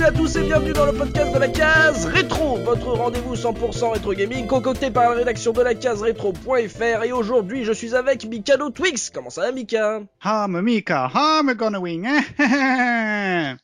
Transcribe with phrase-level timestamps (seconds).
[0.00, 3.92] et à tous et bienvenue dans le podcast de la case rétro, votre rendez-vous 100%
[3.92, 8.24] rétro gaming concocté par la rédaction de la case rétro.fr et aujourd'hui je suis avec
[8.26, 9.10] Mikado Twix.
[9.10, 10.00] Comment ça va Mika?
[10.24, 12.06] I'm Mika, I'm gonna win.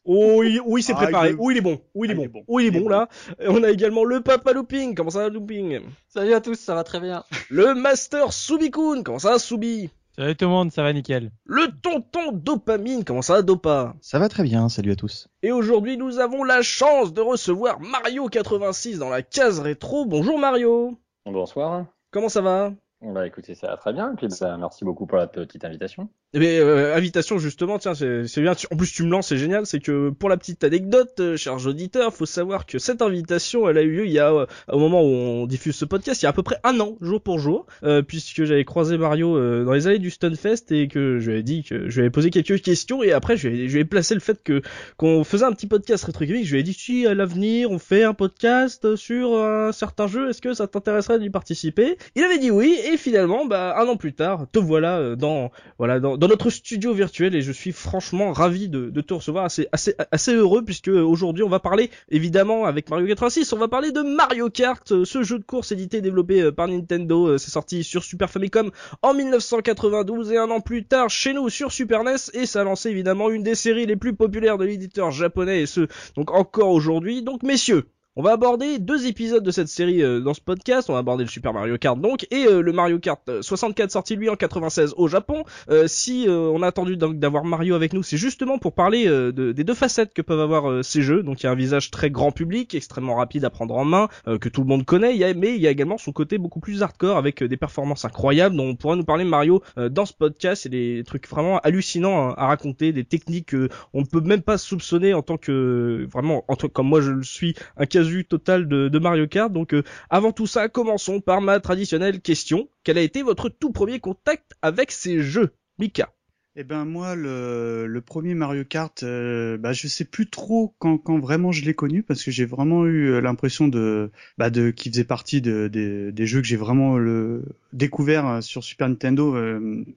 [0.04, 1.30] Oh, il, oui, c'est Ah, préparé.
[1.30, 1.80] il- Oh, il est bon.
[1.94, 2.22] Oh, il est Ah, bon.
[2.22, 2.42] il est bon.
[2.48, 2.88] Oh, il est bon bon.
[2.88, 3.08] là.
[3.40, 4.94] Et on a également le Papa Looping.
[4.94, 5.80] Comment ça va Looping?
[6.08, 7.24] Salut à tous, ça va très bien.
[7.50, 9.02] Le Master Subikun.
[9.04, 9.90] Comment ça va Subi?
[10.18, 11.30] Salut tout le monde, ça va nickel.
[11.44, 13.04] Le Tonton Dopamine.
[13.04, 13.94] Comment ça va Dopa?
[14.00, 15.28] Ça va très bien, salut à tous.
[15.42, 20.06] Et aujourd'hui, nous avons la chance de recevoir Mario 86 dans la case rétro.
[20.06, 20.98] Bonjour Mario.
[21.26, 21.84] Bonsoir.
[22.12, 22.72] Comment ça va?
[23.02, 24.14] Bah écoutez, ça va très bien.
[24.14, 26.08] Et puis bah, merci beaucoup pour la petite invitation.
[26.34, 28.52] Eh bien, euh, invitation justement, tiens, c'est bien.
[28.72, 29.64] En plus, tu me lances, c'est génial.
[29.64, 33.78] C'est que pour la petite anecdote, euh, chers auditeurs, faut savoir que cette invitation, elle
[33.78, 36.24] a eu lieu il y a euh, au moment où on diffuse ce podcast, il
[36.24, 39.36] y a à peu près un an, jour pour jour, euh, puisque j'avais croisé Mario
[39.36, 42.00] euh, dans les allées du Stunfest et que je lui ai dit que je lui
[42.00, 44.42] avais posé quelques questions et après je lui ai, je lui ai placé le fait
[44.42, 44.62] que
[44.96, 46.44] qu'on faisait un petit podcast rétro gaming.
[46.44, 50.28] Je lui ai dit si à l'avenir on fait un podcast sur un certain jeu,
[50.28, 51.96] est-ce que ça t'intéresserait d'y participer?
[52.16, 55.50] Il avait dit oui et finalement, bah un an plus tard, te voilà euh, dans
[55.78, 59.46] voilà dans, dans notre studio virtuel et je suis franchement ravi de, de te recevoir
[59.46, 63.92] assez heureux puisque euh, aujourd'hui on va parler évidemment avec Mario 86 on va parler
[63.92, 67.50] de Mario Kart euh, ce jeu de course édité et développé euh, par Nintendo c'est
[67.50, 68.70] sorti sur Super Famicom
[69.02, 72.64] en 1992 et un an plus tard chez nous sur Super NES et ça a
[72.64, 76.70] lancé évidemment une des séries les plus populaires de l'éditeur japonais et ce donc encore
[76.70, 77.22] aujourd'hui.
[77.22, 77.84] Donc messieurs
[78.16, 80.88] on va aborder deux épisodes de cette série euh, dans ce podcast.
[80.88, 83.90] On va aborder le Super Mario Kart donc et euh, le Mario Kart euh, 64
[83.90, 85.44] sorti lui en 96 au Japon.
[85.70, 89.32] Euh, si euh, on a attendu d'avoir Mario avec nous, c'est justement pour parler euh,
[89.32, 91.22] de- des deux facettes que peuvent avoir euh, ces jeux.
[91.22, 94.08] Donc il y a un visage très grand public, extrêmement rapide à prendre en main,
[94.28, 95.14] euh, que tout le monde connaît.
[95.16, 97.56] Y a, mais il y a également son côté beaucoup plus hardcore avec euh, des
[97.58, 100.62] performances incroyables dont on pourra nous parler Mario euh, dans ce podcast.
[100.62, 104.42] C'est des trucs vraiment hallucinants hein, à raconter, des techniques que on ne peut même
[104.42, 108.68] pas soupçonner en tant que vraiment en comme moi je le suis un casu total
[108.68, 109.52] de, Mario Kart.
[109.52, 112.68] Donc euh, avant tout ça, commençons par ma traditionnelle question.
[112.84, 116.12] Quel a été votre tout premier contact avec ces jeux Mika?
[116.58, 121.52] Eh ben moi, le, premier Mario Kart, euh, bah je sais plus trop quand, vraiment
[121.52, 125.04] je l'ai connu parce que j'ai vraiment eu euh, l'impression de, bah de, qui faisait
[125.04, 127.42] partie de, des- jeux que j'ai vraiment le
[127.74, 129.36] découvert sur Super Nintendo.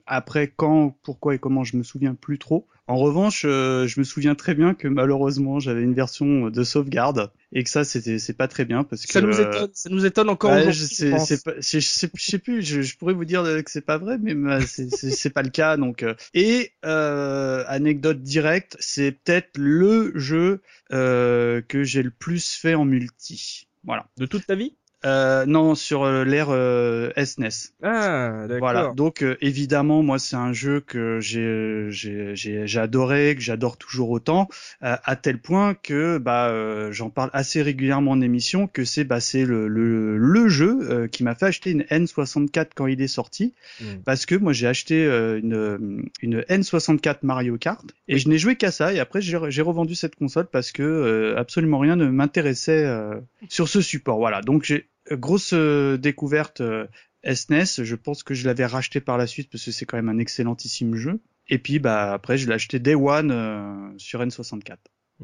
[0.04, 2.66] après quand, pourquoi et comment, je me souviens plus trop.
[2.90, 7.30] En revanche, euh, je me souviens très bien que malheureusement j'avais une version de sauvegarde
[7.52, 9.90] et que ça c'était c'est pas très bien parce que Ça nous euh, étonne, ça
[9.90, 12.62] nous étonne encore Ouais, je sais, pas, je, sais, je sais plus.
[12.62, 15.76] Je, je pourrais vous dire que c'est pas vrai, mais bah, c'est pas le cas.
[15.76, 16.14] Donc, euh.
[16.34, 20.60] et euh, anecdote directe, c'est peut-être le jeu
[20.92, 23.68] euh, que j'ai le plus fait en multi.
[23.84, 24.08] Voilà.
[24.18, 24.74] De toute ta vie?
[25.04, 27.72] Euh, non, sur euh, l'ère euh, SNES.
[27.82, 28.58] Ah, d'accord.
[28.58, 28.92] Voilà.
[28.94, 34.10] Donc euh, évidemment, moi c'est un jeu que j'ai j'ai j'ai adoré, que j'adore toujours
[34.10, 34.48] autant,
[34.82, 39.04] euh, à tel point que bah euh, j'en parle assez régulièrement en émission que c'est
[39.04, 43.00] bah c'est le le le jeu euh, qui m'a fait acheter une N64 quand il
[43.00, 44.02] est sorti Mm.
[44.04, 48.56] parce que moi j'ai acheté euh, une une N64 Mario Kart et je n'ai joué
[48.56, 52.84] qu'à ça et après j'ai revendu cette console parce que euh, absolument rien ne m'intéressait
[52.84, 54.18] euh, sur ce support.
[54.18, 54.42] Voilà.
[54.42, 56.86] Donc j'ai euh, grosse euh, découverte euh,
[57.24, 60.08] SNES, je pense que je l'avais racheté par la suite parce que c'est quand même
[60.08, 61.20] un excellentissime jeu.
[61.48, 64.76] Et puis bah après je l'ai acheté Day One euh, sur N64.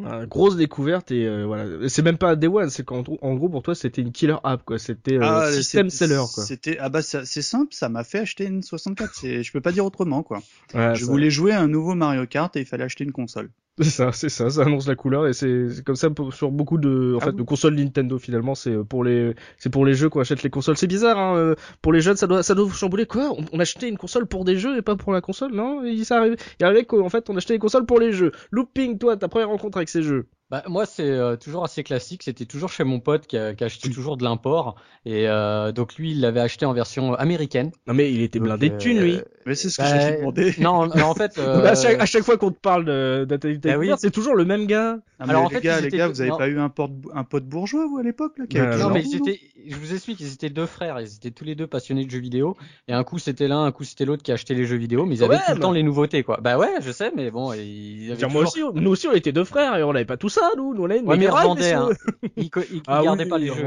[0.04, 1.88] Ah, grosse découverte et euh, voilà.
[1.88, 4.62] C'est même pas Day One, c'est qu'en en gros pour toi c'était une killer app
[4.64, 4.78] quoi.
[4.78, 6.44] C'était euh, system c'est- seller quoi.
[6.44, 9.14] C'était ah bah c'est simple, ça m'a fait acheter une 64.
[9.14, 10.42] C'est je peux pas dire autrement quoi.
[10.74, 13.50] Ouais, je voulais jouer à un nouveau Mario Kart et il fallait acheter une console.
[13.78, 16.78] C'est ça, c'est ça, ça annonce la couleur et c'est comme ça pour- sur beaucoup
[16.78, 19.92] de en Ah fait de consoles Nintendo finalement c'est euh, pour les c'est pour les
[19.92, 20.78] jeux qu'on achète les consoles.
[20.78, 23.32] C'est bizarre hein, euh, pour les jeunes ça doit ça doit vous chambouler quoi?
[23.38, 25.52] On, on achetait une console pour des jeux et pas pour la console?
[25.52, 28.32] Non Il s'est arrivé il arrivé qu'en fait on achetait les consoles pour les jeux.
[28.50, 30.26] Looping toi ta première rencontre avec ces jeux.
[30.48, 32.22] Bah, moi, c'est euh, toujours assez classique.
[32.22, 34.76] C'était toujours chez mon pote qui, a- qui achetait toujours de l'import.
[35.04, 37.72] Et euh, donc, lui, il l'avait acheté en version américaine.
[37.88, 39.18] Non mais il était Donc, blindé de euh, thunes lui.
[39.44, 40.54] Mais c'est ce que bah, j'ai demandé.
[40.60, 41.32] Non, non, en fait.
[41.38, 43.90] euh, à, chaque, à chaque fois qu'on te parle de d'Atari Bah oui.
[43.98, 44.98] c'est toujours le même gars.
[45.18, 46.36] Mais Alors, en les fait, gars, ils les étaient gars, vous avez non.
[46.36, 49.02] pas eu un pote un pote bourgeois vous à l'époque là qui avait non, mais
[49.02, 52.04] ils étaient, je vous explique, ils étaient deux frères, ils étaient tous les deux passionnés
[52.04, 52.54] de jeux vidéo,
[52.86, 55.14] et un coup c'était l'un, un coup c'était l'autre qui achetait les jeux vidéo, mais
[55.16, 55.56] ils Quand avaient tout même.
[55.56, 56.38] le temps les nouveautés, quoi.
[56.42, 59.12] Bah ouais, je sais, mais bon, ils avaient Dire, moi toujours- aussi, nous aussi on
[59.14, 61.16] était deux frères et on avait pas tout ça nous, nous on avait une Ouais,
[61.16, 61.88] mais revendaient, hein.
[62.36, 62.50] ils
[62.86, 63.66] Ah gardaient oui, pas les jeux.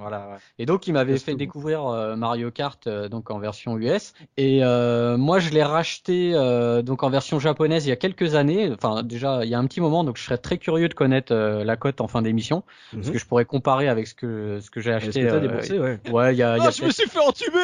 [0.00, 0.36] Voilà, ouais.
[0.58, 4.14] Et donc, il m'avait Parce fait découvrir euh, Mario Kart euh, donc en version US.
[4.36, 8.34] Et euh, moi, je l'ai racheté euh, donc en version japonaise il y a quelques
[8.34, 8.70] années.
[8.72, 10.04] Enfin, déjà, il y a un petit moment.
[10.04, 13.12] Donc, je serais très curieux de connaître euh, la cote en fin d'émission, parce Mhm.
[13.12, 15.22] que je pourrais comparer avec ce que ce que j'ai acheté.
[15.22, 15.98] que t'as euh, déboursé ouais.
[16.10, 17.58] Ouais, il y a, il y a Ah, je me suis fait entuber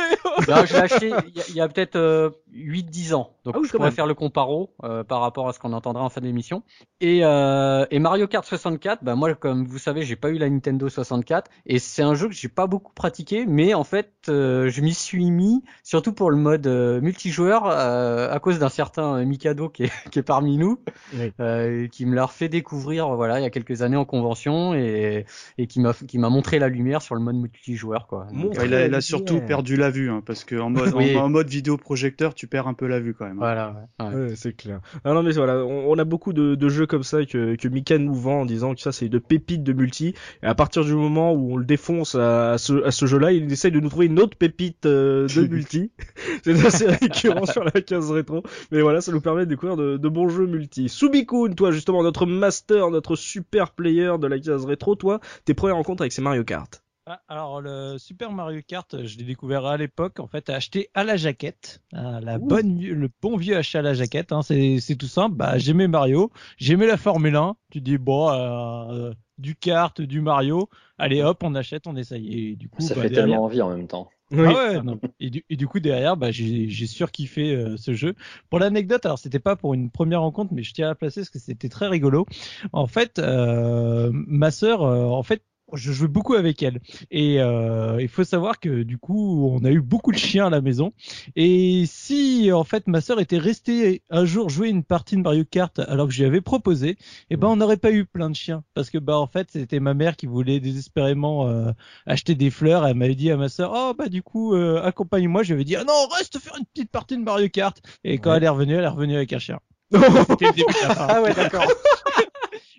[0.48, 3.30] Non, je l'ai acheté il y a, il y a peut-être euh, 8-10 ans.
[3.44, 3.94] Donc Ah oui, je pourrais même.
[3.94, 6.62] faire le comparo euh, par rapport à ce qu'on entendra en fin d'émission.
[7.00, 10.48] Et, euh, et Mario Kart 64, bah moi comme vous savez, j'ai pas eu la
[10.48, 14.68] Nintendo 64 et c'est un jeu que j'ai pas beaucoup pratiqué, mais en fait euh,
[14.68, 19.24] je m'y suis mis surtout pour le mode euh, multijoueur euh, à cause d'un certain
[19.24, 20.80] Mikado qui est, qui est parmi nous,
[21.12, 25.26] qui me l'a refait découvrir voilà il y a quelques années en convention et,
[25.58, 28.26] et qui m'a qui m'a montré la lumière sur le mode multijoueur quoi.
[28.32, 31.48] il, a, il a, surtout perdu la vue hein, parce que en mode en, mode
[31.48, 33.42] vidéo projecteur tu perds un peu la vue quand même.
[33.42, 33.84] Hein.
[33.98, 34.10] Voilà.
[34.12, 34.34] Ouais.
[34.36, 34.80] c'est clair.
[35.04, 37.99] Ah non mais voilà, on, a beaucoup de, de, jeux comme ça que que Mika
[38.00, 40.94] nous vend en disant que ça c'est de pépites de multi et à partir du
[40.94, 44.06] moment où on le défonce à, ce, à ce jeu-là, il essaye de nous trouver
[44.06, 45.90] une autre pépite euh, de multi.
[46.44, 49.96] c'est assez récurrent sur la case rétro, mais voilà, ça nous permet de découvrir de,
[49.96, 50.88] de bons jeux multi.
[50.88, 55.76] Subikun, toi justement notre master, notre super player de la case rétro, toi, tes premières
[55.76, 56.82] rencontres avec ces Mario Kart.
[57.12, 61.02] Ah, alors le Super Mario Kart, je l'ai découvert à l'époque, en fait, acheté à
[61.02, 64.30] la jaquette, hein, la bonne, le bon vieux achat à la jaquette.
[64.30, 65.34] Hein, c'est tout simple.
[65.34, 67.56] Bah, j'aimais Mario, j'aimais la Formule 1.
[67.72, 70.68] Tu dis bon, euh, du kart, du Mario,
[70.98, 72.52] allez hop, on achète, on essaye.
[72.52, 74.08] Et du coup, ça bah, fait tellement envie en même temps.
[74.32, 74.80] Ah ouais,
[75.18, 78.14] Et, du, et, du, coup derrière, bah, j'ai surkiffé euh, ce jeu.
[78.48, 81.30] Pour l'anecdote, alors c'était pas pour une première rencontre, mais je tiens à placer parce
[81.30, 82.26] que c'était très rigolo.
[82.72, 85.42] En fait, euh, ma sœur, euh, en fait,
[85.74, 86.80] je jouais beaucoup avec elle.
[87.10, 90.50] Et euh, il faut savoir que du coup, on a eu beaucoup de chiens à
[90.50, 90.92] la maison.
[91.36, 95.44] Et si en fait ma sœur était restée un jour jouer une partie de Mario
[95.44, 96.96] Kart alors que je lui avais proposé,
[97.30, 99.80] eh ben on n'aurait pas eu plein de chiens parce que bah en fait c'était
[99.80, 101.70] ma mère qui voulait désespérément euh,
[102.06, 102.86] acheter des fleurs.
[102.86, 105.42] Elle m'avait dit à ma sœur, oh bah du coup euh, accompagne-moi.
[105.42, 107.80] Je lui avais dit, ah non reste faire une petite partie de Mario Kart.
[108.04, 109.58] Et quand elle est revenue, elle est revenue avec un chien.
[109.92, 111.06] C'était le début de la fin.
[111.08, 111.66] Ah ouais d'accord.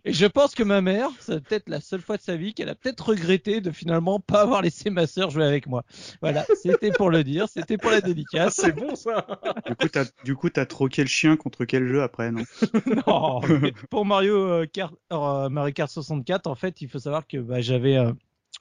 [0.03, 2.69] Et je pense que ma mère, c'est peut-être la seule fois de sa vie qu'elle
[2.69, 5.83] a peut-être regretté de finalement pas avoir laissé ma sœur jouer avec moi.
[6.21, 8.56] Voilà, c'était pour le dire, c'était pour la dédicace.
[8.56, 9.27] C'est bon ça.
[9.68, 12.44] Du coup, t'as, du coup, t'as troqué le chien contre quel jeu après, non?
[13.07, 13.42] Non.
[13.89, 17.62] pour Mario euh, Kart, euh, Mario Kart 64, en fait, il faut savoir que bah,
[17.62, 18.12] j'avais euh,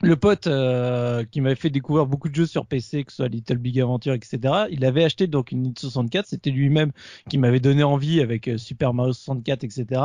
[0.02, 3.28] le pote euh, qui m'avait fait découvrir beaucoup de jeux sur PC, que ce soit
[3.28, 4.38] Little Big Adventure, etc.
[4.70, 6.26] Il avait acheté donc une Nintendo 64.
[6.26, 6.92] C'était lui-même
[7.28, 10.02] qui m'avait donné envie avec euh, Super Mario 64, etc.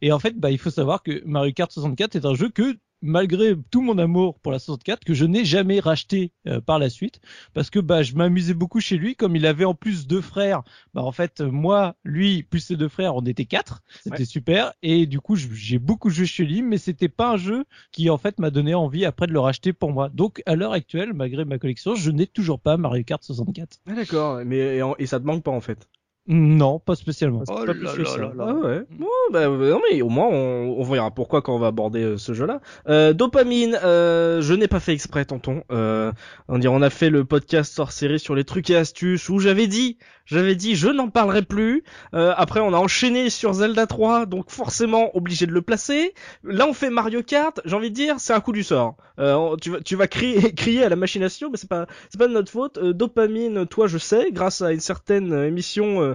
[0.00, 2.76] Et en fait, bah, il faut savoir que Mario Kart 64 est un jeu que
[3.02, 6.88] malgré tout mon amour pour la 64 que je n'ai jamais racheté euh, par la
[6.88, 7.20] suite
[7.52, 10.62] parce que bah je m'amusais beaucoup chez lui comme il avait en plus deux frères.
[10.94, 13.82] Bah en fait moi lui plus ses deux frères on était quatre.
[14.02, 14.72] C'était super.
[14.82, 18.18] Et du coup j'ai beaucoup joué chez lui mais c'était pas un jeu qui en
[18.18, 20.08] fait m'a donné envie après de le racheter pour moi.
[20.08, 23.94] Donc à l'heure actuelle malgré ma collection je n'ai toujours pas Mario Kart 64 ah,
[23.94, 24.40] d'accord.
[24.44, 25.88] Mais et, ça te manque pas en fait?
[26.28, 27.42] Non, pas spécialement.
[27.48, 28.82] Oh là là là ah ouais.
[28.90, 32.16] Bon, bah, non mais au moins on, on verra pourquoi quand on va aborder euh,
[32.16, 32.60] ce jeu-là.
[32.88, 35.64] Euh, dopamine, euh, je n'ai pas fait exprès, tonton.
[35.72, 36.12] Euh,
[36.46, 39.40] on dirait on a fait le podcast hors série sur les trucs et astuces où
[39.40, 41.82] j'avais dit j'avais dit je n'en parlerai plus.
[42.14, 46.14] Euh, après on a enchaîné sur Zelda 3, donc forcément obligé de le placer.
[46.44, 48.96] Là on fait Mario Kart, j'ai envie de dire c'est un coup du sort.
[49.18, 52.28] Euh, tu vas tu vas crier crier à la machination, mais c'est pas c'est pas
[52.28, 52.78] de notre faute.
[52.78, 56.11] Euh, dopamine, toi je sais, grâce à une certaine émission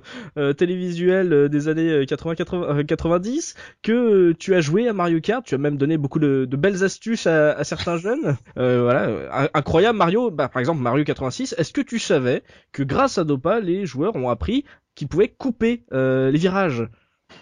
[0.58, 5.58] télévisuelle des années 80 80 90 que tu as joué à Mario Kart, tu as
[5.58, 8.38] même donné beaucoup de, de belles astuces à, à certains jeunes.
[8.56, 11.56] voilà, incroyable Mario, bah, par exemple Mario 86.
[11.58, 15.84] Est-ce que tu savais que grâce à Dopa les joueurs ont appris qu'ils pouvaient couper
[15.94, 16.88] euh, les virages?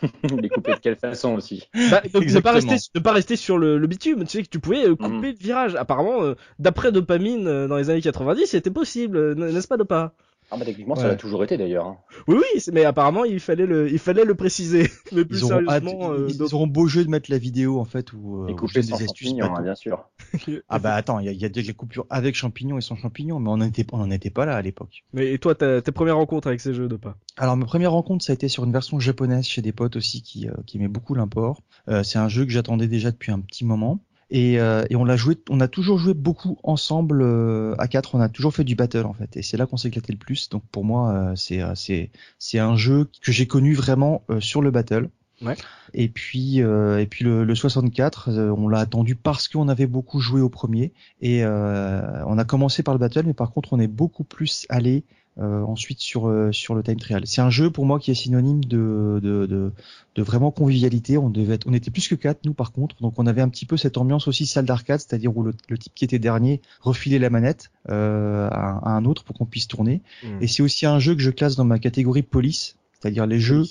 [0.42, 1.70] les couper de quelle façon aussi?
[1.92, 4.88] Bah, ne pas rester ne pas rester sur le, bitume tu sais que tu pouvais
[4.88, 5.36] euh, couper mm.
[5.38, 10.14] le virage apparemment euh, d'après dopamine dans les années 90 c'était possible n'est-ce pas Dopa?
[10.52, 11.88] Ah bah techniquement ça l'a toujours été d'ailleurs.
[11.88, 11.98] Hein.
[12.28, 14.90] Oui oui, mais apparemment il fallait le il fallait le préciser.
[15.12, 17.86] Mais plus ils auront, sérieusement, euh, ils, auront beau jeu de mettre la vidéo en
[17.86, 19.34] fait ou euh, couper des astuces.
[19.42, 20.10] Hein, bien sûr.
[20.70, 23.40] ah bah attends, il y a, y a des coupures avec champignons et sans champignons,
[23.40, 25.04] mais on n'en était on était pas là à l'époque.
[25.14, 27.18] Mais et toi tes premières rencontres avec ces jeux de pas?
[27.38, 30.22] Alors ma première rencontre ça a été sur une version japonaise chez des potes aussi
[30.22, 31.62] qui euh, qui aimaient beaucoup l'import.
[31.90, 34.00] Euh, c'est un jeu que j'attendais déjà depuis un petit moment.
[34.32, 38.16] Et, euh, et, on l'a joué, on a toujours joué beaucoup ensemble euh, à quatre.
[38.16, 40.18] On a toujours fait du battle en fait, et c'est là qu'on s'est éclaté le
[40.18, 40.50] plus.
[40.50, 44.72] Donc pour moi, euh, c'est c'est c'est un jeu que j'ai connu vraiment sur le
[44.72, 45.10] battle.
[45.42, 45.56] Ouais.
[45.94, 50.42] Et puis et puis le, le 64, on l'a attendu parce qu'on avait beaucoup joué
[50.42, 50.92] au premier.
[51.22, 55.04] Et on a commencé par le battle, mais par contre on est beaucoup plus allé
[55.38, 57.24] euh, ensuite sur euh, sur le time trial.
[57.26, 59.72] C'est un jeu pour moi qui est synonyme de de, de,
[60.16, 61.18] de vraiment convivialité.
[61.18, 63.50] On devait être, on était plus que quatre nous par contre, donc on avait un
[63.50, 66.62] petit peu cette ambiance aussi salle d'arcade, c'est-à-dire où le, le, type qui était dernier
[66.80, 70.02] refilait la manette euh, à, un autre pour qu'on puisse tourner.
[70.24, 70.28] Mmh.
[70.42, 73.66] Et c'est aussi un jeu que je classe dans ma catégorie police, c'est-à-dire les jeux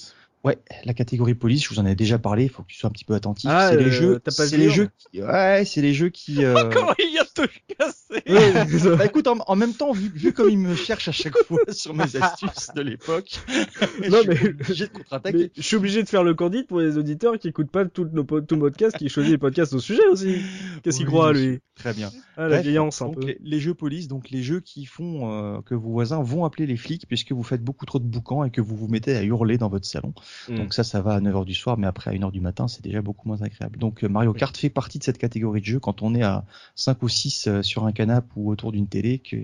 [0.44, 2.88] Ouais, la catégorie police, je vous en ai déjà parlé, il faut que tu sois
[2.88, 3.48] un petit peu attentif.
[3.50, 6.10] Ah, c'est euh, les jeux, t'as pas c'est les jeux qui, ouais, c'est les jeux
[6.10, 10.10] qui, euh, Comment il de te casser Ouais, Bah écoute, en, en même temps, vu,
[10.14, 13.40] vu comme il me cherche à chaque fois sur mes astuces de l'époque,
[14.10, 15.50] Non, je mais- suis obligé de contre-attaquer.
[15.56, 18.24] Je suis obligé de faire le candide pour les auditeurs qui écoutent pas tout nos
[18.42, 20.42] tout podcast, qui choisissent les podcasts au sujet aussi.
[20.82, 22.10] Qu'est-ce qu'il Oui, croit, lui Très bien.
[22.36, 23.26] Ah, la Bref, vieillance, un donc, peu.
[23.26, 26.66] Les, les jeux police, donc les jeux qui font euh, que vos voisins vont appeler
[26.66, 29.22] les flics puisque vous faites beaucoup trop de boucans et que vous vous mettez à
[29.22, 30.12] hurler dans votre salon.
[30.48, 30.56] Mm.
[30.56, 32.82] Donc ça, ça va à 9h du soir, mais après à 1h du matin, c'est
[32.82, 33.78] déjà beaucoup moins agréable.
[33.78, 36.44] Donc euh, Mario Kart fait partie de cette catégorie de jeux quand on est à
[36.74, 39.36] 5 ou 6 euh, sur un canapé ou autour d'une télé que,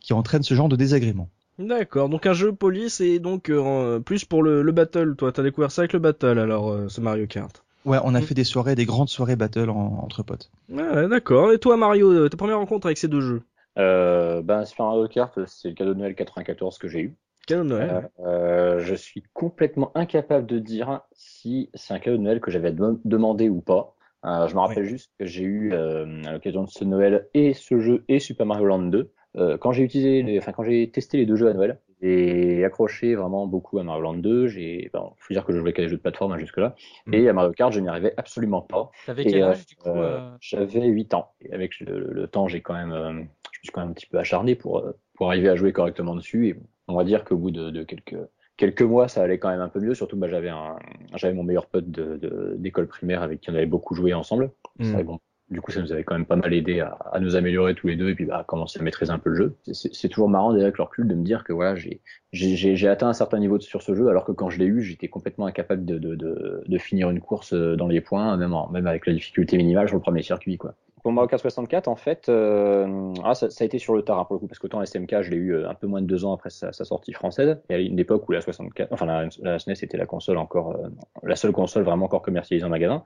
[0.00, 1.28] qui entraîne ce genre de désagrément.
[1.58, 5.14] D'accord, donc un jeu police et donc euh, plus pour le, le battle.
[5.16, 7.62] Toi, t'as découvert ça avec le battle alors, euh, ce Mario Kart.
[7.84, 8.22] Ouais, on a Mm.
[8.22, 10.50] fait des soirées, des grandes soirées battle en- entre potes.
[10.68, 11.52] Ouais, ouais, d'accord.
[11.52, 13.42] Et toi, Mario, ta première rencontre avec ces deux jeux?
[13.78, 17.16] Euh, ben, Super Mario Kart, c'est le cadeau de Noël 94 que j'ai eu.
[17.46, 18.10] Cadeau de Noël.
[18.20, 22.50] Euh, euh, je suis complètement incapable de dire si c'est un cadeau de Noël que
[22.50, 23.94] j'avais dem- demandé ou pas.
[24.24, 27.54] Euh, je me rappelle juste que j'ai eu euh, à l'occasion de ce Noël et
[27.54, 29.10] ce jeu et Super Mario Land 2.
[29.34, 32.64] Euh, quand j'ai utilisé, les, enfin quand j'ai testé les deux jeux à Noël, j'ai
[32.64, 34.46] accroché vraiment beaucoup à Mario Land 2.
[34.46, 36.76] J'ai, bon, faut dire que je jouais qu'à des jeux de plateforme hein, jusque là.
[37.06, 37.14] Mm.
[37.14, 38.90] Et à Mario Kart, je n'y arrivais absolument pas.
[39.06, 39.88] T'avais quel âge du coup
[40.40, 41.32] J'avais 8 ans.
[41.40, 43.26] Et avec le, le temps, j'ai quand même, je me
[43.62, 44.84] suis quand même un petit peu acharné pour,
[45.14, 46.48] pour arriver à jouer correctement dessus.
[46.48, 46.56] Et
[46.92, 48.16] on va dire qu'au bout de, de quelques,
[48.56, 49.94] quelques mois, ça allait quand même un peu mieux.
[49.94, 50.76] Surtout, bah, j'avais un,
[51.14, 54.50] j'avais mon meilleur pote de, d'école primaire avec qui on avait beaucoup joué ensemble.
[54.78, 55.02] Mm.
[55.02, 55.18] Bon,
[55.50, 57.86] du coup, ça nous avait quand même pas mal aidé à, à nous améliorer tous
[57.86, 59.56] les deux et puis bah, à commencer à maîtriser un peu le jeu.
[59.72, 61.74] C'est- toujours marrant déjà avec le recul de me dire que voilà,
[62.32, 64.80] j'ai atteint un certain niveau de- sur ce jeu alors que quand je l'ai eu,
[64.82, 68.54] j'étais complètement incapable de, de, de, de finir une course euh, dans les points, même,
[68.54, 70.56] en- même avec la difficulté minimale sur le premier circuit.
[70.56, 70.74] Quoi.
[71.02, 74.20] Pour Mario Kart 64, en fait, euh, ah, ça, ça a été sur le tard
[74.20, 76.00] hein, pour le coup, parce qu'autant la SMK, je l'ai eu euh, un peu moins
[76.00, 77.60] de deux ans après sa, sa sortie française.
[77.70, 80.38] Il y a une époque où la 64, enfin la, la SNES était la console
[80.38, 80.88] encore, euh,
[81.24, 83.02] la seule console vraiment encore commercialisée en magasin.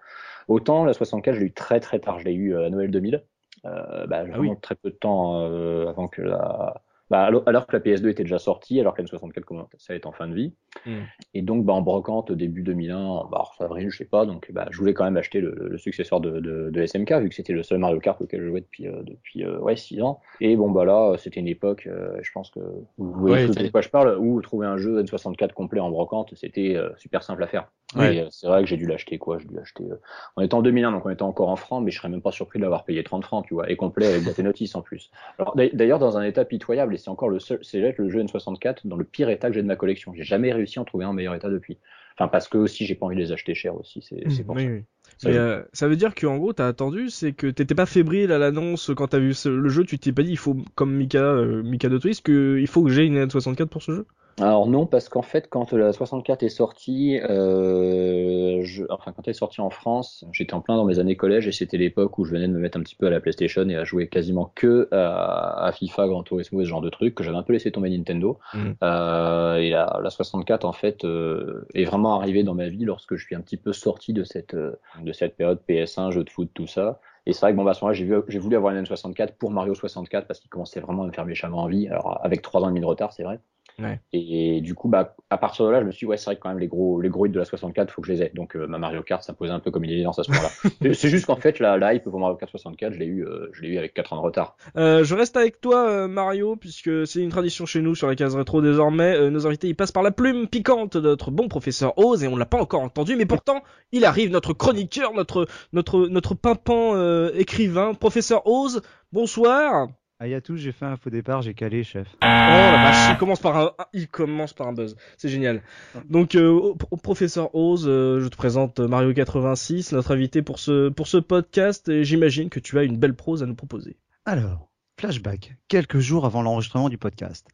[0.49, 2.91] Autant la 64, je l'ai eu très très tard, je l'ai eu euh, à Noël
[2.91, 3.25] 2000,
[3.65, 7.81] euh, bah, vraiment très peu de temps euh, avant que la, bah, alors, que la
[7.81, 10.55] PS2 était déjà sortie, alors que la 64 commençait à être en fin de vie.
[10.85, 10.99] Mm.
[11.35, 14.67] Et donc, bah, en brocante, début 2001, bah, en avril, je sais pas, donc bah,
[14.71, 17.53] je voulais quand même acheter le, le successeur de, de, de SMK, vu que c'était
[17.53, 20.21] le seul Mario Kart auquel je jouais depuis, euh, depuis euh, ouais, 6 ans.
[20.41, 22.61] Et bon, bah là, c'était une époque, euh, je pense que
[22.99, 26.75] vous voyez de quoi je parle, où trouver un jeu N64 complet en brocante, c'était
[26.77, 27.71] euh, super simple à faire.
[27.95, 28.21] Ouais.
[28.21, 29.85] Euh, c'est vrai que j'ai dû l'acheter, quoi, j'ai dû l'acheter.
[29.85, 30.01] euh,
[30.37, 32.33] on était en 2001, donc on était encore en francs, mais je serais même pas
[32.33, 34.83] surpris de l'avoir payé 30 francs, tu vois, et complet avec date et notice en
[34.83, 35.11] plus.
[35.39, 38.21] Alors d'a- d'ailleurs, dans un état pitoyable, et c'est encore le seul, c'est le jeu
[38.21, 40.15] N64 dans le pire état que j'ai de ma collection.
[40.15, 41.79] J'ai jamais réussi à en trouver un meilleur état depuis.
[42.15, 44.59] Enfin, parce que aussi, j'ai pas envie de les acheter cher aussi, c'est c'est pour
[44.59, 44.71] Oui, ça.
[44.71, 44.85] oui.
[45.19, 47.87] Ça, Mais je- euh, ça veut dire qu'en gros, t'as attendu, c'est que t'étais pas
[47.87, 50.57] fébrile à l'annonce quand t'as vu ce- le jeu, tu t'es pas dit, il faut,
[50.75, 53.93] comme Mika, euh, Mika de Twist, que il faut que j'ai une N64 pour ce
[53.93, 54.07] jeu?
[54.39, 59.31] Alors non, parce qu'en fait, quand la 64 est sortie, euh, je, enfin quand elle
[59.31, 62.27] est sortie en France, j'étais en plein dans mes années collège et c'était l'époque où
[62.27, 64.53] je venais de me mettre un petit peu à la PlayStation et à jouer quasiment
[64.55, 67.55] que à, à FIFA, Gran Turismo et ce genre de trucs que j'avais un peu
[67.55, 68.39] laissé tomber Nintendo.
[68.53, 68.77] Mhm.
[68.83, 73.17] Euh, et la, la 64 en fait euh, est vraiment arrivée dans ma vie lorsque
[73.17, 76.31] je suis un petit peu sorti de cette euh, de cette période PS1, jeux de
[76.31, 77.01] foot, tout ça.
[77.25, 79.51] Et c'est vrai que bon, bah, à ce moment-là, j'ai voulu avoir une N64 pour
[79.51, 81.89] Mario 64 parce qu'il commençait vraiment à me faire méchamment envie.
[81.89, 83.41] Alors, avec trois ans et demi de retard, c'est vrai.
[83.79, 84.01] Ouais.
[84.13, 86.37] Et, du coup, bah, à partir de là, je me suis dit, ouais, c'est vrai
[86.37, 88.23] que quand même, les gros, les gros hits de la 64, faut que je les
[88.23, 88.31] ai.
[88.35, 90.49] Donc, euh, ma Mario Kart, ça posait un peu comme une évidence à ce moment-là.
[90.83, 93.25] C'est- c'est juste qu'en fait, la, la hype pour Mario Kart 64, je l'ai eu,
[93.27, 94.57] euh, je l'ai eu avec quatre ans de retard.
[94.79, 98.15] Euh, je reste avec toi, euh, Mario, puisque c'est une tradition chez nous sur la
[98.17, 99.15] case rétro désormais.
[99.15, 102.29] Euh, nos invités, ils passent par la plume piquante de notre bon professeur Oz, et
[102.29, 106.95] on l'a pas encore entendu, mais pourtant, il arrive, notre chroniqueur, notre notre notre pimpant
[106.95, 108.81] euh, écrivain, professeur Oz.
[109.13, 109.89] Bonsoir.
[110.19, 112.09] Ah, y a tout, j'ai fait un faux départ, j'ai calé, chef.
[112.15, 115.63] Oh la vache, il commence par un, il commence par un buzz, c'est génial.
[116.09, 120.59] Donc, euh, au, au professeur Oz, euh, je te présente Mario 86, notre invité pour
[120.59, 123.99] ce pour ce podcast, et j'imagine que tu as une belle prose à nous proposer.
[124.25, 127.47] Alors, flashback, quelques jours avant l'enregistrement du podcast.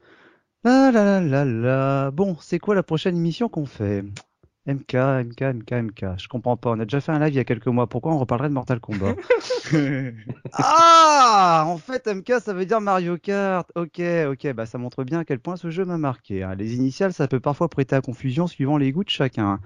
[0.62, 2.10] La la la la la.
[2.12, 4.04] Bon, c'est quoi la prochaine émission qu'on fait?
[4.66, 6.04] MK, MK, MK, MK.
[6.18, 6.70] Je comprends pas.
[6.70, 7.88] On a déjà fait un live il y a quelques mois.
[7.88, 9.16] Pourquoi on reparlerait de Mortal Kombat
[10.52, 13.68] Ah En fait, MK, ça veut dire Mario Kart.
[13.74, 14.52] Ok, ok.
[14.54, 16.42] Bah, ça montre bien à quel point ce jeu m'a marqué.
[16.42, 16.54] hein.
[16.56, 19.58] Les initiales, ça peut parfois prêter à confusion suivant les goûts de chacun.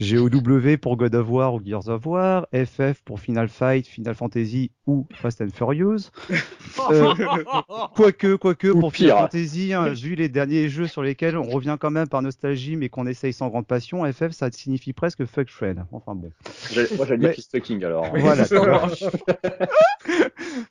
[0.00, 2.46] GOW pour God of War ou Gears of War.
[2.52, 6.10] FF pour Final Fight, Final Fantasy ou Fast and Furious.
[6.90, 7.14] Euh,
[7.94, 9.14] Quoique, quoique, Ou pour pire.
[9.16, 12.76] Final Fantasy, hein, vu les derniers jeux sur lesquels on revient quand même par nostalgie,
[12.76, 15.84] mais qu'on essaye sans grande passion, FF, ça signifie presque fuck friend.
[15.92, 16.32] Enfin bon.
[16.96, 18.06] Moi, j'allais dire Fist King alors.
[18.16, 18.44] Voilà.
[18.44, 19.04] Ça marche.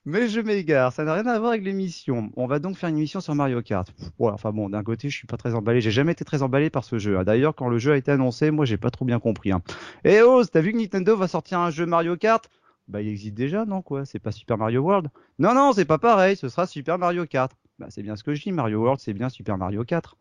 [0.05, 2.31] Mais je m'égare, ça n'a rien à voir avec l'émission.
[2.35, 3.87] On va donc faire une émission sur Mario Kart.
[4.17, 5.81] Voilà, enfin bon, d'un côté, je suis pas très emballé.
[5.81, 7.17] J'ai jamais été très emballé par ce jeu.
[7.17, 7.23] hein.
[7.23, 9.51] D'ailleurs, quand le jeu a été annoncé, moi, j'ai pas trop bien compris.
[9.51, 9.61] Hein.
[10.03, 12.49] Eh oh, t'as vu que Nintendo va sortir un jeu Mario Kart?
[12.87, 14.03] Bah, il existe déjà, non quoi?
[14.05, 16.35] C'est pas Super Mario World Non, non, c'est pas pareil.
[16.35, 17.51] Ce sera Super Mario Kart.
[17.79, 18.51] Bah, c'est bien ce que je dis.
[18.51, 20.17] Mario World, c'est bien Super Mario 4.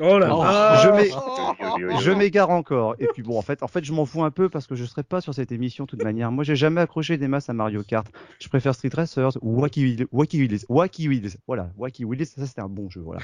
[0.00, 0.42] Oh là Oh.
[0.42, 0.80] là.
[2.00, 2.94] Je m'égare encore.
[2.98, 4.84] Et puis bon, en fait, en fait, je m'en fous un peu parce que je
[4.86, 6.32] serai pas sur cette émission de toute manière.
[6.32, 8.06] Moi, j'ai jamais accroché des masses à Mario Kart.
[8.40, 10.06] Je préfère Street Racers ou Wacky Wheels.
[10.10, 10.64] Wacky Wheels.
[10.70, 11.36] Wacky Wheels.
[11.46, 12.24] Voilà, Wacky Wheels.
[12.26, 13.02] Ça, c'était un bon jeu.
[13.02, 13.20] Voilà.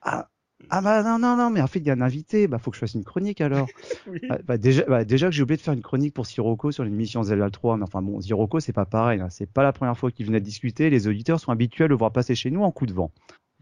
[0.00, 0.28] Ah,
[0.70, 1.50] ah bah non, non, non.
[1.50, 2.48] Mais en fait, il y a un invité.
[2.48, 3.68] Bah, faut que je fasse une chronique alors.
[4.06, 4.20] Oui.
[4.30, 6.84] Ah, bah, déjà, bah, déjà que j'ai oublié de faire une chronique pour Sirocco sur
[6.84, 7.76] l'émission Zelda 3.
[7.76, 9.20] Mais enfin bon, Sirocco, c'est pas pareil.
[9.20, 9.28] hein.
[9.30, 10.90] C'est pas la première fois qu'il venait discuter.
[10.90, 13.12] Les auditeurs sont habitués à le voir passer chez nous en coup de vent.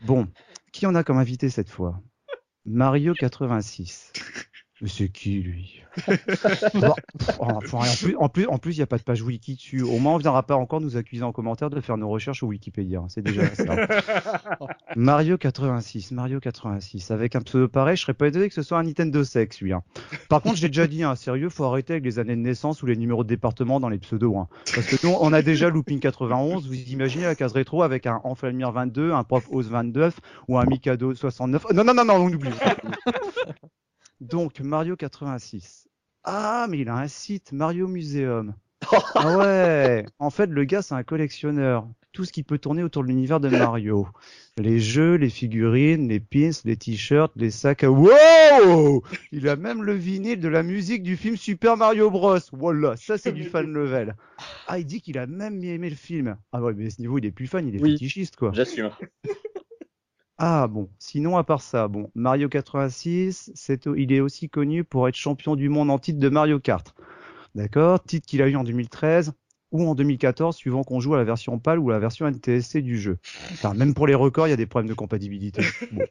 [0.04, 0.28] Bon,
[0.72, 2.00] qui on a comme invité cette fois?
[2.64, 4.12] Mario 86.
[4.82, 5.82] Mais c'est qui lui?
[6.74, 6.92] Bon,
[7.38, 9.80] en plus, en plus, en plus, il n'y a pas de page wiki dessus.
[9.80, 12.42] Au moins, on ne viendra pas encore nous accuser en commentaire de faire nos recherches
[12.42, 13.02] au Wikipédia.
[13.08, 13.74] C'est déjà ça.
[14.94, 17.10] Mario 86, Mario 86.
[17.10, 19.72] Avec un pseudo pareil, je serais pas étonné que ce soit un Nintendo sexe, lui.
[19.72, 19.82] hein.
[20.28, 22.86] Par contre, j'ai déjà dit, hein, sérieux, faut arrêter avec les années de naissance ou
[22.86, 24.36] les numéros de département dans les pseudos.
[24.36, 24.48] Hein.
[24.74, 26.66] Parce que nous, on a déjà Looping 91.
[26.68, 30.66] Vous imaginez la case rétro avec un Enflamir 22, un Prof Ose 29 ou un
[30.66, 31.64] Mikado 69.
[31.70, 32.50] Oh, Non, non, non, non, on oublie.
[34.20, 35.88] Donc, Mario 86.
[36.24, 38.54] Ah, mais il a un site, Mario Museum.
[39.14, 41.88] Ah ouais, en fait, le gars, c'est un collectionneur.
[42.12, 44.06] Tout ce qui peut tourner autour de l'univers de Mario.
[44.58, 47.90] Les jeux, les figurines, les pins, les t-shirts, les sacs à...
[47.90, 52.38] Wow Il a même le vinyle de la musique du film Super Mario Bros.
[52.52, 54.14] Voilà, ça c'est du fan level.
[54.68, 56.36] Ah, il dit qu'il a même aimé le film.
[56.52, 57.92] Ah ouais, mais à ce niveau, il est plus fan, il est Oui.
[57.92, 58.52] fétichiste, quoi.
[58.54, 58.90] J'assume.
[60.38, 65.08] Ah bon, sinon à part ça, bon, Mario 86, c'est, il est aussi connu pour
[65.08, 66.94] être champion du monde en titre de Mario Kart.
[67.54, 69.32] D'accord Titre qu'il a eu en 2013
[69.72, 72.82] ou en 2014, suivant qu'on joue à la version PAL ou à la version NTSC
[72.82, 73.18] du jeu.
[73.52, 75.62] Enfin, même pour les records, il y a des problèmes de compatibilité.
[75.90, 76.04] Bon.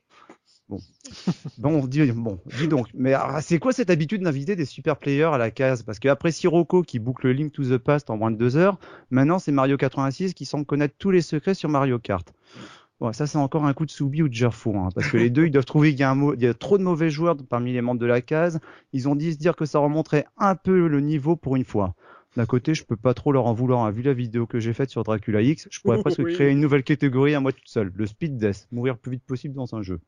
[0.68, 0.80] Bon,
[1.60, 2.88] bon, dis, bon, dis donc.
[2.96, 5.84] Mais ah, c'est quoi cette habitude d'inviter des super players à la case?
[5.84, 8.80] Parce qu'après Sirocco qui boucle Link to the Past en moins de deux heures,
[9.12, 12.34] maintenant c'est Mario 86 qui semble connaître tous les secrets sur Mario Kart.
[13.02, 15.30] Bon, ça c'est encore un coup de Soubi ou de Gerfo, hein, parce que les
[15.30, 17.36] deux ils doivent trouver qu'il y a, un il y a trop de mauvais joueurs
[17.50, 18.60] parmi les membres de la case.
[18.94, 21.94] Ils ont dit se dire que ça remonterait un peu le niveau pour une fois.
[22.38, 23.86] D'un côté, je peux pas trop leur en vouloir.
[23.86, 23.92] hein.
[23.92, 26.34] Vu la vidéo que j'ai faite sur Dracula X, je pourrais presque Oui.
[26.34, 29.24] créer une nouvelle catégorie à moi toute seule, le speed death, mourir le plus vite
[29.26, 30.00] possible dans un jeu.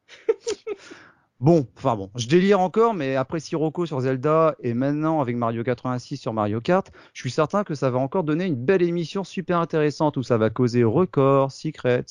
[1.40, 5.64] Bon, enfin bon, je délire encore, mais après Sirocco sur Zelda et maintenant avec Mario
[5.64, 9.24] 86 sur Mario Kart, je suis certain que ça va encore donner une belle émission
[9.24, 12.06] super intéressante où ça va causer records, secrets,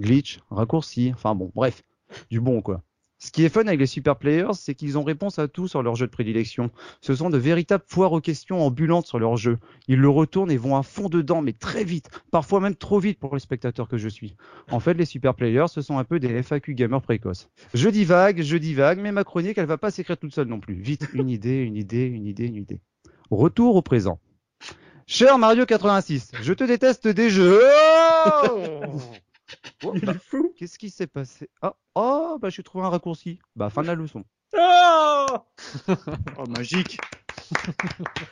[0.00, 1.82] glitch, raccourcis, enfin bon, bref,
[2.30, 2.82] du bon quoi.
[3.22, 5.80] Ce qui est fun avec les super players, c'est qu'ils ont réponse à tout sur
[5.80, 6.72] leur jeu de prédilection.
[7.00, 9.58] Ce sont de véritables foires aux questions ambulantes sur leur jeu.
[9.86, 13.20] Ils le retournent et vont à fond dedans, mais très vite, parfois même trop vite
[13.20, 14.34] pour les spectateurs que je suis.
[14.72, 17.48] En fait, les super players, ce sont un peu des FAQ gamers précoces.
[17.74, 20.74] Je divague, je divague, mais ma chronique, elle va pas s'écrire toute seule non plus.
[20.74, 22.80] Vite, une idée, une idée, une idée, une idée.
[23.30, 24.18] Retour au présent.
[25.06, 27.60] Cher Mario 86, je te déteste des jeux.
[29.84, 30.52] Oh fou.
[30.56, 31.48] Qu'est-ce qui s'est passé?
[31.60, 33.38] Ah, oh, bah j'ai trouvé un raccourci.
[33.56, 34.24] Bah fin de la leçon.
[34.56, 35.44] Ah
[36.38, 36.98] Oh, magique.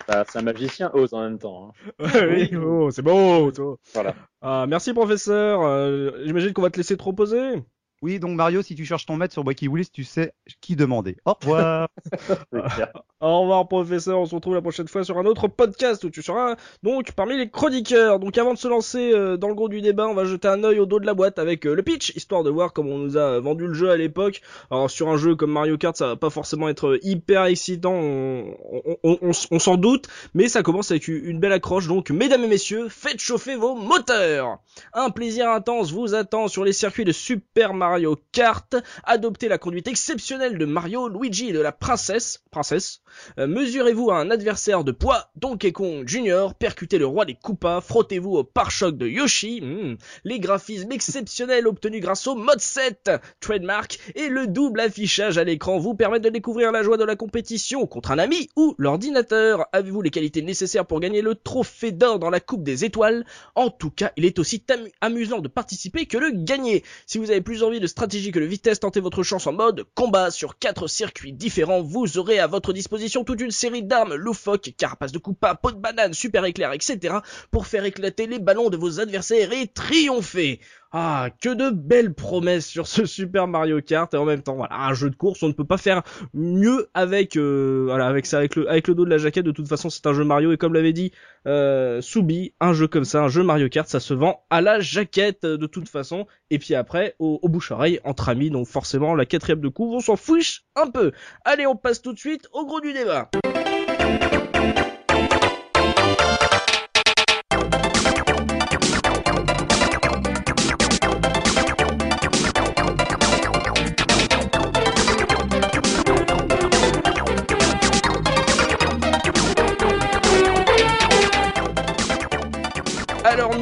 [0.09, 1.73] Bah, c'est un magicien ose en même temps.
[2.01, 2.09] hein.
[2.31, 3.51] oui, oh, c'est beau.
[3.53, 3.77] toi.
[3.95, 4.15] Voilà.
[4.41, 5.63] Ah, merci professeur.
[5.63, 7.63] Euh, J'imagine qu'on va te laisser te reposer.
[8.03, 10.33] Oui, donc Mario, si tu cherches ton maître sur Wacky Willis, tu sais
[10.63, 11.17] qui demander.
[11.27, 11.89] Au revoir.
[13.21, 16.23] Au revoir professeur, on se retrouve la prochaine fois sur un autre podcast où tu
[16.23, 18.19] seras donc parmi les chroniqueurs.
[18.19, 20.65] Donc avant de se lancer euh, dans le gros du débat, on va jeter un
[20.65, 22.99] œil au dos de la boîte avec euh, le pitch, histoire de voir comment on
[22.99, 24.41] nous a vendu le jeu à l'époque.
[24.71, 28.55] Alors sur un jeu comme Mario Kart, ça va pas forcément être hyper excitant, on,
[28.73, 31.87] on, on- on s- on s'en doute, mais ça commence avec une belle accroche.
[31.89, 34.61] Donc mesdames et messieurs, faites chauffer vos moteurs.
[34.95, 37.89] Un plaisir intense vous attend sur les circuits de Super Mario
[38.33, 38.76] Kart.
[39.05, 43.00] Adoptez la conduite exceptionnelle de Mario, Luigi et de la princesse, princesse.
[43.38, 47.81] Euh, Mesurez-vous à un adversaire de poids, Donkey Kong Jr., percutez le roi des Koopas,
[47.81, 53.98] frottez-vous au pare-choc de Yoshi, hmm, les graphismes exceptionnels obtenus grâce au mode 7, trademark,
[54.14, 57.87] et le double affichage à l'écran vous permettent de découvrir la joie de la compétition
[57.87, 59.66] contre un ami ou l'ordinateur.
[59.72, 63.24] Avez-vous les qualités nécessaires pour gagner le trophée d'or dans la Coupe des Étoiles?
[63.55, 66.85] En tout cas, il est aussi amu- amusant de participer que de gagner.
[67.07, 69.85] Si vous avez plus envie de stratégie que de vitesse, tentez votre chance en mode
[69.95, 71.83] combat sur quatre circuits différents.
[71.83, 75.79] Vous aurez à votre disposition toute une série d'armes loufoques, carapaces de coupa, peau de
[75.79, 77.16] banane, super éclair, etc.
[77.51, 80.61] pour faire éclater les ballons de vos adversaires et triompher.
[80.92, 84.74] Ah, que de belles promesses sur ce Super Mario Kart et en même temps, voilà,
[84.74, 86.03] un jeu de course, on ne peut pas faire
[86.35, 89.44] mieux avec, euh, voilà, avec ça, avec le, avec le dos de la jaquette.
[89.44, 91.12] De toute façon, c'est un jeu Mario et comme l'avait dit
[91.46, 94.81] euh, Soubi, un jeu comme ça, un jeu Mario Kart, ça se vend à la
[94.81, 96.26] jaquette de toute façon.
[96.50, 100.00] Et puis après, au, au bouche-oreille, entre amis, donc forcément, la quatrième de couve, on
[100.00, 101.12] s'en fiche un peu.
[101.44, 103.31] Allez, on passe tout de suite au gros du débat.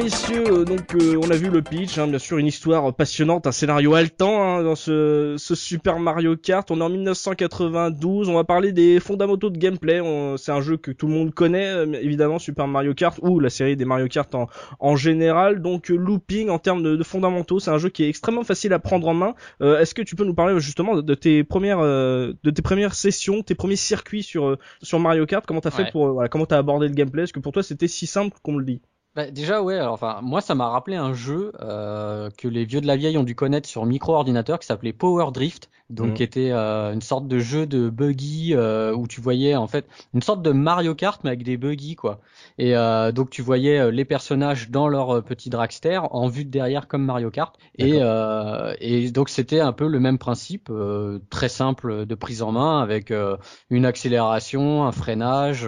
[0.02, 3.46] Messieurs, euh, donc euh, on a vu le pitch, hein, bien sûr une histoire passionnante,
[3.46, 6.70] un scénario haletant hein, dans ce, ce, Super Mario Kart.
[6.70, 10.00] On est en 1992, on va parler des fondamentaux de gameplay.
[10.36, 13.50] C'est un jeu que tout le monde connaît euh, évidemment, Super Mario Kart ou la
[13.50, 14.46] série des Mario Kart en,
[14.78, 15.62] en général.
[15.62, 18.78] Donc looping en termes de, de fondamentaux, c'est un jeu qui est extrêmement facile à
[18.78, 19.34] prendre en main.
[19.60, 23.42] Est-ce que tu peux nous parler justement de, de tes premières de tes premières sessions,
[23.42, 25.44] tes premiers circuits sur sur Mario Kart?
[25.44, 27.24] Comment t'as fait pour voilà, comment t'as abordé le gameplay?
[27.24, 28.80] Est-ce que pour toi c'était si simple qu'on le dit?
[29.14, 32.80] Bah, déjà, ouais, alors, enfin, moi, ça m'a rappelé un jeu euh, que les vieux
[32.80, 36.14] de la vieille ont dû connaître sur micro-ordinateur qui s'appelait Power Drift, donc Mhm.
[36.14, 39.88] qui était euh, une sorte de jeu de buggy euh, où tu voyais en fait
[40.14, 42.20] une sorte de Mario Kart mais avec des buggy quoi.
[42.58, 46.44] Et euh, donc tu voyais euh, les personnages dans leur euh, petit dragster en vue
[46.44, 47.56] de derrière comme Mario Kart.
[47.78, 52.42] Et, euh, et donc c'était un peu le même principe, euh, très simple de prise
[52.42, 53.36] en main avec euh,
[53.70, 55.66] une accélération, un freinage.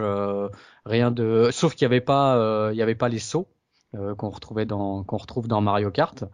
[0.84, 3.48] Rien de sauf qu'il y avait pas euh, il y avait pas les sauts
[3.96, 6.24] euh, qu'on retrouvait dans qu'on retrouve dans Mario Kart.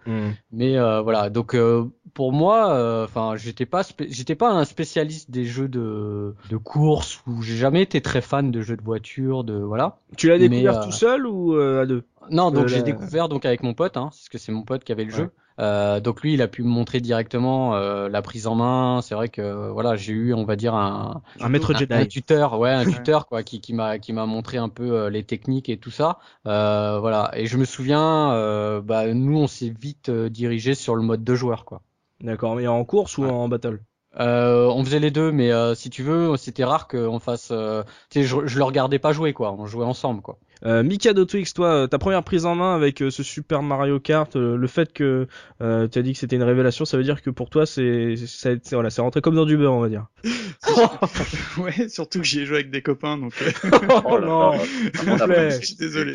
[0.53, 1.31] Mais euh, voilà.
[1.31, 6.35] Donc euh, pour moi euh, enfin j'étais pas j'étais pas un spécialiste des jeux de
[6.51, 9.99] de course ou j'ai jamais été très fan de jeux de voiture de voilà.
[10.17, 12.05] Tu l'as Mais, découvert euh, tout seul ou euh, à deux?
[12.31, 14.93] Non donc j'ai découvert donc avec mon pote hein, parce que c'est mon pote qui
[14.93, 15.19] avait le Ouais.
[15.19, 19.01] jeu Euh, donc lui il a pu me montrer directement euh, la prise en main
[19.03, 21.95] c'est vrai que voilà j'ai eu on va dire un Un maître un, Jedi.
[21.95, 25.11] un tuteur, ouais, un tuteur quoi, qui, qui m'a qui m'a montré un peu euh,
[25.11, 26.19] les techniques et tout ça.
[26.47, 27.31] Euh, voilà.
[27.35, 31.35] Et je me souviens, euh, bah nous on s'est vite dirigé sur le mode deux
[31.37, 31.83] joueurs quoi.
[32.21, 33.31] D'accord, mais en course ou Ouais.
[33.31, 33.83] en battle?
[34.19, 37.51] Euh, on faisait les deux, mais euh, si tu veux, c'était rare qu'on fasse.
[37.51, 39.53] euh, tu sais, je, je le regardais pas jouer quoi.
[39.53, 40.39] On jouait ensemble quoi.
[40.65, 44.01] Euh, Mikado Twix, toi, euh, ta première prise en main avec euh, ce Super Mario
[44.01, 45.27] Kart, euh, le fait que
[45.61, 48.15] euh, tu as dit que c'était une révélation, ça veut dire que pour toi, c'est
[48.17, 50.07] ça a été- voilà, c'est rentré comme dans du beurre, on va dire.
[51.59, 53.33] ouais, surtout que j'y ai joué avec des copains, donc.
[53.43, 53.51] euh,
[54.05, 54.53] oh non,
[55.51, 56.15] je suis désolé.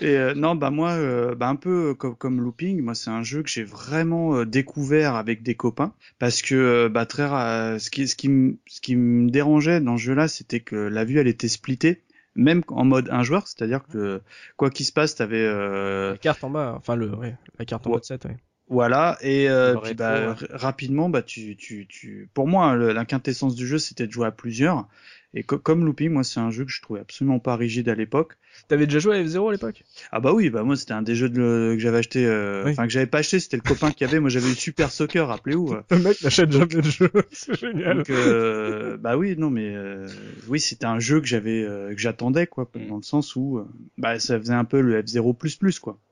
[0.00, 3.22] Et euh, non, bah moi, euh, bah un peu comme, comme Looping, moi c'est un
[3.22, 7.78] jeu que j'ai vraiment euh, découvert avec des copains parce que euh, bah très ra-
[7.78, 11.04] ce qui ce qui me ce qui me dérangeait dans ce jeu-là, c'était que la
[11.04, 12.02] vue elle était splittée.
[12.34, 14.22] Même en mode un joueur, c'est-à-dire que
[14.56, 17.86] quoi qu'il se passe, t'avais euh, La carte en bas, enfin le, ouais, la carte
[17.86, 17.96] en Ouais.
[17.96, 18.36] bas de 7, ouais.
[18.68, 20.46] voilà, et euh, puis, bah, ouais.
[20.50, 24.12] rapidement, bah, tu, tu, tu, pour moi, hein, le- la quintessence du jeu, c'était de
[24.12, 24.88] jouer à plusieurs.
[25.34, 27.94] Et co- comme Looping, moi, c'est un jeu que je trouvais absolument pas rigide à
[27.94, 28.34] l'époque.
[28.68, 29.82] T'avais déjà joué à F0 à l'époque?
[30.10, 32.72] Ah bah oui, bah moi, c'était un des jeux de, que j'avais acheté, euh, Oui.
[32.72, 34.20] enfin que j'avais pas acheté, c'était le copain qui avait.
[34.20, 35.74] Moi, j'avais eu Super Soccer, rappelez-vous.
[35.90, 37.98] Le mec n'achète jamais de jeu, c'est génial.
[37.98, 40.06] Donc, euh, bah oui, non, mais euh,
[40.48, 43.64] oui, c'était un jeu que j'avais, euh, que j'attendais, quoi, dans le sens où, euh,
[43.96, 45.98] bah, ça faisait un peu le F0++, quoi.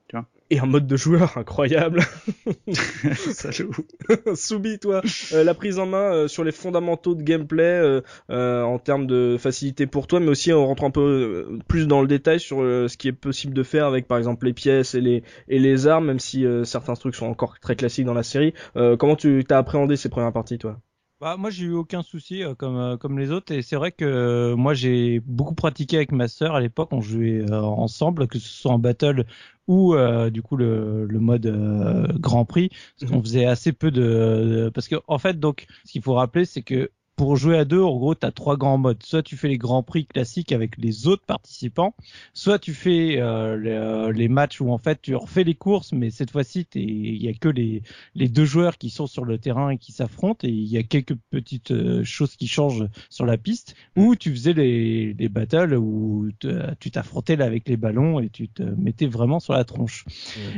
[0.51, 2.01] Et un mode de joueur incroyable.
[4.35, 8.61] Soubi, toi, euh, la prise en main euh, sur les fondamentaux de gameplay euh, euh,
[8.61, 12.07] en termes de facilité pour toi, mais aussi en rentrant un peu plus dans le
[12.07, 15.23] détail sur ce qui est possible de faire avec par exemple les pièces et les
[15.47, 18.53] et les armes, même si euh, certains trucs sont encore très classiques dans la série.
[18.75, 20.79] Euh, comment tu t'as appréhendé ces premières parties, toi?
[21.21, 23.91] Bah, moi, j'ai eu aucun souci euh, comme euh, comme les autres et c'est vrai
[23.91, 26.89] que euh, moi j'ai beaucoup pratiqué avec ma sœur à l'époque.
[26.93, 29.25] On jouait euh, ensemble, que ce soit en battle
[29.67, 32.69] ou euh, du coup le, le mode euh, Grand Prix.
[32.99, 34.01] Parce qu'on faisait assez peu de,
[34.65, 37.65] de- parce que en fait donc ce qu'il faut rappeler c'est que pour jouer à
[37.65, 39.03] deux, en gros, tu as trois grands modes.
[39.03, 41.93] Soit tu fais les grands prix classiques avec les autres participants,
[42.33, 45.91] soit tu fais euh, les, euh, les matchs où en fait tu refais les courses,
[45.91, 47.83] mais cette fois-ci il y a que les
[48.15, 50.83] les deux joueurs qui sont sur le terrain et qui s'affrontent et il y a
[50.83, 55.75] quelques petites euh, choses qui changent sur la piste où tu faisais les, les battles
[55.75, 59.63] où te- tu t'affrontais là avec les ballons et tu te mettais vraiment sur la
[59.63, 60.05] tronche.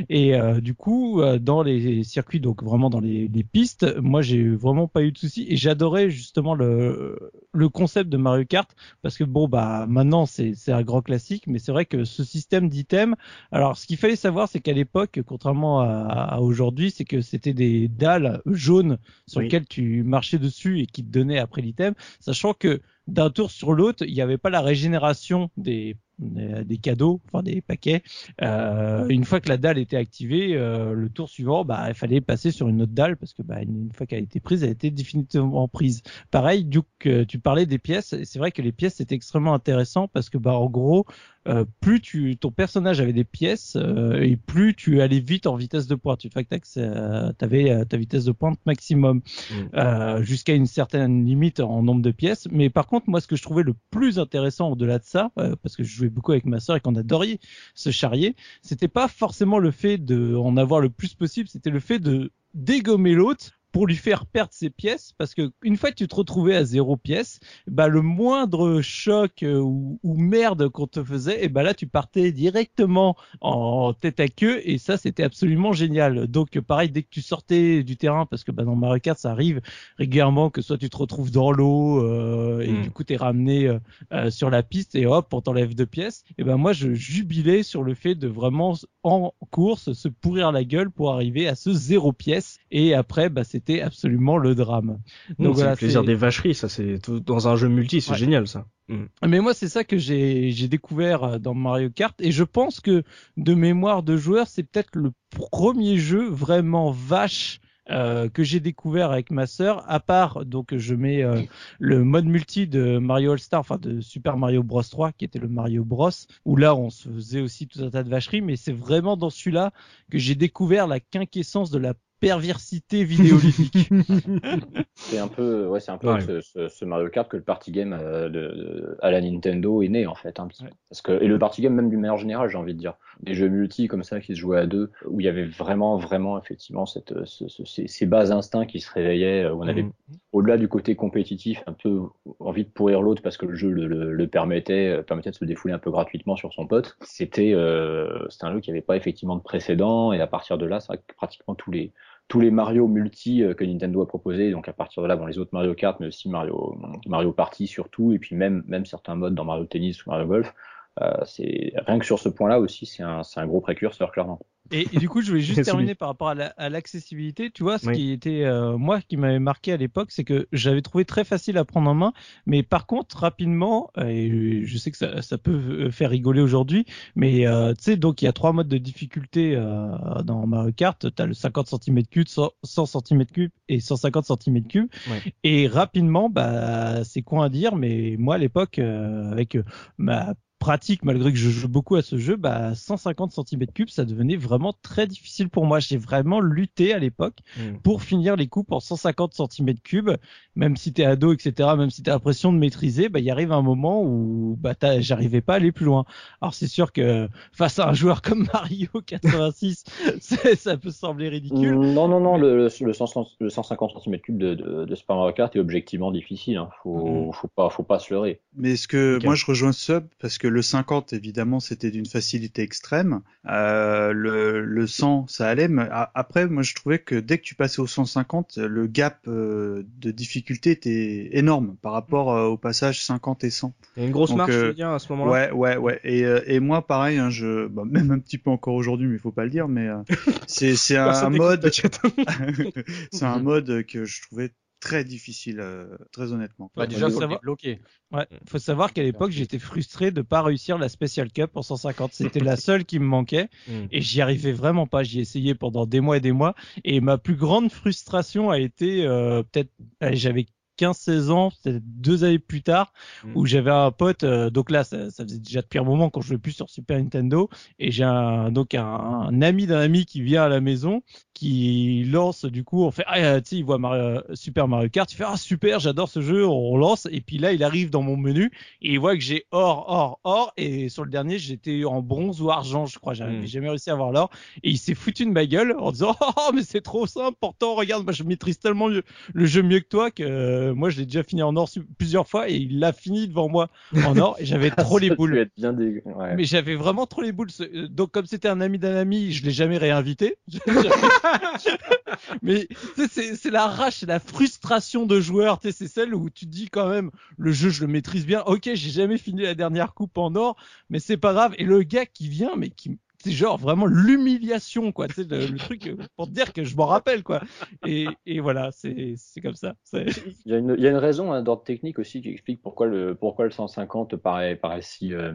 [0.08, 4.48] Et euh, du coup, dans les circuits, donc vraiment dans les, les pistes, moi j'ai
[4.48, 8.70] vraiment pas eu de soucis et j'adorais justement le, le concept de Mario Kart
[9.02, 12.24] parce que bon bah maintenant c'est c'est un grand classique, mais c'est vrai que ce
[12.24, 13.16] système d'items,
[13.52, 15.86] alors ce qu'il fallait savoir c'est qu'à l'époque, contrairement à,
[16.34, 19.42] à aujourd'hui, c'est que c'était des dalles jaunes sur Oui.
[19.42, 23.72] lesquelles tu marchais dessus et qui te donnaient après l'item, sachant que d'un tour sur
[23.74, 28.02] l'autre, il n'y avait pas la régénération des des, des cadeaux, enfin des paquets.
[28.42, 32.20] Euh, une fois que la dalle était activée, euh, le tour suivant, bah, il fallait
[32.20, 34.70] passer sur une autre dalle parce que bah, une, fois qu'elle a été prise, elle
[34.70, 36.02] était définitivement prise.
[36.30, 39.54] Pareil, Duke, euh, tu parlais des pièces, et c'est vrai que les pièces c'était extrêmement
[39.54, 41.06] intéressant parce que bah en gros,
[41.48, 45.56] euh, plus tu ton personnage avait des pièces euh, et plus tu allais vite en
[45.56, 46.24] vitesse de pointe.
[46.24, 49.68] Une fois que tu avais ta vitesse de pointe maximum Mm.
[49.74, 52.48] euh, jusqu'à une certaine limite en nombre de pièces.
[52.50, 55.56] Mais par contre, moi, ce que je trouvais le plus intéressant au-delà de ça, euh,
[55.62, 57.38] parce que je beaucoup avec ma sœur et qu'on adorait
[57.74, 61.80] se charrier, c'était pas forcément le fait de en avoir le plus possible, c'était le
[61.80, 65.96] fait de dégommer l'autre pour lui faire perdre ses pièces parce que une fois que
[65.96, 70.86] tu te retrouvais à zéro pièce bah le moindre choc euh, ou, ou merde qu'on
[70.86, 75.24] te faisait et bah là tu partais directement en tête à queue et ça c'était
[75.24, 76.28] absolument génial.
[76.28, 79.32] Donc pareil dès que tu sortais du terrain parce que bah dans Mario Kart ça
[79.32, 79.60] arrive
[79.98, 82.82] régulièrement que soit tu te retrouves dans l'eau euh, et Mm.
[82.82, 83.78] du coup t'es ramené euh,
[84.12, 86.22] euh, sur la piste et hop on t'enlève deux pièces.
[86.38, 90.62] Et ben moi je jubilais sur le fait de vraiment en course se pourrir la
[90.62, 92.58] gueule pour arriver à ce zéro pièce.
[92.70, 94.98] Et après bah c'était absolument le drame
[95.38, 98.10] Donc c'est voilà, le plaisir des vacheries, ça c'est tout dans un jeu multi, c'est
[98.12, 98.18] Ouais.
[98.18, 98.66] génial ça.
[98.88, 99.04] Mm.
[99.26, 102.80] Mais moi, c'est ça que j'ai j'ai découvert euh, dans Mario Kart, et je pense
[102.80, 103.02] que
[103.36, 107.60] de mémoire de joueur, c'est peut-être le premier jeu vraiment vache.
[107.90, 111.42] euh, que j'ai découvert avec ma sœur, à part donc je mets euh,
[111.78, 115.38] le mode multi de Mario All Star, enfin de Super Mario Bros 3, qui était
[115.38, 116.08] le Mario Bros,
[116.46, 119.28] où là on se faisait aussi tout un tas de vacheries, mais c'est vraiment dans
[119.28, 119.70] celui-là
[120.10, 121.92] que j'ai découvert la quinquessence de la
[122.26, 123.88] perversité vidéoludique.
[124.96, 126.20] C'est un peu, ouais, c'est un peu Ouais.
[126.20, 129.88] ce, ce- ce Mario Kart que le party game euh, de, à la Nintendo est
[129.88, 130.34] né en fait.
[130.36, 130.42] Peu.
[130.64, 130.70] Ouais.
[130.88, 133.34] Parce que et le party game même d'une manière générale, j'ai envie de dire, des
[133.34, 136.38] jeux multi comme ça qui se jouaient à deux, où il y avait vraiment, vraiment
[136.40, 139.92] effectivement cette, ce- ce- ces, ces bas instincts qui se réveillaient, où on avait Mm.
[140.32, 142.00] au-delà du côté compétitif, un peu
[142.40, 145.36] envie de pourrir l'autre parce que le jeu le, le- le permettait, euh, permettait de
[145.36, 146.96] se défouler un peu gratuitement sur son pote.
[147.02, 150.66] C'était, euh, c'était un jeu qui n'avait pas effectivement de précédent et à partir de
[150.66, 151.92] là, c'est pratiquement tous les
[152.28, 155.26] tous les Mario multi euh, que Nintendo a proposé, donc à partir de là, bon,
[155.26, 159.14] les autres Mario Kart, mais aussi Mario Mario Party surtout, et puis même même certains
[159.14, 160.54] modes dans Mario Tennis ou Mario Golf.
[161.02, 164.40] Euh, c'est rien que sur ce point-là aussi, c'est un, c'est un gros précurseur clairement.
[164.70, 167.50] Et, et du coup, je voulais juste terminer par rapport à la- à l'accessibilité.
[167.50, 167.94] tu vois, ce Oui.
[167.96, 171.58] qui était euh, moi qui m'avait marqué à l'époque, c'est que j'avais trouvé très facile
[171.58, 172.12] à prendre en main,
[172.46, 176.40] mais par contre rapidement, euh, et je sais que ça, ça peut euh, faire rigoler
[176.40, 180.46] aujourd'hui, mais euh, tu sais, donc il y a trois modes de difficulté euh, dans
[180.46, 181.14] Mario Kart.
[181.14, 184.88] T'as le 50 cm3, 100, 100 cm3 et 150 cm3.
[185.10, 185.22] Ouais.
[185.44, 189.58] Et rapidement, bah c'est quoi à dire, mais moi à l'époque, avec
[189.98, 194.36] ma pratique, malgré que je joue beaucoup à ce jeu, bah 150 cm3, ça devenait
[194.36, 195.78] vraiment très difficile pour moi.
[195.78, 197.76] J'ai vraiment lutté à l'époque Mm.
[197.82, 200.16] pour finir les coupes en 150 cm3,
[200.56, 203.60] même si t'es ado, etc., même si t'as l'impression de maîtriser, bah il arrive un
[203.60, 206.06] moment où bah j'arrivais pas à aller plus loin.
[206.40, 209.84] Alors c'est sûr que face à un joueur comme Mario 86,
[210.20, 211.74] c'est- ça peut sembler ridicule.
[211.78, 215.34] Non, non, non, le, le, le 100 le 150 cm3 de, de, de Super Mario
[215.34, 216.56] Kart est objectivement difficile.
[216.56, 216.70] Hein.
[216.82, 218.40] Faut, faut pas, faut pas se leurrer.
[218.56, 222.62] Mais ce que moi je rejoins Sub parce que le 50 évidemment c'était d'une facilité
[222.62, 227.42] extrême, euh, le, le 100 ça allait, mais après moi je trouvais que dès que
[227.42, 232.56] tu passais au 150 le gap euh, de difficulté était énorme par rapport euh, au
[232.56, 233.74] passage 50 et 100.
[233.96, 235.32] Il y a une grosse Donc, marche, euh, tu veux dire, à ce moment-là?
[235.32, 238.50] Ouais ouais ouais et, euh, et moi pareil hein, je bah, même un petit peu
[238.50, 239.98] encore aujourd'hui mais il faut pas le dire mais euh,
[240.46, 241.68] c'est c'est un, mode
[243.12, 244.52] c'est un mode que je trouvais
[244.84, 246.70] très difficile euh, très honnêtement.
[246.76, 247.80] Bah, déjà, faut savoir- débloquer.
[248.12, 252.12] Ouais, faut savoir qu'à l'époque, j'étais frustré de pas réussir la Special Cup en 150.
[252.12, 253.86] C'était la seule qui me manquait Mm.
[253.90, 255.02] et j'y arrivais vraiment pas.
[255.02, 258.58] J'y ai essayé pendant des mois et des mois et ma plus grande frustration a
[258.58, 259.70] été euh, peut-être
[260.12, 262.92] j'avais 15-16 ans, peut-être deux années plus tard,
[263.22, 263.32] Mm.
[263.36, 266.20] où j'avais un pote, euh, donc là, ça, ça faisait déjà depuis un moment quand
[266.20, 270.04] je jouais plus sur Super Nintendo, et j'ai un, donc un, un ami d'un ami
[270.04, 271.02] qui vient à la maison,
[271.34, 275.12] qui lance, du coup, on fait, ah, tu sais, il voit Mario- Super Mario Kart,
[275.12, 278.02] il fait, ah, super, j'adore ce jeu, on lance, et puis là, il arrive dans
[278.02, 281.84] mon menu, et il voit que j'ai or, or, or, et sur le dernier, j'étais
[281.84, 283.46] en bronze ou argent, je crois, j'avais Mm.
[283.46, 284.30] jamais réussi à avoir l'or,
[284.62, 287.74] et il s'est foutu de ma gueule en disant, oh, mais c'est trop simple, pourtant,
[287.74, 290.98] regarde, moi, je maîtrise tellement mieux le jeu mieux que toi que euh, moi je
[290.98, 291.68] l'ai déjà fini en or
[291.98, 293.68] plusieurs fois et il l'a fini devant moi
[294.06, 295.36] en or et j'avais trop les boules.
[295.38, 296.02] être bien dégueu.
[296.04, 296.36] Ouais.
[296.36, 297.48] Mais j'avais vraiment trop les boules.
[297.60, 300.36] Euh, Donc comme c'était un ami d'un ami, je l'ai jamais réinvité.
[302.42, 302.68] Mais
[303.08, 305.60] c'est la rage, c'est la frustration de joueur.
[305.62, 308.42] C'est celle où tu te dis quand même le jeu je le maîtrise bien.
[308.46, 310.56] Ok, j'ai jamais fini la dernière coupe en or,
[310.90, 311.54] mais c'est pas grave.
[311.58, 315.08] Et le gars qui vient, mais qui c'est genre vraiment l'humiliation, quoi.
[315.08, 317.40] Tu le, truc euh, pour te dire que je m'en rappelle, quoi.
[317.86, 318.06] Et,
[318.40, 319.74] voilà, c'est comme ça.
[319.94, 320.12] Il
[320.44, 322.86] y a une, il y a une raison hein, d'ordre technique aussi qui explique pourquoi
[322.86, 325.32] le, pourquoi le 150 paraît, paraît si euh,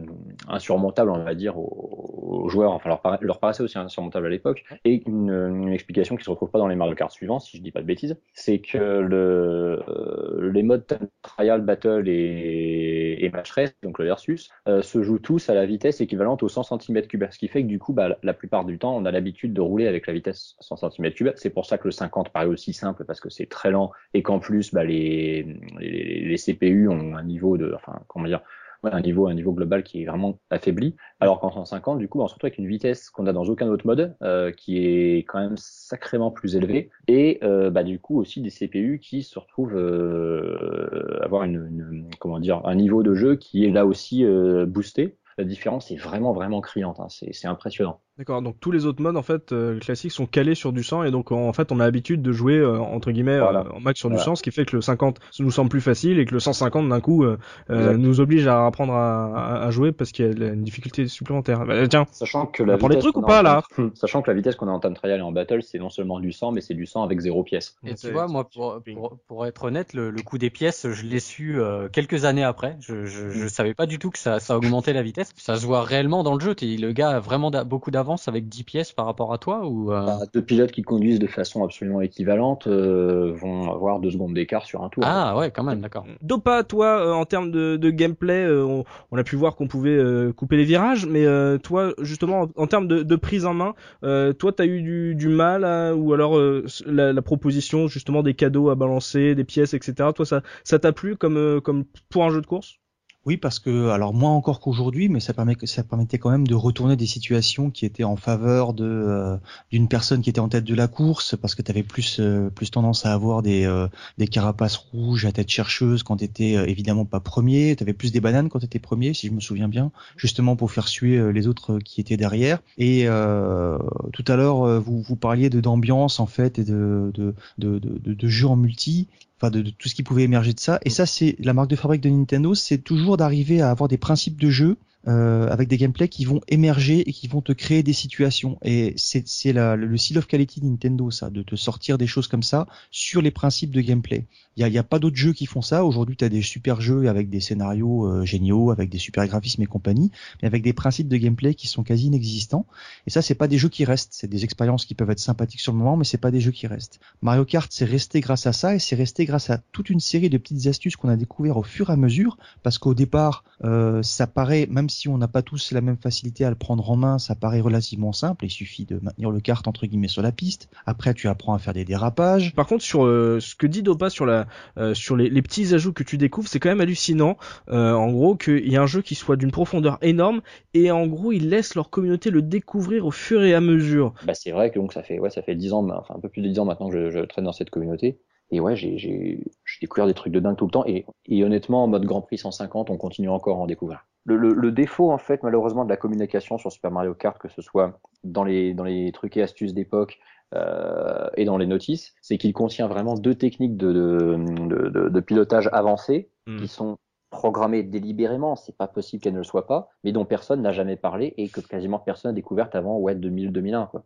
[0.48, 2.72] insurmontable, on va dire, aux, joueurs.
[2.72, 4.64] Enfin, leur, paraissait aussi insurmontable à l'époque.
[4.86, 7.72] Et une, explication qui se retrouve pas dans les Mario Kart suivants, si je dis
[7.72, 10.86] pas de bêtises, c'est que euh, les modes
[11.22, 16.44] Trial, Battle et, Match Race, donc le versus, se jouent tous à la vitesse équivalente
[16.44, 17.32] aux 100 cm3.
[17.32, 19.62] Ce qui fait que du coup, bah, la plupart du temps, on a l'habitude de
[19.62, 21.34] rouler avec la vitesse 100 cm3.
[21.36, 24.22] C'est pour ça que le 50 paraît aussi simple parce que c'est très lent et
[24.22, 25.44] qu'en plus, bah, les,
[25.80, 28.42] les, les CPU ont un niveau de, enfin, comment dire,
[28.84, 30.96] un niveau, un niveau global qui est vraiment affaibli.
[31.20, 33.68] Alors qu'en 150, du coup, on se retrouve avec une vitesse qu'on a dans aucun
[33.68, 38.20] autre mode, euh, qui est quand même sacrément plus élevée, et euh, bah, du coup
[38.20, 43.36] aussi des CPU qui se retrouvent euh, avoir une, comment dire, un niveau de jeu
[43.36, 44.26] qui est là aussi
[44.68, 45.18] boosté.
[45.40, 47.10] La différence est vraiment vraiment criante, hein.
[47.10, 48.00] c'est c'est impressionnant.
[48.20, 51.04] D'accord, donc tous les autres modes en fait euh, classiques sont calés sur du 100
[51.04, 53.62] et donc en fait on a l'habitude de jouer euh, entre guillemets Voilà.
[53.62, 54.18] euh, en max sur du.
[54.20, 56.90] 100, ce qui fait que le 50 nous semble plus facile et que le 150
[56.90, 57.38] d'un coup euh,
[57.70, 61.08] euh, nous oblige à apprendre à, à- à jouer parce qu'il y a une difficulté
[61.08, 61.66] supplémentaire.
[61.66, 63.44] Bah, tiens, Sachant que On la apprend des vitesse trucs qu'on ou a pas, en
[63.44, 65.80] là time- Sachant que la vitesse qu'on a en time trial et en battle, c'est
[65.80, 67.78] non seulement du 100, mais c'est du 100 avec zéro pièce.
[67.86, 71.06] Et tu vois, moi, pour, pour, pour être honnête, le, le coût des pièces, je
[71.06, 72.76] l'ai su euh, quelques années après.
[72.82, 75.32] Je, je, je savais pas du tout que ça, ça augmentait la vitesse.
[75.38, 76.54] Ça se voit réellement dans le jeu.
[76.54, 79.92] T'es- le gars a vraiment beaucoup d'avance avec 10 pièces par rapport à toi ou
[79.92, 84.34] euh, Bah, deux pilotes qui conduisent de façon absolument équivalente euh, vont avoir deux secondes
[84.34, 85.04] d'écart sur un tour.
[85.06, 86.06] Ah ouais, quand même, d'accord.
[86.22, 89.68] Dopa, toi, euh, en termes de, de gameplay, euh, on, on a pu voir qu'on
[89.68, 93.46] pouvait euh, couper les virages, mais euh, toi, justement, en, en termes de, de prise
[93.46, 97.22] en main, euh, toi, t'as eu du, du mal, à- ou alors euh, la, la
[97.22, 100.10] proposition justement des cadeaux à balancer, des pièces, etc.
[100.14, 102.76] Toi, ça, ça t'a plu comme, euh, comme pour un jeu de course?
[103.26, 106.56] Oui, parce que, alors moins encore qu'aujourd'hui, mais ça, permet, ça permettait quand même de
[106.56, 109.38] retourner des situations qui étaient en faveur de euh,
[109.72, 112.50] d'une personne qui était en tête de la course, parce que tu avais plus euh,
[112.50, 116.54] plus tendance à avoir des euh, des carapaces rouges à tête chercheuse quand tu étais
[116.70, 119.42] évidemment pas premier, tu avais plus des bananes quand tu étais premier, si je me
[119.42, 122.60] souviens bien, justement pour faire suer les autres qui étaient derrière.
[122.78, 127.80] Et tout à l'heure, vous vous parliez de d'ambiance en fait et de de de,
[127.80, 129.08] de, de, jeux en multi
[129.40, 130.80] enfin de, tout ce qui pouvait émerger de ça.
[130.84, 133.98] Et ça, c'est la marque de fabrique de Nintendo, c'est toujours d'arriver à avoir des
[133.98, 137.84] principes de jeu euh, avec des gameplays qui vont émerger et qui vont te créer
[137.84, 138.58] des situations.
[138.64, 139.24] Et c'est
[139.54, 143.22] le seal of quality de Nintendo, ça, de te sortir des choses comme ça sur
[143.22, 144.26] les principes de gameplay.
[144.60, 145.86] Il y a, a pas d'autres jeux qui font ça.
[145.86, 149.62] Aujourd'hui, tu as des super jeux avec des scénarios euh, géniaux, avec des super graphismes
[149.62, 152.66] et compagnie, mais avec des principes de gameplay qui sont quasi inexistants.
[153.08, 154.12] Et ça, c'est pas des jeux qui restent.
[154.12, 156.52] C'est des expériences qui peuvent être sympathiques sur le moment, mais c'est pas des jeux
[156.52, 157.00] qui restent.
[157.22, 160.30] Mario Kart, c'est resté grâce à ça et c'est resté grâce à toute une série
[160.30, 164.04] de petites astuces qu'on a découvert au fur et à mesure, parce qu'au départ, euh,
[164.04, 166.98] ça paraît, même si on n'a pas tous la même facilité à le prendre en
[166.98, 168.44] main, ça paraît relativement simple.
[168.44, 170.68] Il suffit de maintenir le kart entre guillemets sur la piste.
[170.86, 172.54] Après, tu apprends à faire des dérapages.
[172.56, 174.49] Par contre, sur euh, ce que dit Dopa sur la,
[174.94, 177.38] sur les, les petits ajouts que tu découvres, c'est quand même hallucinant.
[177.70, 180.42] Euh, en gros, qu'il y a un jeu qui soit d'une profondeur énorme
[180.74, 184.14] et en gros, ils laissent leur communauté le découvrir au fur et à mesure.
[184.26, 186.30] Bah, c'est vrai que donc ça fait ouais ça fait dix ans, enfin un peu
[186.30, 188.20] plus de dix ans maintenant que je, je traîne dans cette communauté.
[188.52, 190.86] Et ouais, j'ai j'ai j'ai découvert des trucs de dingue tout le temps.
[190.88, 194.06] Et, et honnêtement, en mode Grand Prix 150, on continue encore à en découvrir.
[194.26, 197.48] Le, le, le défaut en fait, malheureusement, de la communication sur Super Mario Kart, que
[197.48, 200.20] ce soit dans les dans les trucs et astuces d'époque
[200.56, 205.20] euh, et dans les notices, c'est qu'il contient vraiment deux techniques de de, de, de,
[205.20, 206.58] pilotage avancées Hmm.
[206.58, 206.98] qui sont
[207.30, 210.96] programmées délibérément, c'est pas possible qu'elles ne le soient pas, mais dont personne n'a jamais
[210.96, 214.04] parlé et que quasiment personne n'a découvert avant ouais 2000-2001 quoi.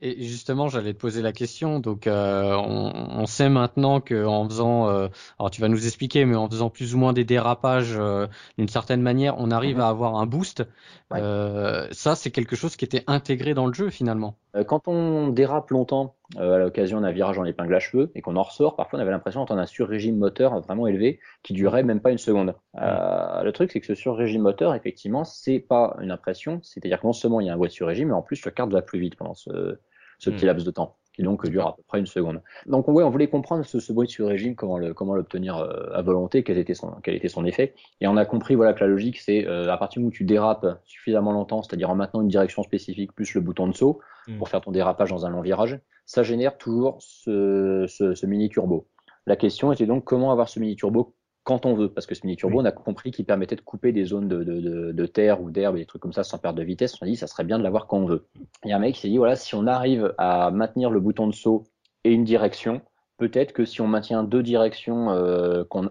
[0.00, 1.78] Et justement, j'allais te poser la question.
[1.80, 6.24] Donc, euh, on, on sait maintenant que en faisant, euh, alors tu vas nous expliquer,
[6.26, 8.26] mais en faisant plus ou moins des dérapages euh,
[8.58, 9.82] d'une certaine manière, on arrive Mhm.
[9.82, 10.64] à avoir un boost.
[11.10, 11.20] Ouais.
[11.22, 14.36] Euh, ça, c'est quelque chose qui était intégré dans le jeu finalement.
[14.56, 18.36] Euh, Quand on dérape longtemps à l'occasion d'un virage en épingle à cheveux et qu'on
[18.36, 22.00] en ressort, parfois on avait l'impression d'entendre un sur-régime moteur vraiment élevé qui durait même
[22.00, 22.54] pas une seconde.
[22.80, 27.06] Euh, le truc, c'est que ce sur-régime moteur, effectivement, c'est pas une impression, c'est-à-dire que
[27.06, 28.82] non seulement il y a un bruit de sur-régime, mais en plus le kart va
[28.82, 29.78] plus vite pendant ce,
[30.18, 30.46] ce petit Mm.
[30.46, 32.42] laps de temps, qui donc dure à peu près une seconde.
[32.66, 35.90] Donc ouais, on voulait comprendre ce, ce bruit de sur-régime, comment le, comment l'obtenir euh,
[35.94, 37.74] à volonté, quel était son, quel était son effet.
[38.00, 40.12] Et on a compris voilà que la logique, c'est euh, à partir du moment où
[40.12, 44.00] tu dérapes suffisamment longtemps, c'est-à-dire en maintenant une direction spécifique plus le bouton de saut,
[44.28, 44.38] Mm.
[44.38, 48.48] pour faire ton dérapage dans un long virage, ça génère toujours ce, ce, ce mini
[48.48, 48.88] turbo.
[49.26, 52.22] La question était donc comment avoir ce mini turbo quand on veut, parce que ce
[52.26, 52.62] mini turbo, Oui.
[52.62, 55.50] on a compris qu'il permettait de couper des zones de, de, de, de terre ou
[55.50, 56.96] d'herbe et des trucs comme ça sans perdre de vitesse.
[57.00, 58.26] On a dit ça serait bien de l'avoir quand on veut.
[58.64, 61.00] Il y a un mec qui s'est dit voilà si on arrive à maintenir le
[61.00, 61.64] bouton de saut
[62.04, 62.80] et une direction,
[63.18, 65.88] peut-être que si on maintient deux directions, euh, qu'on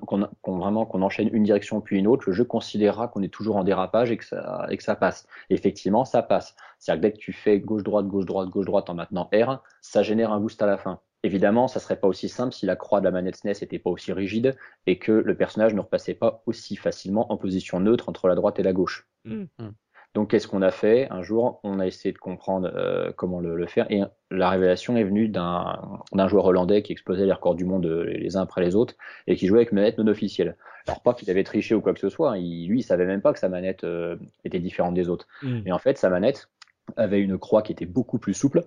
[0.57, 3.63] vraiment qu'on enchaîne une direction puis une autre, le jeu considérera qu'on est toujours en
[3.63, 5.25] dérapage et que ça, et que ça passe.
[5.49, 6.55] Et effectivement, ça passe.
[6.79, 10.39] C'est-à-dire que dès que tu fais gauche-droite, gauche-droite, gauche-droite en maintenant R, ça génère un
[10.39, 10.99] boost à la fin.
[11.25, 13.89] Évidemment, ça serait pas aussi simple si la croix de la manette SNES était pas
[13.89, 14.57] aussi rigide
[14.87, 18.59] et que le personnage ne repassait pas aussi facilement en position neutre entre la droite
[18.59, 19.07] et la gauche.
[19.23, 19.43] Mm.
[19.57, 19.69] Mm.
[20.15, 21.07] Donc, qu'est-ce qu'on a fait?
[21.09, 24.95] Un jour, on a essayé de comprendre euh, comment le, le faire et la révélation
[24.95, 28.61] est venue d'un joueur hollandais qui explosait les records du monde euh, les uns après
[28.61, 28.93] les autres
[29.25, 30.55] et qui jouait avec manette non officielle.
[30.87, 33.05] Alors pas qu'il avait triché ou quoi que ce soit, hein, il, lui il savait
[33.05, 35.27] même pas que sa manette euh, était différente des autres.
[35.41, 35.61] Mm.
[35.65, 36.49] Et en fait, sa manette
[36.97, 38.65] avait une croix qui était beaucoup plus souple.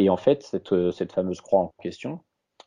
[0.00, 2.20] Et en fait, cette, euh, cette fameuse croix en question,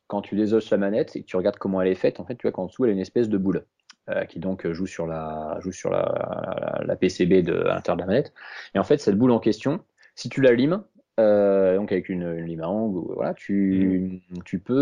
[0.08, 2.36] quand tu désosses la manette et que tu regardes comment elle est faite, en fait,
[2.36, 3.66] tu vois qu'en dessous, elle a une espèce de boule
[4.10, 7.98] euh, qui donc joue sur la, joue sur la, la, la PCB de, à l'intérieur
[7.98, 8.34] de la manette.
[8.76, 9.80] Et en fait, cette boule en question,
[10.16, 10.84] si tu la limes,
[11.20, 14.74] euh, donc avec une, une lime à angle, voilà, tu, tu peux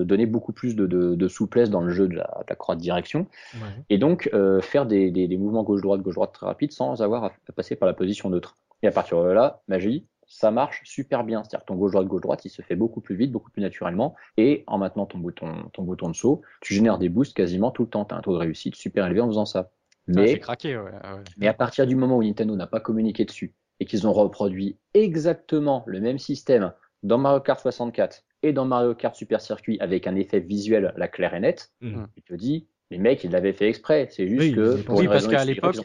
[0.00, 2.56] euh, donner beaucoup plus de, de, de souplesse dans le jeu de la, de la
[2.56, 3.84] croix de direction Ouais.
[3.90, 7.32] et donc euh, faire des, des, des mouvements gauche-droite, gauche-droite très rapides sans avoir à,
[7.48, 8.56] à passer par la position neutre.
[8.82, 11.44] Et à partir de là, magie, ça marche super bien.
[11.44, 14.16] C'est-à-dire que ton gauche-droite, gauche-droite, il se fait beaucoup plus vite, beaucoup plus naturellement.
[14.36, 17.82] Et en maintenant ton bouton, ton bouton de saut, tu génères des boosts quasiment tout
[17.84, 18.04] le temps.
[18.04, 19.70] Tu as un taux de réussite super élevé en faisant ça.
[19.70, 20.90] Ah, Mais, c'est craqué, ouais.
[21.02, 21.22] ah ouais.
[21.36, 24.76] mais à partir du moment où Nintendo n'a pas communiqué dessus et qu'ils ont reproduit
[24.92, 26.72] exactement le même système
[27.04, 31.08] dans Mario Kart 64 et dans Mario Kart Super Circuit avec un effet visuel là
[31.08, 32.04] clair et net, Mm.
[32.14, 34.08] tu te dis, les mecs, ils l'avaient fait exprès.
[34.10, 35.76] C'est juste Oui, que pour Oui, parce qu'à l'époque,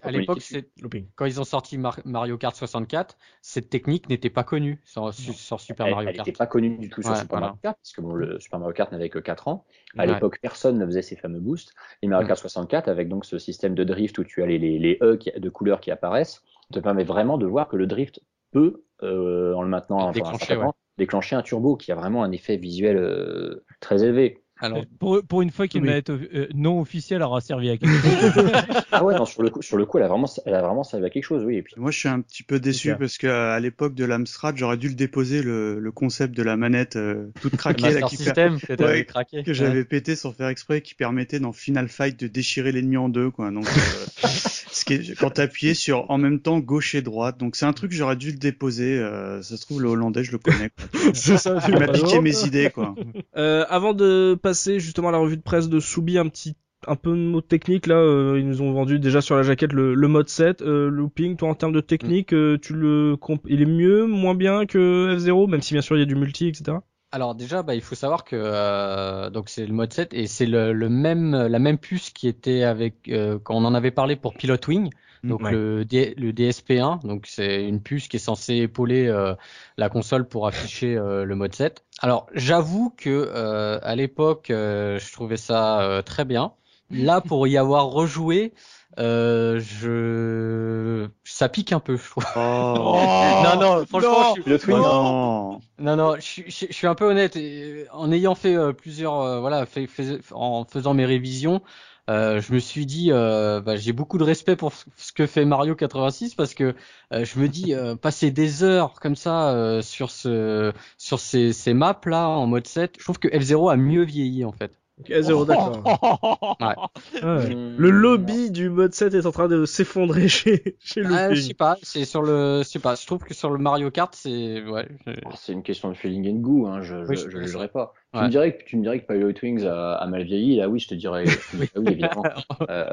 [1.16, 5.34] quand ils ont sorti Mar- Mario Kart 64, cette technique n'était pas connue sur, su-
[5.34, 6.28] sur Super elle, Mario elle Kart.
[6.28, 7.46] n'était pas connue du tout sur Ouais, Super voilà.
[7.48, 9.66] Mario Kart, parce que bon, le Super Mario Kart n'avait que 4 ans.
[9.98, 10.14] À Ouais.
[10.14, 11.74] l'époque, personne ne faisait ces fameux boosts.
[12.02, 12.28] Et Mario.
[12.28, 15.16] Kart 64, avec donc ce système de drift où tu as les, les, les E
[15.18, 16.42] qui- de couleurs qui apparaissent,
[16.72, 18.20] te permet vraiment de voir que le drift
[18.52, 22.58] peut, euh, en le maintenant Déclencher, temps, déclencher un turbo qui a vraiment un effet
[22.58, 24.44] visuel euh, très élevé.
[24.60, 25.88] Alors, Pour, pour une fois qu'une Oui.
[25.90, 27.94] manette euh, non officielle aura servi à quelque
[28.34, 28.52] chose.
[28.92, 30.84] Ah ouais, non, sur le coup, sur le coup, elle a vraiment, elle a vraiment
[30.84, 31.56] servi à quelque chose, oui.
[31.58, 34.58] Et puis, Moi, je suis un petit peu déçu parce que à l'époque de l'Amstrad,
[34.58, 38.18] j'aurais dû le déposer le, le concept de la manette euh, toute craquée là, qui
[38.18, 39.44] System que t'avais Ouais, craqué.
[39.44, 43.08] que j'avais pété sans faire exprès, qui permettait dans Final Fight de déchirer l'ennemi en
[43.08, 43.52] deux, quoi.
[43.52, 47.56] Donc, euh, ce qui est, quand t'appuyais sur en même temps gauche et droite, donc
[47.56, 48.98] c'est un truc que j'aurais dû le déposer.
[49.00, 50.70] Euh, ça se trouve le hollandais, je le connais.
[50.70, 51.14] Quoi.
[51.14, 52.96] Ça, Il m'a piqué mes idées, quoi.
[53.38, 56.56] Euh, avant de passer justement à la revue de presse de Soubi, un petit
[56.88, 59.74] un peu de mots techniques là, euh, ils nous ont vendu déjà sur la jaquette
[59.74, 63.46] le, le mode 7, euh, looping, toi en termes de technique, euh, tu le comp-
[63.50, 66.16] il est mieux, moins bien que F0, même si bien sûr il y a du
[66.16, 66.78] multi, etc.
[67.12, 70.74] Alors déjà, bah, il faut savoir que donc c'est le mode 7 et c'est le,
[70.90, 73.12] même la même puce qui était avec
[73.44, 74.90] quand on en avait parlé pour Pilot Wing,
[75.24, 75.52] donc Ouais.
[75.52, 77.06] le, D- le DSP1.
[77.06, 79.34] Donc c'est une puce qui est censée épauler euh,
[79.78, 81.84] la console pour afficher euh, le mode 7.
[82.02, 86.54] Alors j'avoue que euh, à l'époque, euh, je trouvais ça euh, très bien.
[86.92, 88.54] Là, pour y avoir rejoué,
[88.98, 92.26] euh, je ça pique un peu, je trouve.
[92.36, 92.96] Oh,
[93.44, 95.60] non, non, franchement, je suis- le twin, non.
[95.80, 97.36] non, non, je, suis- je, je suis un peu honnête.
[97.36, 101.62] et, en ayant fait euh, plusieurs, euh, voilà, fait, fait- en faisant mes révisions,
[102.10, 105.46] euh, je me suis dit, euh, bah, j'ai beaucoup de respect pour ce que fait
[105.46, 106.76] Mario 86 parce que
[107.14, 111.54] euh, je me dis, euh, passer des heures comme ça euh, sur ce, sur ces,
[111.54, 114.80] ces maps là en mode 7, je trouve que F0 a mieux vieilli en fait.
[115.00, 116.58] Ok, F0, d'accord.
[116.62, 116.76] Ouais.
[117.22, 121.42] Hmm, Le lobby du mode 7 est en train de s'effondrer chez, chez Ah, je
[121.42, 124.14] sais pas, c'est sur le, je sais pas, je trouve que sur le Mario Kart,
[124.14, 124.88] c'est, ouais,
[125.26, 127.94] Oh, C'est une question de feeling and goût, hein, je, Oui, je, je jugerai pas.
[128.12, 128.26] Tu Ouais.
[128.26, 130.80] me dirais que tu me dirais que Pilot Wings a, a mal vieilli, là oui,
[130.80, 132.24] je te dirais, dirais oui évidemment.
[132.70, 132.90] Euh,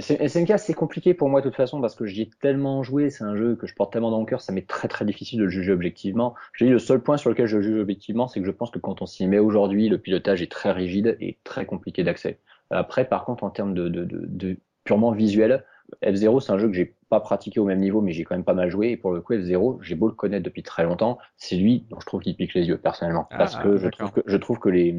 [0.00, 3.24] SNK c'est compliqué pour moi de toute façon parce que j'y ai tellement joué, c'est
[3.24, 5.44] un jeu que je porte tellement dans mon cœur, ça m'est très très difficile de
[5.44, 6.34] le juger objectivement.
[6.54, 8.78] J'ai le seul point sur lequel je le juge objectivement, c'est que je pense que
[8.78, 12.38] quand on s'y met aujourd'hui, le pilotage est très rigide et très compliqué d'accès.
[12.70, 15.64] Après, par contre, en termes de, de, de, de purement visuel,
[16.04, 18.44] F0 c'est un jeu que j'ai pas pratiqué au même niveau, mais j'ai quand même
[18.44, 18.90] pas mal joué.
[18.90, 22.00] Et pour le coup, F0, j'ai beau le connaître depuis très longtemps, c'est lui dont
[22.00, 24.58] je trouve qu'il pique les yeux personnellement, Ah, parce que je trouve que je trouve
[24.58, 24.96] que les,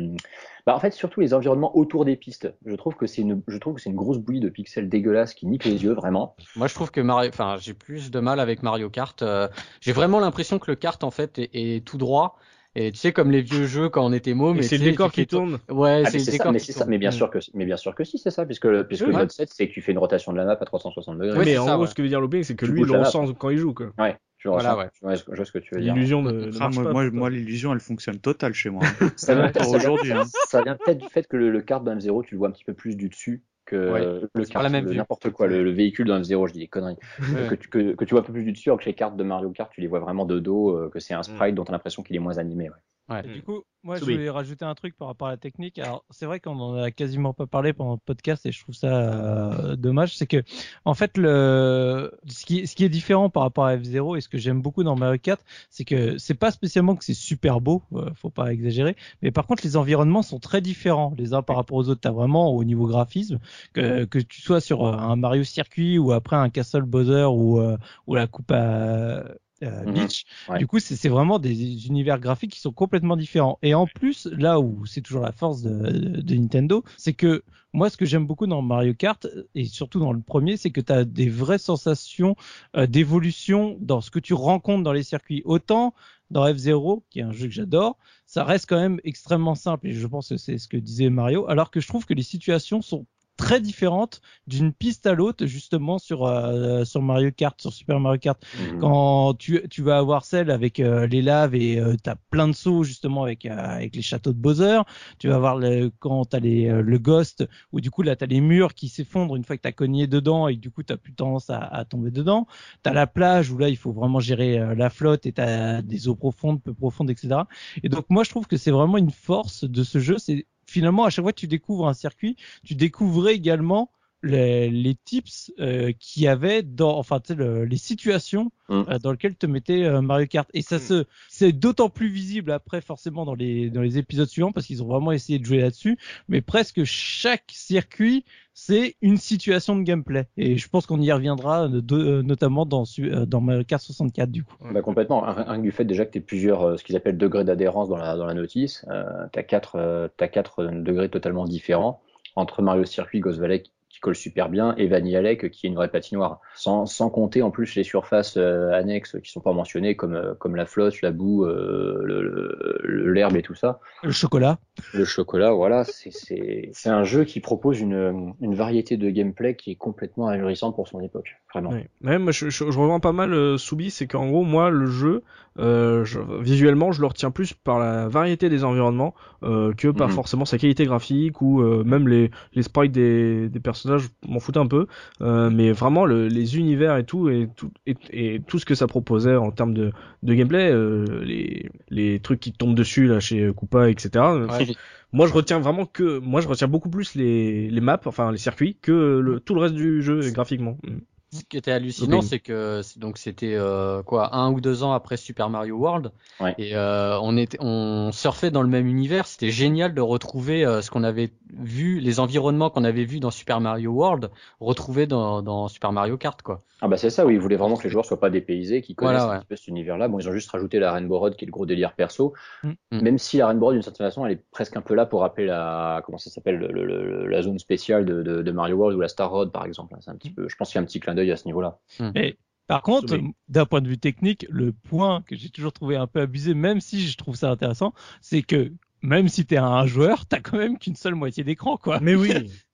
[0.66, 3.58] bah en fait surtout les environnements autour des pistes, je trouve que c'est une, je
[3.58, 6.36] trouve que c'est une grosse bouillie de pixels dégueulasses qui nique les yeux vraiment.
[6.56, 9.22] Moi, je trouve que Mario, enfin, j'ai plus de mal avec Mario Kart.
[9.24, 9.48] euh,
[9.82, 12.38] j'ai vraiment l'impression que le kart, en fait, est, est tout droit.
[12.76, 14.62] Et tu sais, comme les vieux jeux quand on était môme.
[14.64, 15.60] C'est le décor qui tourne.
[15.70, 16.90] Ouais, Ah, c'est mais le décor mais qui c'est ça, tourne.
[16.90, 19.10] mais bien sûr que, mais bien sûr que si, c'est ça, puisque le, puisque Oui,
[19.10, 19.20] le ouais.
[19.22, 21.38] mode 7, c'est que tu fais une rotation de la map à 360 degrés.
[21.38, 21.88] Ouais, mais en ça, gros, ouais.
[21.88, 23.76] ce que veut dire Looping, c'est que Tu lui, il le ressent quand il joue,
[23.76, 23.92] quoi.
[24.00, 25.16] Ouais, je Voilà, ressens, ouais.
[25.16, 25.94] je vois, je vois ce que tu veux dire.
[25.94, 26.24] L'illusion
[26.60, 28.82] Ah, marche moi, l'illusion, elle fonctionne total chez moi.
[29.18, 30.24] Ça vient, Pour ça vient- aujourd'hui, hein.
[30.48, 32.66] ça vient peut-être du fait que le, le dans M0, tu le vois un petit
[32.66, 33.44] peu plus du dessus
[33.74, 36.98] que Ouais, le kart, n'importe quoi, le, le véhicule dans M0, je dis des conneries.
[37.20, 37.48] Ouais.
[37.50, 39.18] Que, tu, que, que tu vois un peu plus du dessus, alors que les cartes
[39.18, 41.64] de Mario Kart, tu les vois vraiment de dos, euh, que c'est un sprite dont
[41.64, 42.70] tu as l'impression qu'il est moins animé.
[42.70, 42.76] Ouais.
[43.10, 43.22] Ouais.
[43.26, 45.78] Et Du coup, moi, je voulais rajouter un truc par rapport à la technique.
[45.78, 48.76] Alors, c'est vrai qu'on en a quasiment pas parlé pendant le podcast et je trouve
[48.76, 50.16] ça euh, dommage.
[50.16, 50.42] C'est que,
[50.86, 54.30] en fait, le ce qui, ce qui est différent par rapport à F0 et ce
[54.30, 57.84] que j'aime beaucoup dans Mario Kart, c'est que c'est pas spécialement que c'est super beau,
[57.94, 61.58] euh, faut pas exagérer, mais par contre, les environnements sont très différents les uns par
[61.58, 62.02] rapport aux autres.
[62.02, 63.40] T'as vraiment au niveau graphisme
[63.74, 67.60] que que tu sois sur euh, un Mario circuit ou après un Castle Bowser ou
[67.60, 67.78] euh,
[68.08, 69.26] ou la coupe à
[69.64, 70.08] euh, Mhm.
[70.50, 70.60] Ouais.
[70.60, 73.60] Du coup, c'est c'est vraiment des univers graphiques qui sont complètement différents.
[73.62, 77.44] Et en plus, là où c'est toujours la force de, de Nintendo, c'est que
[77.74, 80.82] moi, ce que j'aime beaucoup dans Mario Kart, et surtout dans le premier, c'est que
[80.82, 82.36] tu as des vraies sensations
[82.76, 85.42] euh, d'évolution dans ce que tu rencontres dans les circuits.
[85.46, 85.94] Autant
[86.30, 89.94] dans F0, qui est un jeu que j'adore, ça reste quand même extrêmement simple, et
[89.94, 92.82] je pense que c'est ce que disait Mario, alors que je trouve que les situations
[92.82, 93.06] sont
[93.38, 98.20] très différentes d'une piste à l'autre justement sur euh, sur Mario Kart sur Super Mario
[98.20, 98.80] Kart Mhm.
[98.80, 102.54] quand tu, tu vas avoir celle avec euh, les laves et euh, t'as plein de
[102.54, 104.82] sauts justement avec euh, avec les châteaux de Bowser.
[105.20, 108.26] Tu vas avoir le, quand t'as les euh, le Ghost où du coup là t'as
[108.28, 111.14] les murs qui s'effondrent une fois que t'as cogné dedans et du coup t'as plus
[111.14, 112.48] tendance à, à tomber dedans.
[112.84, 116.08] T'as la plage où là il faut vraiment gérer euh, la flotte et t'as des
[116.08, 117.42] eaux profondes, peu profondes, etc.
[117.84, 120.18] Et donc moi je trouve que c'est vraiment une force de ce jeu.
[120.18, 123.92] C'est finalement à chaque fois que tu découvres un circuit, tu découvrais également
[124.24, 128.84] les, les tips euh, qu'il y avait dans, enfin, tu sais, le- les situations Mm.
[128.88, 130.50] euh, dans lesquelles te mettait euh, Mario Kart.
[130.54, 130.80] Et ça Mm.
[130.80, 134.82] se, c'est d'autant plus visible après, forcément, dans les, dans les épisodes suivants, parce qu'ils
[134.82, 135.98] ont vraiment essayé de jouer là-dessus.
[136.30, 140.28] Mais presque chaque circuit, c'est une situation de gameplay.
[140.38, 144.32] Et je pense qu'on y reviendra, de- de- notamment dans, euh, dans Mario Kart 64,
[144.32, 144.56] du coup.
[144.74, 145.22] Bah complètement.
[145.22, 147.98] Rien que du fait déjà que tu plusieurs, euh, ce qu'ils appellent degrés d'adhérence dans
[147.98, 149.04] la, dans la notice, euh,
[149.34, 152.02] tu as quatre, euh, t'as quatre degrés totalement différents
[152.36, 153.64] entre Mario Circuit, Ghost Valley
[154.04, 156.42] colle super bien et Vanilla Lake qui est une vraie patinoire.
[156.56, 160.34] Sans, sans compter en plus les surfaces euh, annexes qui sont pas mentionnées comme, euh,
[160.36, 163.80] comme la flotte, la boue, euh, l'herbe et tout ça.
[164.04, 164.60] Le chocolat.
[164.94, 169.76] Le chocolat, voilà, c'est- un jeu qui propose une, une variété de gameplay qui est
[169.76, 171.72] complètement ahurissante pour son époque, vraiment.
[171.72, 171.90] Ouais.
[172.04, 174.86] Ouais, moi je, je, je rejoins pas mal euh, Soubi, c'est qu'en gros moi le
[174.86, 175.24] jeu,
[175.60, 180.10] euh, je- visuellement je le retiens plus par la variété des environnements euh, que par
[180.10, 180.14] Mhm.
[180.14, 184.60] forcément sa qualité graphique ou euh, même les, les sprites des, des personnages, m'en foutais
[184.60, 184.88] un peu,
[185.22, 188.76] euh, mais vraiment le, les univers et tout et tout et, et tout ce que
[188.76, 189.92] ça proposait en termes de,
[190.24, 194.34] de gameplay, euh, les, les trucs qui tombent dessus là chez Koopa etc.
[194.48, 194.66] Ouais,
[195.12, 198.38] Moi je retiens vraiment que moi je retiens beaucoup plus les, les maps, enfin les
[198.38, 200.78] circuits que le, tout le reste du jeu graphiquement.
[200.84, 200.98] Mm.
[201.34, 205.18] Ce qui était hallucinant, c'est que donc c'était euh, quoi un ou deux ans après
[205.18, 206.54] Super Mario World, Ouais.
[206.58, 209.26] et euh, on était, on surfait dans le même univers.
[209.26, 213.32] C'était génial de retrouver euh, ce qu'on avait vu, les environnements qu'on avait vus dans
[213.32, 214.30] Super Mario World,
[214.60, 216.62] retrouvés dans, dans Super Mario Kart, quoi.
[216.82, 218.96] Ah bah c'est ça, oui, ils voulaient vraiment que les joueurs soient pas dépaysés, qu'ils
[218.96, 219.40] connaissent Voilà, un ouais.
[219.40, 220.10] petit peu cet univers-là.
[220.10, 222.34] Bon, ils ont juste rajouté la Rainbow Road qui est le gros délire perso.
[222.64, 222.70] Mm.
[222.92, 223.02] Mm.
[223.02, 225.22] Même si la Rainbow Road, d'une certaine façon, elle est presque un peu là pour
[225.22, 228.76] rappeler la, comment ça s'appelle, le- le- le- la zone spéciale de, de, de Mario
[228.76, 229.96] World ou la Star Road, par exemple.
[230.02, 231.46] C'est un petit peu, je pense qu'il y a un petit clin d'œil à ce
[231.46, 231.80] niveau-là.
[232.14, 233.20] Mais par contre,
[233.50, 236.82] d'un point de vue technique, le point que j'ai toujours trouvé un peu abusé, même
[236.82, 238.72] si je trouve ça intéressant, c'est que
[239.02, 242.00] même si t'es un joueur, t'as quand même qu'une seule moitié d'écran, quoi.
[242.00, 242.32] Mais oui.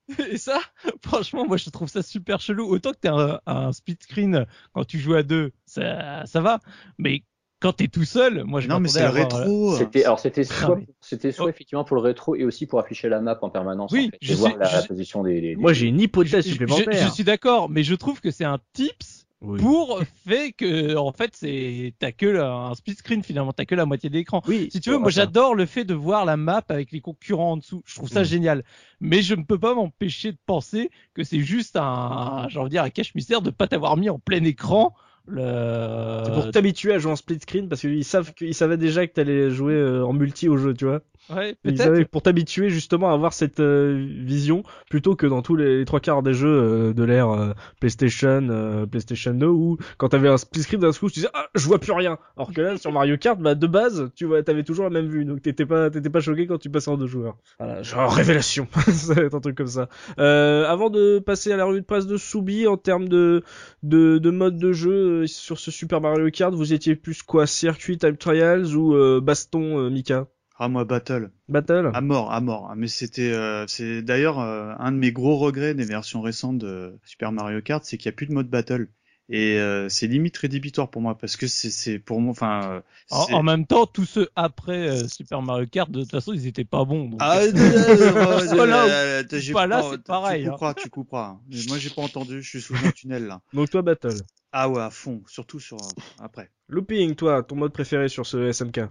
[0.31, 0.59] Et ça,
[1.03, 2.65] franchement, moi je trouve ça super chelou.
[2.65, 6.59] Autant que t'es un, un split screen quand tu joues à deux, ça, ça va.
[6.97, 7.23] Mais
[7.59, 9.75] quand t'es tout seul, moi je Non, mais c'est le avoir, euh, rétro.
[9.77, 11.49] C'était, alors c'était soit, mais- c'était soit Oh.
[11.49, 13.91] effectivement pour le rétro et aussi pour afficher la map en permanence.
[13.91, 15.99] Oui, en fait, je et voir sais- la je- position des, des- Moi j'ai une
[15.99, 17.07] hypothèse je, supplémentaire.
[17.07, 19.59] je suis d'accord, mais je trouve que c'est un tips Oui.
[19.61, 23.75] pour fait que en fait c'est t'as que la- un split screen finalement, t'as que
[23.75, 24.41] la moitié d'écran.
[24.47, 27.51] Oui, Si tu veux, moi j'adore le fait de voir la map avec les concurrents
[27.53, 27.81] en dessous.
[27.85, 28.25] Je trouve ça Mm.
[28.25, 28.63] génial.
[29.01, 32.71] Mais je ne peux pas m'empêcher de penser que c'est juste un, j'ai envie de
[32.71, 34.93] dire, un cache-mystère de pas t'avoir mis en plein écran.
[35.35, 39.13] C'est pour t'habituer à jouer en split screen parce qu'ils savent qu'ils savaient déjà que
[39.13, 41.01] t'allais jouer euh, en multi au jeu, tu vois.
[41.29, 45.77] Ouais, Ils pour t'habituer justement à avoir cette euh, vision plutôt que dans tous les,
[45.77, 50.09] les trois quarts des jeux euh, de l'ère euh, PlayStation, euh, PlayStation 2 où quand
[50.09, 52.17] t'avais un split screen d'un coup tu disais ah je vois plus rien.
[52.35, 55.07] Alors que là sur Mario Kart bah de base tu vois t'avais toujours la même
[55.07, 57.37] vue donc t'étais pas t'étais pas choqué quand tu passais en deux joueurs.
[57.59, 59.87] Voilà genre révélation ça va être un truc comme ça.
[60.17, 63.43] Euh, avant de passer à la revue de presse de Soubi en termes de
[63.83, 67.45] de, de mode de jeu euh, sur ce Super Mario Kart vous étiez plus quoi?
[67.45, 70.27] Circuit time trials ou euh, baston Mika?
[70.59, 71.31] Ah moi Battle.
[71.47, 72.67] Battle À mort, à mort.
[72.69, 76.57] Ah, Mais c'était, euh, c'est d'ailleurs euh, un de mes gros regrets des versions récentes
[76.59, 78.89] de Super Mario Kart, c'est qu'il n'y a plus de mode battle.
[79.31, 82.81] Et euh, c'est limite rédhibitoire pour moi parce que c'est, c'est pour moi, enfin.
[83.11, 86.47] euh, En, même temps, tous ceux après euh, Super Mario Kart, de toute façon, ils
[86.47, 87.09] étaient pas bons.
[87.09, 90.51] donc- Ah, Pas là pas là, c'est pareil, Tu hein.
[90.53, 91.37] couperas, tu couperas.
[91.49, 92.41] Mais moi, j'ai pas entendu.
[92.41, 93.41] Je suis sous un tunnel là.
[93.53, 94.15] donc toi Battle
[94.51, 95.21] Ah ouais, à fond.
[95.27, 95.77] Surtout sur
[96.19, 96.49] après.
[96.67, 98.81] Looping, toi, ton mode préféré sur ce SMK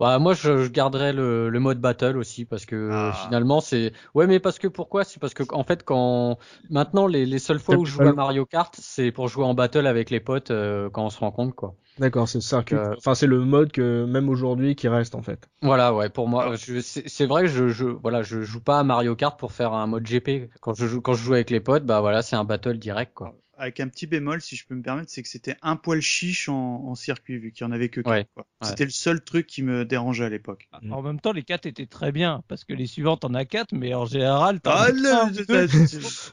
[0.00, 3.12] Bah, moi, je, je garderais le, le mode battle aussi parce que Ah.
[3.12, 3.92] finalement, c'est.
[4.14, 5.02] Ouais, mais parce que pourquoi?
[5.04, 6.38] C'est parce que en fait, quand
[6.70, 9.54] maintenant, les, les seules fois où je joue à Mario Kart, c'est pour jouer en
[9.54, 11.76] battle avec les potes euh, quand on se rencontre, quoi.
[11.98, 12.62] D'accord, c'est ça.
[12.62, 15.48] que- Euh, Enfin, c'est le mode que même aujourd'hui qui reste en fait.
[15.62, 16.08] Voilà, ouais.
[16.08, 19.52] Pour moi, c'est vrai que je, je, voilà, je joue pas à Mario Kart pour
[19.52, 20.50] faire un mode GP.
[20.60, 23.12] Quand je joue, quand je joue avec les potes, bah voilà, c'est un battle direct,
[23.14, 23.34] quoi.
[23.60, 26.48] Avec un petit bémol, si je peux me permettre, c'est que c'était un poil chiche
[26.48, 28.28] en, en circuit, vu qu'il y en avait que quatre.
[28.36, 28.44] Ouais.
[28.62, 30.68] C'était le seul truc qui me dérangeait à l'époque.
[30.80, 30.92] Mm.
[30.92, 33.72] En même temps, les 4 étaient très bien parce que les suivantes en a 4,
[33.72, 35.32] mais en général, t'en Ah, as.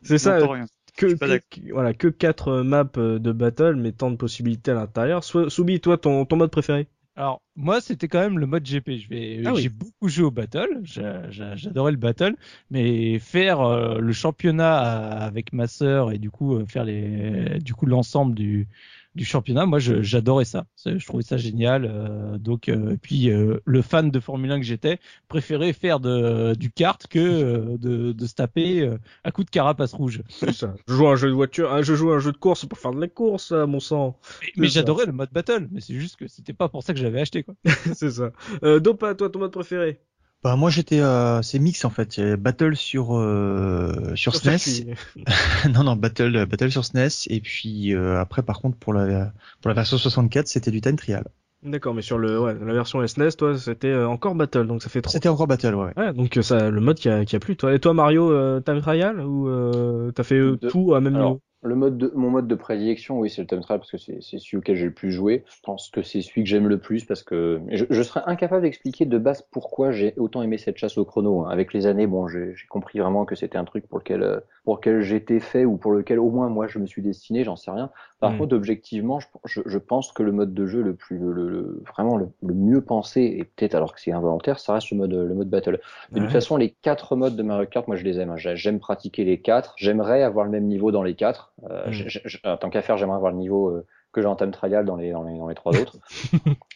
[0.04, 0.66] C'est ça, rien.
[0.96, 5.24] Que, voilà, que quatre euh, maps euh, de battle, mais tant de possibilités à l'intérieur.
[5.24, 6.88] Soubi, toi, ton, ton mode préféré?
[7.18, 8.98] Alors, moi, c'était quand même le mode GP.
[8.98, 9.62] Je vais, Ah oui.
[9.62, 10.80] j'ai beaucoup joué au battle.
[10.84, 12.36] J'a- j'a- J'adorais le battle,
[12.70, 17.86] mais faire euh, le championnat avec ma sœur et du coup faire les, du coup
[17.86, 18.68] l'ensemble du
[19.16, 20.66] du championnat, moi, j'adorais ça.
[20.86, 21.86] Je trouvais ça génial.
[21.86, 26.54] euh, donc, euh, puis euh, le fan de Formule 1 que j'étais préférait faire de,
[26.56, 30.22] du kart que euh, de, de se taper euh, à coups de carapace rouge.
[30.30, 30.74] C'est ça.
[30.88, 32.66] Je joue à un jeu de voiture, hein, je joue à un jeu de course
[32.66, 34.20] pour faire de la course, à mon sang.
[34.58, 37.22] Mais, j'adorais le mode battle, mais c'est juste que c'était pas pour ça que j'avais
[37.22, 37.56] acheté quoi.
[37.94, 38.32] c'est ça.
[38.64, 40.00] Euh, Dopa, toi, ton mode préféré?
[40.44, 44.94] Bah moi j'étais euh, c'est mix en fait, battle sur euh, sur, Sur SNES.
[45.74, 49.34] non non battle euh, battle sur SNES et puis euh, après par contre pour la
[49.62, 51.26] pour la version 64 c'était du time trial.
[51.64, 55.02] D'accord, mais sur le, ouais, la version SNES, toi, c'était encore battle, donc ça fait
[55.02, 55.12] trop.
[55.12, 55.94] C'était encore battle ouais.
[55.98, 57.74] Ouais, donc ça, le mode qui a, qui a plu, toi.
[57.74, 61.30] Et toi, Mario, euh, time trial ou euh, t'as fait euh, tout à même Alors,
[61.30, 61.42] niveau?
[61.66, 64.22] Le mode de, mon mode de prédilection, oui, c'est le time trial parce que c'est
[64.22, 65.44] celui auquel j'ai le plus joué.
[65.50, 68.62] Je pense que c'est celui que j'aime le plus parce que je, je serais incapable
[68.64, 71.42] d'expliquer de base pourquoi j'ai autant aimé cette chasse au chrono.
[71.46, 71.50] hein.
[71.50, 74.40] Avec les années, bon, j'ai j'ai compris vraiment que c'était un truc pour lequel, euh,
[74.64, 77.56] pour lequel j'étais fait ou pour lequel au moins moi je me suis destiné, j'en
[77.56, 77.92] sais rien.
[78.20, 78.38] Par Mm.
[78.38, 81.84] contre, objectivement, je, je, je pense que le mode de jeu le plus, le, le-
[81.96, 85.14] vraiment le, le mieux pensé et peut-être alors que c'est involontaire, ça reste le mode,
[85.14, 85.80] le mode battle.
[86.12, 88.30] Mais de toute façon, les quatre modes de Mario Kart, moi je les aime.
[88.32, 88.38] hein.
[88.38, 89.74] J'ai- J'aime pratiquer les quatre.
[89.78, 91.54] J'aimerais avoir le même niveau dans les quatre.
[91.70, 91.92] Euh, Mm.
[91.92, 94.86] j'ai- j'ai- tant qu'à faire, j'aimerais avoir le niveau euh, que j'ai en time trial
[94.86, 95.98] dans les, dans les, dans les trois autres.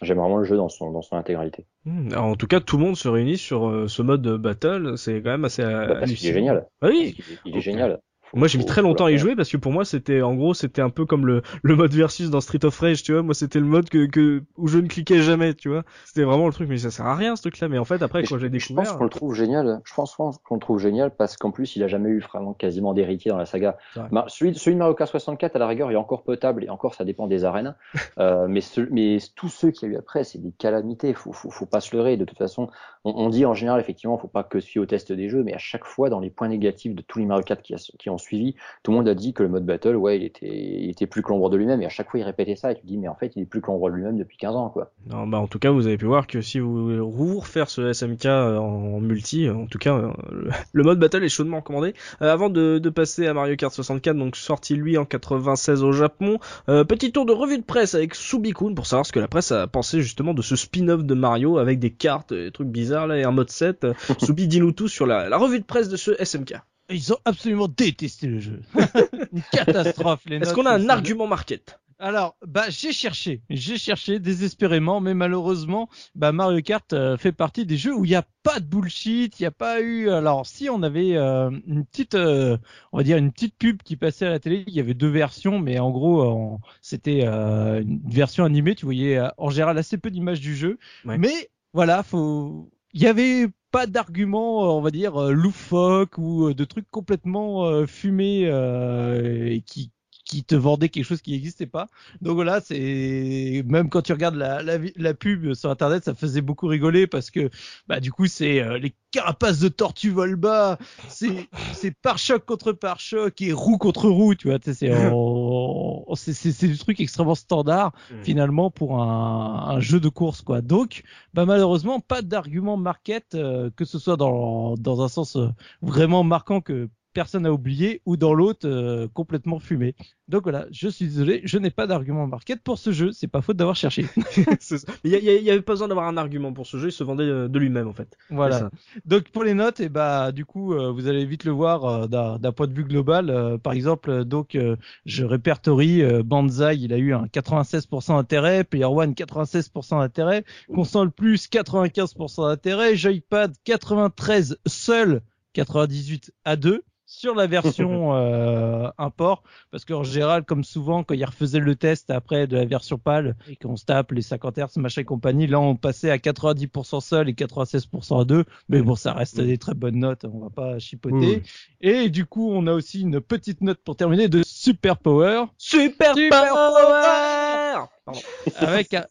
[0.01, 1.65] J'aime vraiment le jeu dans son, dans son intégralité.
[1.85, 4.35] Hmm, alors, en tout cas, tout le monde se réunit sur euh, ce mode de
[4.35, 4.97] battle.
[4.97, 6.67] C'est quand même assez Bah, parce qu'il est génial.
[6.81, 7.15] Ah oui.
[7.17, 7.99] Parce il est génial.
[8.33, 10.53] Moi, j'ai mis très longtemps à y jouer parce que pour moi, c'était, en gros,
[10.53, 13.21] c'était un peu comme le, le mode versus dans Street of Rage, tu vois.
[13.23, 15.83] Moi, c'était le mode que, que, où je ne cliquais jamais, tu vois.
[16.05, 17.67] C'était vraiment le truc, mais ça sert à rien, ce truc-là.
[17.69, 18.83] Mais en fait, après, Mais quand je, j'ai je découvert.
[18.85, 19.81] pense qu'on le trouve génial.
[19.83, 22.93] Je pense qu'on le trouve génial parce qu'en plus, il a jamais eu vraiment quasiment
[22.93, 23.77] d'héritier dans la saga.
[24.11, 26.69] Ma- celui, celui de Mario Kart 64, à la rigueur, il est encore potable et
[26.69, 27.75] encore, ça dépend des arènes.
[28.19, 31.13] Euh, mais, ce- mais tous ceux qu'il y a eu après, c'est des calamités.
[31.13, 32.17] Faut, faut, faut pas se leurrer.
[32.17, 32.69] De toute façon,
[33.05, 35.41] on, on dit en général, effectivement, faut pas que se fier au test des jeux,
[35.43, 37.91] mais à chaque fois, dans les points négatifs de tous les Mario Kart qui, a-
[37.97, 40.47] qui ont suivi, tout le monde a dit que le mode battle, ouais, il était,
[40.47, 41.81] il était plus que l'ombre de lui-même.
[41.81, 42.71] Et à chaque fois, il répétait ça.
[42.71, 44.37] Et tu te dis, mais en fait, il est plus que l'ombre de lui-même depuis
[44.37, 44.91] 15 ans, quoi.
[45.07, 47.69] Non, bah, en tout cas, vous avez pu voir que si vous voulez vous refaire
[47.69, 50.11] ce SMK euh, en multi, en tout cas, euh,
[50.73, 51.93] le, mode battle est chaudement recommandé.
[52.21, 55.91] Euh, avant de, de passer à Mario Kart 64, donc sorti lui en 96 au
[55.91, 59.27] Japon, euh, petit tour de revue de presse avec Subikun pour savoir ce que la
[59.27, 63.07] presse a pensé justement de ce spin-off de Mario avec des cartes, des trucs bizarres
[63.07, 63.83] là et un mode 7.
[63.83, 66.55] Euh, Subi, dis-nous tout sur la, la revue de presse de ce SMK.
[66.89, 68.61] Ils ont absolument détesté le jeu.
[69.33, 74.19] Une catastrophe, les Est-ce qu'on a un argument market Alors, bah, j'ai cherché, j'ai cherché
[74.19, 78.25] désespérément, mais malheureusement, bah, Mario Kart euh, fait partie des jeux où il n'y a
[78.41, 80.09] pas de bullshit, il n'y a pas eu.
[80.09, 82.57] Alors, si on avait euh, une petite, euh,
[82.91, 85.09] on va dire une petite pub qui passait à la télé, il y avait deux
[85.09, 88.73] versions, mais en gros, c'était une version animée.
[88.73, 91.17] Tu voyais en général assez peu d'images du jeu, Ouais.
[91.17, 92.69] mais voilà, faut.
[92.93, 96.89] Il y avait pas d'arguments, euh, on va dire, euh, loufoques ou euh, de trucs
[96.91, 99.91] complètement fumés et qui
[100.29, 101.87] qui te vendaient quelque chose qui n'existait pas.
[102.21, 106.67] Donc voilà, c'est même quand tu regardes la, la, pub sur internet, ça faisait beaucoup
[106.67, 107.49] rigoler parce que
[107.87, 110.77] bah du coup c'est euh, les carapaces de tortue volent bas,
[111.07, 114.59] c'est c'est pare-choc contre pare-choc et roue contre roue, tu vois,
[116.15, 120.61] c'est c'est du truc extrêmement standard finalement pour un, un jeu de course quoi.
[120.61, 121.01] Donc
[121.33, 125.47] bah malheureusement pas d'argument market euh, que ce soit dans dans un sens euh,
[125.81, 129.95] vraiment marquant que personne n'a oublié ou dans l'autre euh, complètement fumé.
[130.27, 133.41] Donc voilà, je suis désolé, je n'ai pas d'argument market pour ce jeu, c'est pas
[133.41, 134.05] faute d'avoir cherché.
[135.03, 136.67] Il y, a- il y a- il y avait pas besoin d'avoir un argument pour
[136.67, 138.15] ce jeu, il se vendait euh, de lui-même en fait.
[138.29, 138.57] Voilà.
[139.05, 142.07] Donc pour les notes, et bah du coup euh, vous allez vite le voir euh,
[142.37, 143.57] d'un point de vue global.
[143.63, 144.57] Par exemple, donc
[145.05, 150.43] je répertorie Banzai, il a eu un 96% d'intérêt, Player One 96% d'intérêt,
[150.73, 155.21] Console Plus 95% d'intérêt, Joypad 93 seul,
[155.53, 156.83] 98 à 2.
[157.11, 159.41] Sur la version euh, import
[159.71, 163.35] parce qu'en général comme souvent quand ils refaisaient le test après de la version PAL
[163.49, 167.01] et qu'on se tape les 50 Hz machin et compagnie là on passait à 90%
[167.01, 168.45] seul et 96% à deux.
[168.69, 171.41] Mais bon ça reste des très bonnes notes on va pas chipoter.
[171.81, 176.13] Et du coup on a aussi une petite note pour terminer de Super Power Super,
[176.15, 178.21] Super Power Pardon.
[178.57, 179.05] avec un-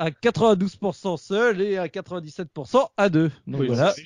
[0.00, 4.04] à 92% seul et à 97% à deux donc Oui, voilà c'est-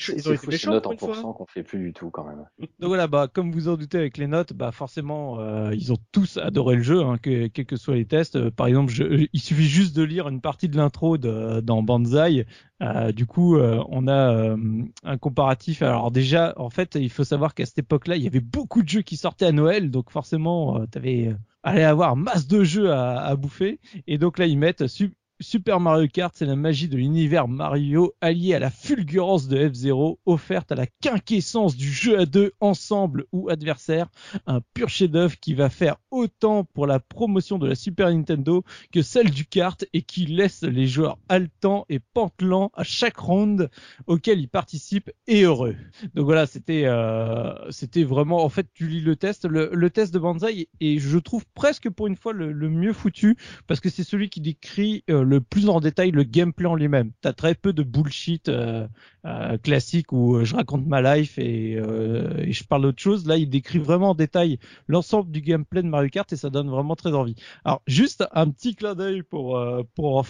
[0.58, 2.44] ces notes en pourcent qu'on fait plus du tout quand même.
[2.58, 5.96] Donc voilà, bah, comme vous en doutez avec les notes, bah, forcément, euh, ils ont
[6.10, 8.34] tous adoré le jeu, hein, que, quels que soient les tests.
[8.34, 11.82] Euh, par exemple, je- il suffit juste de lire une partie de l'intro de, dans
[11.84, 12.44] Banzai.
[12.82, 14.56] Euh, du coup, euh, on a euh,
[15.04, 15.80] un comparatif.
[15.82, 18.88] Alors déjà, en fait, il faut savoir qu'à cette époque-là, il y avait beaucoup de
[18.88, 22.90] jeux qui sortaient à Noël, donc forcément, euh, t'avais euh, allé avoir masse de jeux
[22.90, 23.78] à, à bouffer.
[24.08, 24.88] Et donc là, ils mettent
[25.44, 30.18] Super Mario Kart, c'est la magie de l'univers Mario alliée à la fulgurance de F-Zero,
[30.24, 34.08] offerte à la quinquessence du jeu à deux ensemble ou adversaire,
[34.46, 39.02] un pur chef-d'œuvre qui va faire autant pour la promotion de la Super Nintendo que
[39.02, 43.68] celle du kart et qui laisse les joueurs haletants et pantelants à chaque round
[44.06, 45.76] auquel ils participent et heureux.
[46.14, 50.18] Donc voilà, c'était euh, c'était vraiment en fait tu lis le test, le, test de
[50.18, 53.36] Banzai et je trouve presque pour une fois le, le mieux foutu
[53.66, 57.12] parce que c'est celui qui décrit euh, le plus en détail le gameplay en lui-même.
[57.20, 58.86] T'as très peu de bullshit euh,
[59.24, 63.26] euh, classique où euh, je raconte ma life et, et je parle d'autre chose.
[63.26, 64.58] Là, il décrit vraiment en détail
[64.88, 67.34] l'ensemble du gameplay de Mario Kart et ça donne vraiment très envie.
[67.64, 69.60] Alors, juste un petit clin d'œil pour
[69.94, 70.24] pour.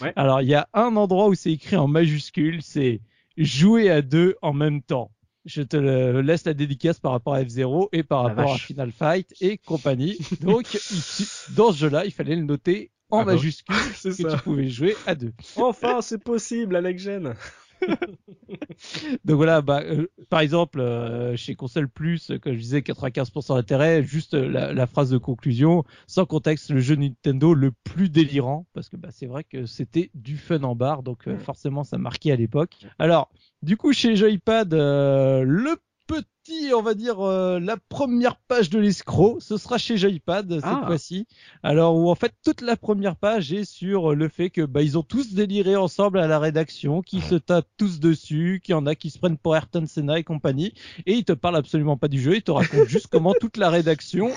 [0.00, 0.12] Ouais.
[0.16, 3.00] Alors, il y a un endroit où c'est écrit en majuscule, c'est
[3.36, 5.10] jouer à deux en même temps.
[5.46, 8.58] Je te le- laisse la dédicace par rapport à F0 et par La rapport à.
[8.58, 10.18] Final Fight et compagnie.
[10.42, 14.36] Donc, ici, dans ce jeu-là, il fallait le noter en Ah majuscule que ça.
[14.36, 15.32] tu pouvais jouer à deux.
[15.56, 17.34] Enfin, c'est possible, Alex Gen.
[19.24, 24.02] Donc voilà, bah, euh, par exemple, euh, chez Console Plus, comme je disais, 95% d'intérêt,
[24.02, 28.66] juste euh, la, la phrase de conclusion, sans contexte, le jeu Nintendo le plus délirant,
[28.74, 31.98] parce que bah, c'est vrai que c'était du fun en barre, donc euh, forcément ça
[31.98, 32.76] marquait à l'époque.
[32.98, 33.30] Alors,
[33.62, 35.76] du coup, chez Joypad, le
[36.10, 40.64] petit, on va dire, euh, la première page de l'escroc, ce sera chez Joypad cette
[40.64, 40.82] Ah.
[40.86, 41.26] fois-ci.
[41.62, 44.98] Alors où en fait toute la première page est sur le fait que bah ils
[44.98, 48.86] ont tous déliré ensemble à la rédaction, qui se tapent tous dessus, qu'il y en
[48.86, 50.74] a qui se prennent pour Ayrton Senna et compagnie,
[51.06, 53.70] et ils te parlent absolument pas du jeu, ils te racontent juste comment toute la
[53.70, 54.30] rédaction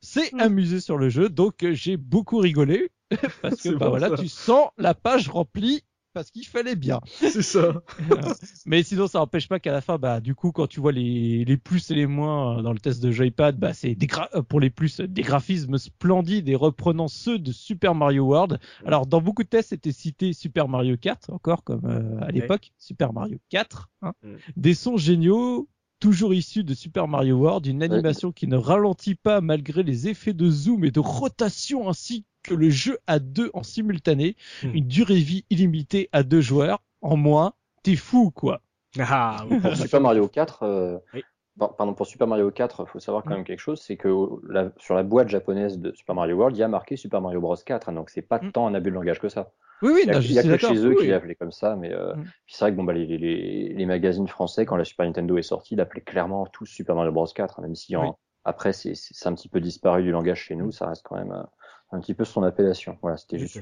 [0.00, 1.28] s'est amusée sur le jeu.
[1.28, 2.90] Donc euh, j'ai beaucoup rigolé
[3.42, 4.16] parce que bah voilà, ça.
[4.18, 5.82] tu sens la page remplie
[6.18, 6.98] parce qu'il fallait bien.
[7.20, 7.80] C'est ça.
[8.66, 11.44] Mais sinon, ça n'empêche pas qu'à la fin, bah, du coup, quand tu vois les,
[11.44, 13.96] les plus et les moins euh, dans le test de Joypad, bah, c'est
[14.34, 18.58] euh, pour les plus des graphismes splendides et reprenant ceux de Super Mario World.
[18.84, 22.72] Alors, dans beaucoup de tests, c'était cité Super Mario 4, encore comme euh, à l'époque,
[22.78, 23.88] Super Mario 4.
[24.02, 24.12] hein.
[24.24, 24.34] Mm.
[24.56, 25.68] Des sons géniaux.
[26.00, 30.32] Toujours issus de Super Mario World, une animation qui ne ralentit pas malgré les effets
[30.32, 34.70] de zoom et de rotation ainsi que le jeu à deux en simultané, Mm.
[34.74, 36.80] une durée vie illimitée à deux joueurs.
[37.02, 38.60] En moins, t'es fou quoi.
[38.98, 39.60] Ah, oui.
[39.60, 41.22] Pour Super Mario 4, euh, Oui.
[41.58, 44.08] par- pardon, pour Super Mario 4, faut savoir quand même quelque chose, c'est que
[44.48, 47.40] la- sur la boîte japonaise de Super Mario World, il y a marqué Super Mario
[47.40, 48.52] Bros 4, hein, donc c'est pas Mm.
[48.52, 49.52] tant un abus de langage que ça.
[49.82, 50.96] Oui, oui, Il y a, non, il je y a suis que chez eux oui,
[50.96, 52.24] qui l'appelaient comme ça, mais euh, Mm.
[52.48, 55.36] c'est vrai que bon, bah, les, les- les, les magazines français, quand la Super Nintendo
[55.38, 58.10] est sortie, l'appelaient clairement tous Super Mario Bros 4, hein, même si en- Oui.
[58.44, 58.94] après c'est
[59.26, 61.42] un petit peu disparu du langage chez nous, ça reste quand même euh,
[61.90, 62.98] un petit peu son appellation.
[63.02, 63.60] Voilà, c'était juste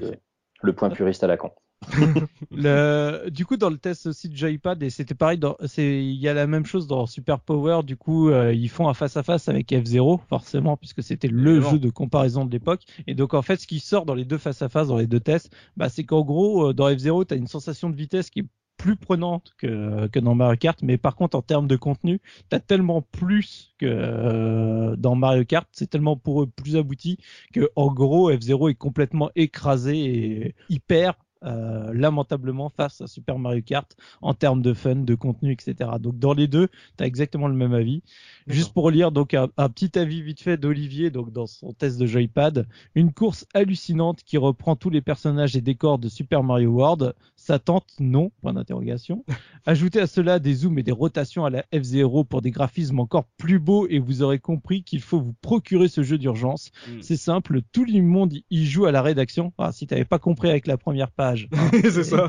[0.61, 1.51] le, point puriste à la con.
[2.51, 3.29] Le...
[3.29, 5.39] Du coup, dans le test aussi de Joypad, et c'était pareil,
[5.77, 8.93] il y a la même chose dans Super Power, du coup, euh, ils font un
[8.93, 12.81] face-à-face avec F0, forcément, puisque c'était le jeu de comparaison de l'époque.
[13.05, 15.53] Et donc, en fait, ce qui sort dans les deux face-à-face, dans les deux tests,
[15.75, 18.47] bah, c'est qu'en gros, euh, dans F0, tu as une sensation de vitesse qui est
[18.77, 22.55] plus prenante que, que dans Mario Kart, mais par contre, en termes de contenu, tu
[22.55, 27.17] as tellement plus que euh, dans Mario Kart, c'est tellement pour eux plus abouti
[27.53, 33.61] que, en gros, F0 est complètement écrasé et hyper euh, lamentablement face à Super Mario
[33.61, 35.91] Kart en termes de fun, de contenu, etc.
[35.99, 36.67] Donc dans les deux,
[36.97, 38.01] tu as exactement le même avis.
[38.47, 41.99] Juste pour lire donc un, un petit avis vite fait d'Olivier donc dans son test
[41.99, 46.71] de Joypad, une course hallucinante qui reprend tous les personnages et décors de Super Mario
[46.71, 47.13] World.
[47.47, 49.23] Ça tente non Point d'interrogation.
[49.65, 53.23] Ajoutez à cela des zooms et des rotations à la F0 pour des graphismes encore
[53.37, 56.71] plus beaux et vous aurez compris qu'il faut vous procurer ce jeu d'urgence.
[56.89, 57.01] Mm.
[57.01, 59.53] C'est simple, tout le monde y joue à la rédaction.
[59.57, 61.47] Ah, si t'avais pas compris avec la première page.
[61.53, 61.69] hein.
[61.83, 62.27] c'est ça.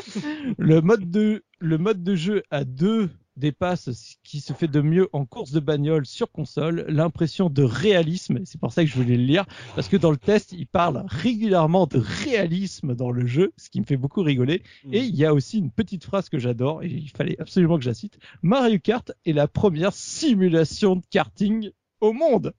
[0.56, 4.80] le mode de le mode de jeu à deux dépasse ce qui se fait de
[4.80, 8.40] mieux en course de bagnole sur console, l'impression de réalisme.
[8.44, 11.04] C'est pour ça que je voulais le lire, parce que dans le test, il parle
[11.06, 14.62] régulièrement de réalisme dans le jeu, ce qui me fait beaucoup rigoler.
[14.84, 14.94] Mm.
[14.94, 17.84] Et il y a aussi une petite phrase que j'adore, et il fallait absolument que
[17.84, 18.18] je la cite.
[18.42, 21.70] Mario Kart est la première simulation de karting
[22.00, 22.52] au monde.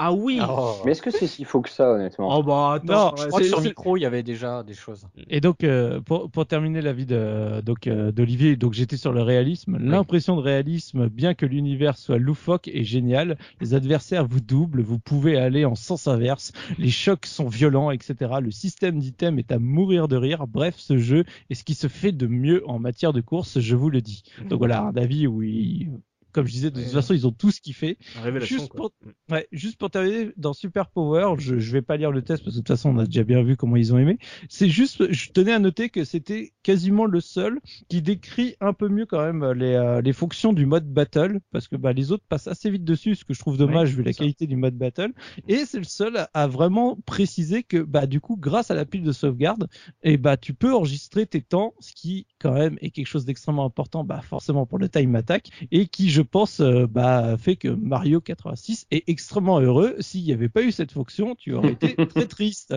[0.00, 0.38] Ah oui.
[0.84, 3.10] Mais est-ce que c'est si faux que ça, honnêtement Oh bah attends.
[3.10, 5.08] Non, Je crois que sur micro, il y avait déjà des choses.
[5.28, 9.12] Et donc, euh, pour, pour terminer la vie de, donc, euh, d'Olivier, donc j'étais sur
[9.12, 9.76] le réalisme.
[9.78, 15.00] L'impression de réalisme, bien que l'univers soit loufoque et génial, les adversaires vous doublent, vous
[15.00, 18.34] pouvez aller en sens inverse, les chocs sont violents, etc.
[18.40, 20.46] Le système d'item est à mourir de rire.
[20.46, 23.74] Bref, ce jeu est ce qui se fait de mieux en matière de course, je
[23.74, 24.22] vous le dis.
[24.48, 25.90] Donc voilà, un avis où ils-
[26.32, 27.34] comme je disais, de toute façon, ils ont
[27.72, 27.98] fait.
[28.22, 28.58] Révélation.
[28.58, 28.90] Juste quoi.
[29.30, 32.54] Ouais, juste pour terminer, dans Super Power, je, je vais pas lire le test parce
[32.56, 34.18] que de toute façon on a déjà bien vu comment ils ont aimé.
[34.48, 38.88] C'est juste, je tenais à noter que c'était quasiment le seul qui décrit un peu
[38.88, 42.24] mieux quand même les, euh, les fonctions du mode battle parce que bah, les autres
[42.28, 44.18] passent assez vite dessus, ce que je trouve dommage vu la ça.
[44.18, 45.12] qualité du mode battle.
[45.48, 48.84] Et c'est le seul à, à vraiment préciser que bah du coup, grâce à la
[48.84, 49.68] pile de sauvegarde,
[50.02, 53.64] et bah tu peux enregistrer tes temps, ce qui quand même est quelque chose d'extrêmement
[53.64, 57.68] important, bah forcément pour le time attack et qui je pense euh, bah fait que
[57.68, 59.96] Mario 86 est extrêmement heureux.
[60.00, 62.74] S'il n'y avait pas eu cette fonction, tu aurais été très triste.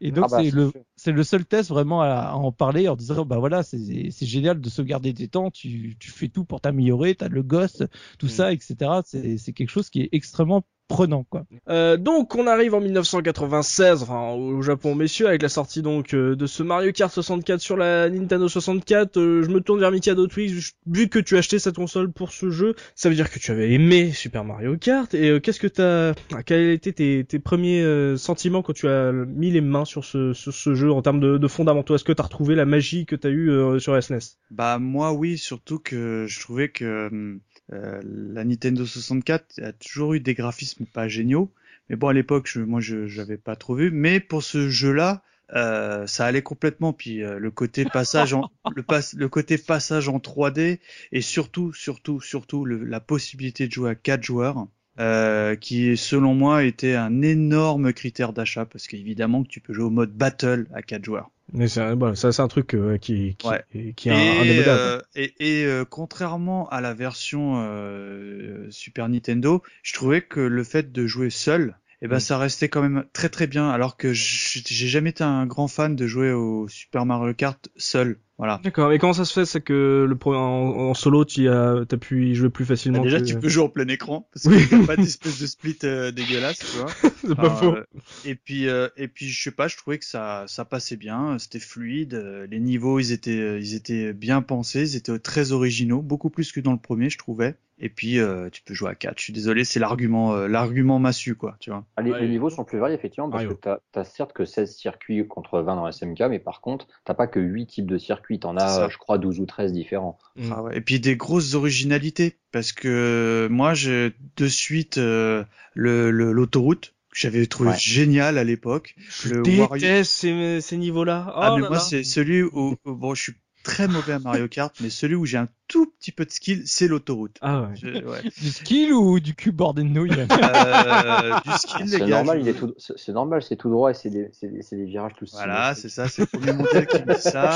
[0.00, 0.84] Et donc Ah bah, c'est le sûr.
[0.96, 4.26] c'est le seul test vraiment à, à en parler en disant bah voilà c'est c'est
[4.26, 7.82] génial de sauvegarder tes temps, tu tu fais tout pour t'améliorer, t'as le gosse,
[8.18, 8.28] tout Mm.
[8.28, 9.02] ça etc.
[9.04, 11.44] C'est c'est quelque chose qui est extrêmement prenant quoi.
[11.68, 16.36] Euh, donc on arrive en 1996, enfin au Japon messieurs, avec la sortie donc euh,
[16.36, 19.16] de ce Mario Kart 64 sur la Nintendo 64.
[19.18, 22.12] Euh, je me tourne vers Mikado Twix, je- vu que tu as acheté cette console
[22.12, 25.12] pour ce jeu, ça veut dire que tu avais aimé Super Mario Kart.
[25.14, 28.88] Et euh, qu'est-ce que t'as, ah, quels étaient tes, tes premiers euh, sentiments quand tu
[28.88, 31.94] as mis les mains sur ce, sur ce jeu en termes de, de fondamentaux?
[31.94, 34.18] Est-ce que t'as retrouvé la magie que t'as eu euh, sur SNES
[34.50, 37.40] Bah moi oui, surtout que je trouvais que hum,
[37.72, 41.50] euh, la Nintendo 64 a toujours eu des graphismes pas géniaux.
[41.88, 43.90] Mais bon à l'époque, je, moi je j'avais pas trop vu.
[43.90, 45.22] Mais pour ce jeu-là,
[45.54, 46.92] euh, ça allait complètement.
[46.92, 50.80] Puis euh, le côté passage en le, pas- le côté passage en 3D
[51.12, 54.66] et surtout surtout surtout le- la possibilité de jouer à quatre joueurs.
[55.00, 59.84] Euh, qui selon moi était un énorme critère d'achat parce qu'évidemment que tu peux jouer
[59.84, 61.30] au mode battle à quatre joueurs.
[61.52, 63.64] Mais c'est, voilà, ça c'est un truc euh, qui, qui, Ouais.
[63.96, 69.62] qui est un- et, euh, et, et, euh, contrairement à la version euh, Super Nintendo,
[69.82, 72.20] je trouvais que le fait de jouer seul, eh ben Mm.
[72.20, 73.68] ça restait quand même très très bien.
[73.70, 78.18] Alors que j'ai jamais été un grand fan de jouer au Super Mario Kart seul.
[78.42, 78.60] Voilà.
[78.64, 81.84] D'accord, et comment ça se fait C'est que le pro- en, en solo, tu as,
[81.88, 84.28] t'as pu y jouer plus facilement Bah, déjà, que- tu peux jouer en plein écran
[84.32, 84.58] parce Oui.
[84.66, 86.86] qu'il n'y a pas d'espèce de split euh, dégueulasse, tu vois.
[87.22, 87.76] C'est pas Enfin, faux.
[87.76, 87.84] euh,
[88.24, 91.38] et puis euh, et puis je sais pas, je trouvais que ça ça passait bien,
[91.38, 95.52] c'était fluide, euh, les niveaux ils étaient euh, ils étaient bien pensés, ils étaient très
[95.52, 97.54] originaux, beaucoup plus que dans le premier, je trouvais.
[97.84, 99.18] Et puis euh, tu peux jouer à 4.
[99.18, 101.84] Je suis désolé, c'est l'argument euh, l'argument massu quoi, tu vois.
[101.96, 102.20] Ah, les, Ouais.
[102.20, 105.60] les niveaux sont plus variés, effectivement, parce que t'as as certes que 16 circuits contre
[105.60, 108.84] 20 dans SMK, mais par contre, t'as pas que 8 types de circuits, t'en as,
[108.84, 110.18] euh, je crois, 12 ou 13 différents.
[110.36, 110.52] Mm.
[110.52, 110.76] Ah ouais.
[110.78, 115.42] Et puis des grosses originalités parce que moi j'ai de suite euh,
[115.74, 117.76] le le- l'autoroute que j'avais trouvé Ouais.
[117.78, 118.94] génial à l'époque.
[119.24, 121.26] Je Le déteste Wario- ces, ces niveaux-là.
[121.28, 123.32] Oh Ah mais là moi c'est celui où- bon je suis
[123.64, 126.62] très mauvais à Mario Kart mais celui où j'ai un tout petit peu de skill
[126.66, 127.36] c'est l'autoroute.
[127.40, 127.68] Ah ouais.
[127.80, 128.22] Je- ouais.
[128.40, 132.06] Du skill ou du cul bordé de nouilles Euh, du skill les C'est gars.
[132.08, 134.48] normal, je- il est tout, c'est c'est normal, c'est tout droit et c'est des, c'est
[134.48, 137.20] des, c'est des virages tous Voilà, c'est ça, c'est le premier modèle qui me dit
[137.20, 137.52] ça.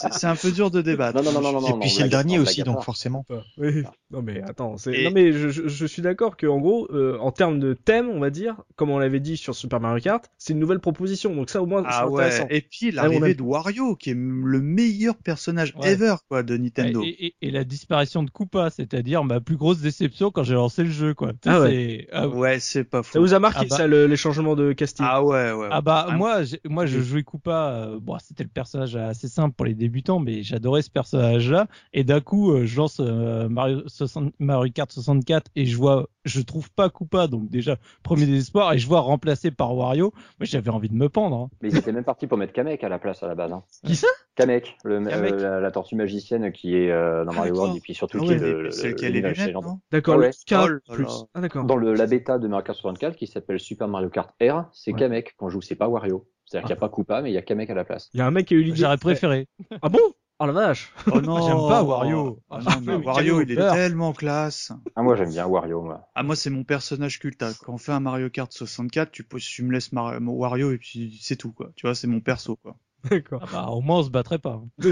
[0.00, 1.22] C'est- C'est un peu dur de débattre.
[1.22, 3.24] Non, non, non, non, non, Et puis non, c'est le dernier aussi, donc forcément.
[3.58, 3.84] Oui.
[4.10, 6.88] Non mais attends, c'est Et- non mais je, je, je suis d'accord que en gros,
[6.92, 10.02] euh, en termes de thème, on va dire, comme on l'avait dit sur Super Mario
[10.02, 11.34] Kart, c'est une nouvelle proposition.
[11.34, 12.24] Donc ça au moins c'est Ah ouais.
[12.24, 12.46] intéressant.
[12.50, 15.92] Et puis on l'arrivée de Wario, qui est le meilleur personnage Ouais.
[15.92, 17.02] ever quoi de Nintendo.
[17.04, 20.84] et, et- et la disparition de Koopa, c'est-à-dire ma plus grosse déception quand j'ai lancé
[20.84, 21.32] le jeu quoi.
[21.46, 21.70] Ah ouais.
[21.70, 23.20] c'est- ah, Ouais, c'est pas Ça fou.
[23.20, 25.04] vous a marqué Ah bah- ça le- les changements de casting?
[25.08, 25.68] Ah ouais, ouais.
[25.70, 26.16] Ah bah ouais.
[26.16, 29.74] moi j'ai- moi je jouais Koopa euh, bon c'était le personnage assez simple pour les
[29.74, 34.32] débutants mais j'adorais ce personnage là et d'un coup euh, je lance euh, Mario 60
[34.38, 38.78] Mario Kart 64 et je vois je trouve pas Koopa donc déjà premier désespoir et
[38.78, 41.50] je vois remplacé par Wario moi j'avais envie de me pendre hein.
[41.62, 43.52] Mais ils étaient même partis pour mettre Kamek à la place à la base.
[43.52, 43.62] Hein.
[43.86, 44.06] Qui ça?
[44.38, 45.32] Kamek, le, Kamek.
[45.34, 47.54] euh, la, la tortue magicienne qui est euh, dans Ah, Mario.
[47.56, 49.20] World et puis surtout Ah qui ouais, est le, le, c'est le- qui a les
[49.20, 49.54] lunettes,
[49.92, 50.30] D'accord, Ah le ouais.
[50.46, 51.06] 4 Oh là plus.
[51.34, 51.62] Ah.
[51.64, 54.92] Dans le, la bêta de Mario Kart 64 qui s'appelle Super Mario Kart R, c'est
[54.92, 54.98] Ouais.
[54.98, 56.26] Kamek qu'on joue, c'est pas Wario.
[56.44, 58.08] C'est-à-dire qu'il n'y a pas Koopa, mais il y a Kamek à la place.
[58.14, 58.76] Il y a un mec qui a eu l'idée.
[58.76, 59.48] j'aurais préféré
[59.82, 59.98] Ah bon?
[60.40, 60.92] Oh la vache.
[61.12, 61.42] Oh non.
[61.46, 62.38] J'aime pas Wario.
[62.48, 64.70] Ah non, mais Mais Wario, quel il est tellement classe.
[64.94, 66.08] Ah, moi j'aime bien Wario, moi.
[66.14, 67.42] Ah moi c'est mon personnage culte.
[67.42, 67.50] hein.
[67.64, 69.26] Quand on fait un Mario Kart 64, tu,
[69.64, 71.70] me laisses Mar- Wario et puis c'est tout quoi.
[71.74, 72.76] Tu vois, c'est mon perso quoi.
[73.10, 73.40] D'accord.
[73.44, 74.62] Ah bah, au moins on se battrait pas.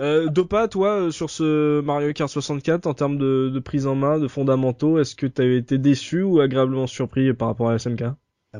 [0.00, 3.94] Euh, Dopa, toi, euh, sur ce Mario Kart 64, en termes de, de prise en
[3.94, 7.74] main, de fondamentaux, est-ce que tu avais été déçu ou agréablement surpris par rapport à
[7.78, 8.10] SMK Euh,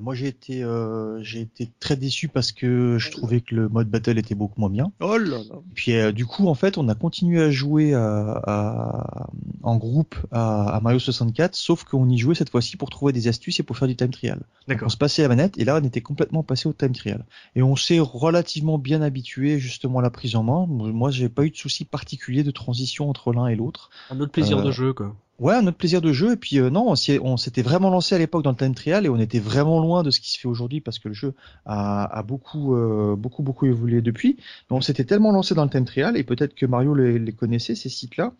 [0.01, 3.89] Moi, j'ai été, euh, j'ai été très déçu parce que je trouvais que le mode
[3.89, 4.93] battle était beaucoup moins bien.
[5.01, 5.57] Oh là là.
[5.75, 9.27] Puis euh, du coup, en fait, on a continué à jouer à- à-
[9.63, 13.29] en groupe à, à Mario 64, sauf qu'on y jouait cette fois-ci pour trouver des
[13.29, 14.41] astuces et pour faire du time trial.
[14.69, 17.25] Donc, on se passait la manette et là, on était complètement passé au time trial.
[17.55, 20.67] Et on s'est relativement bien habitué justement à la prise en main.
[20.69, 23.91] Moi, j'ai pas eu de souci particulier de transition entre l'un et l'autre.
[24.11, 25.15] Un autre plaisir Euh, de jeu, quoi.
[25.39, 26.33] Ouais, un autre plaisir de jeu.
[26.33, 29.09] Et puis euh, non, on s'était vraiment lancé à l'époque dans le time trial et
[29.09, 31.35] on était vraiment loin de ce qui se fait aujourd'hui parce que le jeu
[31.67, 34.37] a, a beaucoup, euh, beaucoup, beaucoup évolué depuis.
[34.71, 37.33] Mais on s'était tellement lancé dans le time trial et peut-être que Mario les, les
[37.33, 38.33] connaissait ces sites-là.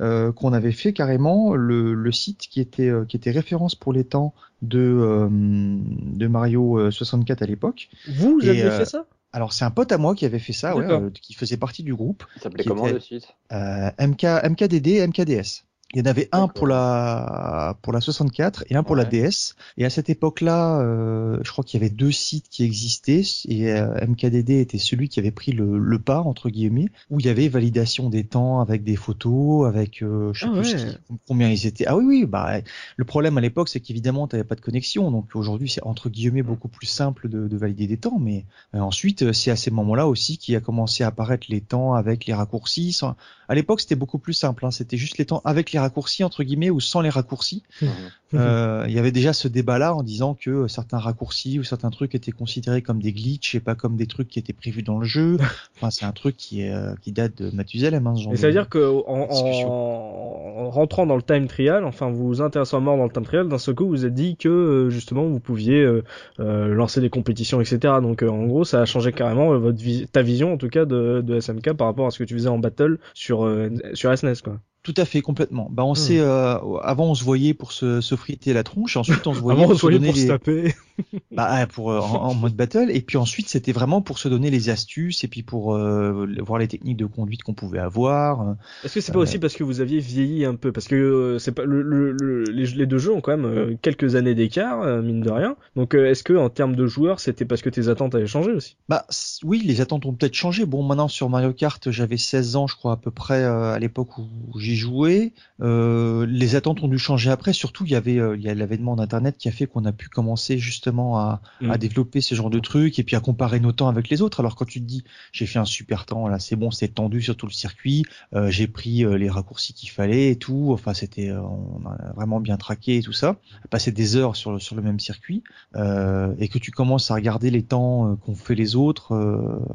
[0.00, 3.92] euh, qu'on avait fait carrément le, le site qui était euh, qui était référence pour
[3.92, 4.32] les temps
[4.62, 7.90] de euh, de Mario euh, 64 à l'époque.
[8.08, 9.04] Vous, vous aviez euh, fait ça?
[9.32, 11.82] Alors c'est un pote à moi qui avait fait ça, ouais, euh, qui faisait partie
[11.82, 12.24] du groupe.
[12.36, 13.28] Ça s'appelait comment était- le site?
[13.52, 15.64] Euh, MK, MKDD, MKDS.
[15.92, 19.04] Il y en avait un pour la pour la 64 et un pour la.
[19.04, 19.54] DS.
[19.76, 23.72] Et à cette époque-là, euh, je crois qu'il y avait deux sites qui existaient et
[23.72, 27.28] euh, MKDD était celui qui avait pris le, le pas entre guillemets, où il y
[27.28, 30.92] avait validation des temps avec des photos, avec euh, je sais Ah plus ce ouais.
[30.92, 31.86] qui- combien ils étaient.
[31.86, 32.60] Ah oui oui, bah
[32.96, 36.42] le problème à l'époque c'est qu'évidemment tu pas de connexion, donc aujourd'hui c'est entre guillemets
[36.44, 38.18] beaucoup plus simple de, de valider des temps.
[38.20, 42.26] Mais ensuite c'est à ces moments-là aussi qu'il a commencé à apparaître les temps avec
[42.26, 42.92] les raccourcis.
[42.92, 43.16] sans-
[43.48, 44.70] À l'époque c'était beaucoup plus simple, hein.
[44.70, 47.62] c'était juste les temps avec les raccourcis entre guillemets ou sans les raccourcis.
[47.82, 47.88] Mhm.
[48.34, 52.14] Euh, il y avait déjà ce débat-là en disant que certains raccourcis ou certains trucs
[52.14, 55.04] étaient considérés comme des glitches et pas comme des trucs qui étaient prévus dans le
[55.06, 55.36] jeu.
[55.76, 58.06] Enfin, c'est un truc qui, est, euh, qui date de Mathusalem.
[58.06, 61.22] Hein, ce genre Et de- ça veut dire que en, en, en rentrant dans le
[61.22, 63.88] time trial, enfin vous vous intéressant à mort dans le time trial, d'un seul coup
[63.88, 66.04] vous êtes dit que euh, justement vous pouviez euh,
[66.38, 67.94] euh, lancer des compétitions, etc.
[68.02, 70.68] Donc euh, en gros ça a changé carrément euh, votre vi- ta vision en tout
[70.68, 73.70] cas de, de SMK par rapport à ce que tu faisais en battle sur euh,
[73.94, 74.60] sur SNES quoi.
[74.82, 75.68] Tout à fait, complètement.
[75.70, 75.86] Bah, Hmm.
[75.86, 79.34] on s'est, euh, avant on se voyait pour se, se friter la tronche, ensuite on
[79.34, 80.74] se voyait Avant pour se voyait taper.
[81.32, 84.28] bah, ouais, pour euh, en, en mode battle, et puis ensuite c'était vraiment pour se
[84.28, 88.56] donner les astuces et puis pour euh, voir les techniques de conduite qu'on pouvait avoir.
[88.84, 90.72] Est-ce que c'est pas aussi parce que vous aviez vieilli un peu?
[90.72, 94.14] Parce que c'est pas le, le- le- les, les deux jeux ont quand même quelques
[94.14, 95.56] années d'écart, mine de rien.
[95.76, 98.76] Donc est-ce que en termes de joueurs, c'était parce que tes attentes avaient changé aussi?
[98.88, 99.04] Bah
[99.44, 100.64] oui, les attentes ont peut-être changé.
[100.66, 104.18] Bon, maintenant sur Mario Kart, j'avais 16 ans, je crois à peu près à l'époque
[104.18, 104.28] où
[104.58, 105.32] j'y jouais.
[105.60, 107.52] Euh, les attentes ont dû changer après.
[107.52, 109.92] Surtout, il y avait euh, il y a l'avènement d'Internet qui a fait qu'on a
[109.92, 111.70] pu commencer justement à, Mm.
[111.70, 114.40] à développer ce genre de trucs et puis à comparer nos temps avec les autres.
[114.40, 117.20] Alors quand tu te dis, j'ai fait un super temps, là c'est bon, c'est tendu
[117.22, 118.04] sur tout le circuit,
[118.34, 120.70] euh, j'ai pris euh, les raccourcis qu'il fallait et tout.
[120.72, 123.36] Enfin, c'était, on a vraiment bien traqué et tout ça.
[123.70, 125.42] Passer des heures sur le sur le même circuit
[125.74, 129.14] et que tu commences à regarder les temps qu'ont fait les autres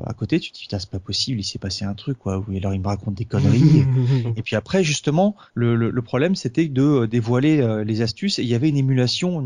[0.05, 2.39] à côté, tu te dis c'est pas possible, il s'est passé un truc quoi.
[2.39, 3.85] Ou alors il me raconte des conneries.
[4.35, 8.39] et puis après justement le, problème c'était de euh, dévoiler euh, les astuces.
[8.39, 9.37] Et il y avait une émulation,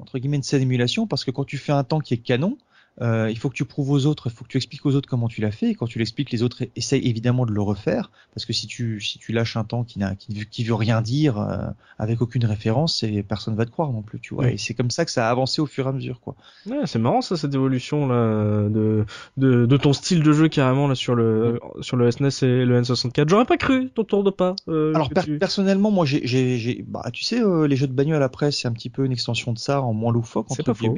[0.00, 2.58] entre guillemets une saine émulation parce que quand tu fais un temps qui est canon
[3.00, 5.08] euh, il faut que tu prouves aux autres, il faut que tu expliques aux autres
[5.08, 5.70] comment tu l'as fait.
[5.70, 9.00] Et quand tu l'expliques, les autres essayent évidemment de le refaire, parce que si tu
[9.00, 11.58] si tu lâches un temps qui n'a qui, qui veut rien dire, euh,
[11.98, 14.44] avec aucune référence, et personne va te croire non plus, tu vois.
[14.46, 14.52] Oui.
[14.54, 16.34] Et c'est comme ça que ça a avancé au fur et à mesure, quoi.
[16.66, 19.04] Ouais, c'est marrant ça cette évolution là de,
[19.36, 22.80] de de ton style de jeu carrément là sur le sur le SNES et le
[22.82, 23.28] N64.
[23.28, 24.54] J'aurais pas cru ton tour de pas.
[24.68, 27.76] euh, Alors que per- tu- personnellement, moi, j'ai, j'ai, j'ai- bah, tu sais, euh, les
[27.76, 30.46] jeux de bagnole après, c'est un petit peu une extension de ça, en moins loufoque
[30.48, 30.94] C'est entre pas faux.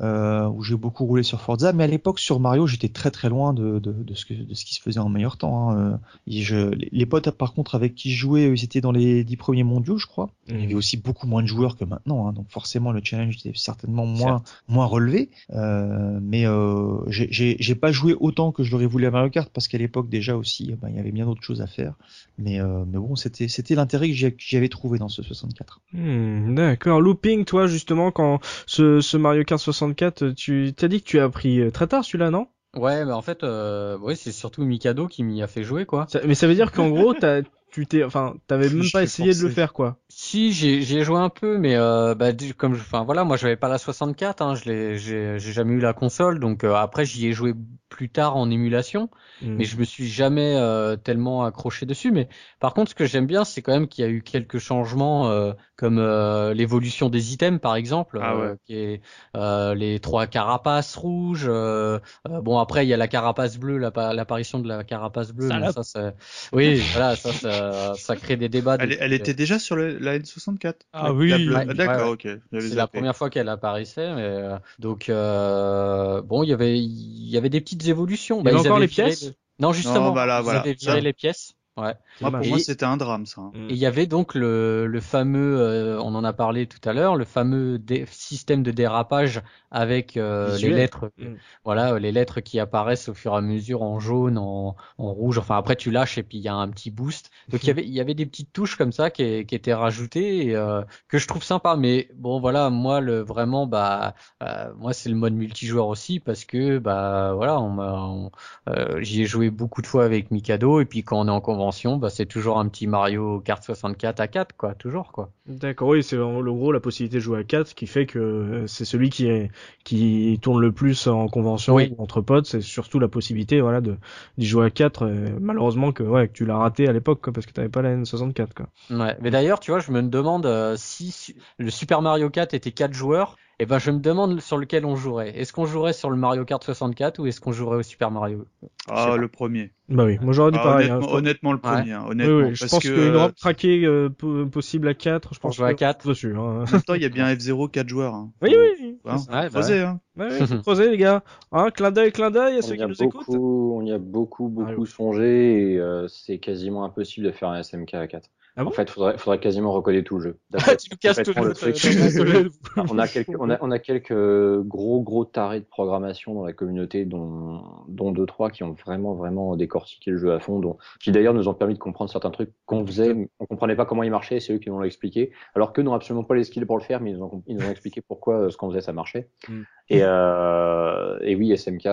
[0.00, 3.28] Euh, où j'ai beaucoup roulé sur Forza, mais à l'époque sur Mario, j'étais très très
[3.28, 5.70] loin de, de, de ce que de ce qui se faisait en meilleur temps.
[5.70, 5.92] hein.
[5.92, 5.96] Euh,
[6.26, 9.36] et je, les, potes par contre avec qui je jouais, ils étaient dans les dix
[9.36, 10.30] premiers mondiaux, je crois.
[10.48, 13.36] Il y avait aussi beaucoup moins de joueurs que maintenant, hein, donc forcément le challenge
[13.36, 15.30] était certainement moins moins relevé.
[15.54, 19.68] Euh, mais euh, j'ai- pas joué autant que je l'aurais voulu à Mario Kart parce
[19.68, 21.94] qu'à l'époque déjà aussi, eh ben, il y avait bien d'autres choses à faire.
[22.38, 25.22] Mais euh, mais bon, c'était c'était l'intérêt que j'y- que j'y avais trouvé dans ce
[25.22, 25.80] 64.
[25.92, 27.00] Hmm, D'accord.
[27.00, 31.24] Looping, toi justement quand ce, ce Mario Kart 64, tu t'as dit que tu as
[31.24, 32.46] appris euh, très tard celui-là, non?
[32.76, 36.06] Ouais, mais en fait, euh, ouais, c'est surtout Mikado qui m'y a fait jouer, quoi.
[36.08, 37.40] Ça- Mais ça veut dire qu'en gros, t'as
[37.70, 39.98] tu t'es, enfin, t'avais même pas essayé de le faire quoi.
[40.10, 43.36] Si, j'ai j'y ai joué un peu, mais euh, bah, du- comme, enfin voilà, moi
[43.36, 46.74] j'avais pas la 64, hein, je l'ai, j'ai j'ai jamais eu la console, donc euh,
[46.74, 47.52] après j'y ai joué
[47.90, 49.10] plus tard en émulation,
[49.40, 49.58] Hmm.
[49.58, 52.10] mais je me suis jamais euh, tellement accroché dessus.
[52.10, 54.58] Mais par contre, ce que j'aime bien, c'est quand même qu'il y a eu quelques
[54.58, 59.02] changements, euh, comme euh, l'évolution des items, par exemple, Ah euh, qui est
[59.36, 61.46] euh, les trois carapaces rouges.
[61.48, 61.98] euh,
[62.28, 65.50] euh, bon, après il y a la carapace bleue, l'appa- l'apparition de la carapace bleue.
[65.50, 65.66] Salope.
[65.66, 66.14] bon, ça, c'est-
[66.52, 68.76] oui, voilà, ça, ça, ça crée des débats.
[68.80, 71.28] Elle, était déjà sur le- la N64 Ah La- oui.
[71.30, 71.54] la bleue.
[71.56, 72.60] Ouais, D'accord, ouais, ok.
[72.60, 77.28] C'est la première fois qu'elle apparaissait, mais euh, donc euh, bon, il y avait il
[77.30, 78.40] y avait des petites évolutions.
[78.40, 80.60] Il y avait ils encore avaient les pièces Non, justement, Non, voilà, ils voilà.
[80.60, 81.54] avaient viré Ça- les pièces.
[81.78, 81.94] Ouais.
[82.20, 83.40] Moi, pour Et- moi, c'était un drame, ça.
[83.40, 83.52] hein.
[83.54, 86.92] Et il y avait donc le, le fameux, euh, on en a parlé tout à
[86.92, 91.34] l'heure, le fameux dé- système de dérapage avec euh, les lettres, Mm.
[91.64, 95.38] voilà, les lettres qui apparaissent au fur et à mesure en jaune, en, en rouge.
[95.38, 97.30] Enfin après tu lâches et puis il y a un petit boost.
[97.50, 99.74] Donc il y avait il y avait des petites touches comme ça qui, qui étaient
[99.74, 101.76] rajoutées et euh, que je trouve sympa.
[101.76, 106.44] Mais bon voilà, moi le vraiment bah euh, moi c'est le mode multijoueur aussi parce
[106.46, 108.30] que bah voilà on m'a on-
[108.70, 111.40] euh, j'y ai joué beaucoup de fois avec Mikado et puis quand on est en
[111.42, 111.67] convention
[111.98, 115.30] bah c'est toujours un petit Mario Kart 64 à 4 quoi toujours quoi.
[115.46, 118.66] D'accord, oui, c'est le gros la possibilité de jouer à 4 qui fait que euh,
[118.66, 119.50] c'est celui qui est
[119.84, 121.94] qui tourne le plus en convention Oui.
[121.96, 123.96] ou entre potes, c'est surtout la possibilité voilà de
[124.36, 127.32] d'y jouer à 4 euh, malheureusement que ouais, que tu l'as raté à l'époque quoi
[127.32, 128.66] parce que t'avais pas la N64 quoi.
[128.90, 132.72] Ouais, mais d'ailleurs, tu vois, je me demande euh, si le Super Mario Kart était
[132.72, 135.36] quatre joueurs, et ben je me demande sur lequel on jouerait.
[135.38, 138.44] Est-ce qu'on jouerait sur le Mario Kart 64 ou est-ce qu'on jouerait au Super Mario?
[138.88, 139.72] Ah, le premier.
[139.88, 140.88] Bah oui, moi j'aurais dit Ah, pareil.
[140.90, 141.92] hein, honnêtement, honnêtement, le premier.
[141.92, 144.94] hein, honnêtement, oui, je parce pense que qu'une euh, robe craquée euh, po- possible à
[144.94, 146.34] 4, je pense jouer à que- 4 dessus.
[146.36, 146.64] Hein.
[146.68, 148.14] en même temps, il y a bien F0 4 joueurs.
[148.14, 148.30] Hein.
[148.42, 148.98] Oui, oui.
[149.06, 150.00] Hein, Ouais, bah creusez, hein.
[150.16, 151.22] Ouais, faut creuser les gars.
[151.52, 153.26] Hein, clin d'œil, clin d'œil à ceux On y qui a nous écoutent.
[153.26, 157.48] beaucoup, on y a beaucoup, Ah beaucoup songé et euh, c'est quasiment impossible de faire
[157.48, 158.28] un SMK à 4.
[158.58, 160.38] Ah bon en fait, faudrait, faudrait quasiment recoder tout le jeu.
[160.80, 162.50] tu nous casses tout le, le-
[162.90, 166.52] on a quelques, on a, on a quelques gros, gros tarés de programmation dans la
[166.52, 170.76] communauté, dont, dont deux, trois qui ont vraiment, vraiment décortiqué le jeu à fond, dont,
[170.98, 174.02] qui d'ailleurs nous ont permis de comprendre certains trucs qu'on faisait, on comprenait pas comment
[174.02, 176.64] ils marchaient, c'est eux qui nous l'ont expliqué, alors qu'eux n'ont absolument pas les skills
[176.66, 178.70] pour le faire, mais ils nous ont, ils nous ont expliqué pourquoi euh, ce qu'on
[178.70, 179.28] faisait ça marchait.
[179.48, 179.62] Mm.
[179.90, 181.86] Et, euh, et oui, SMK,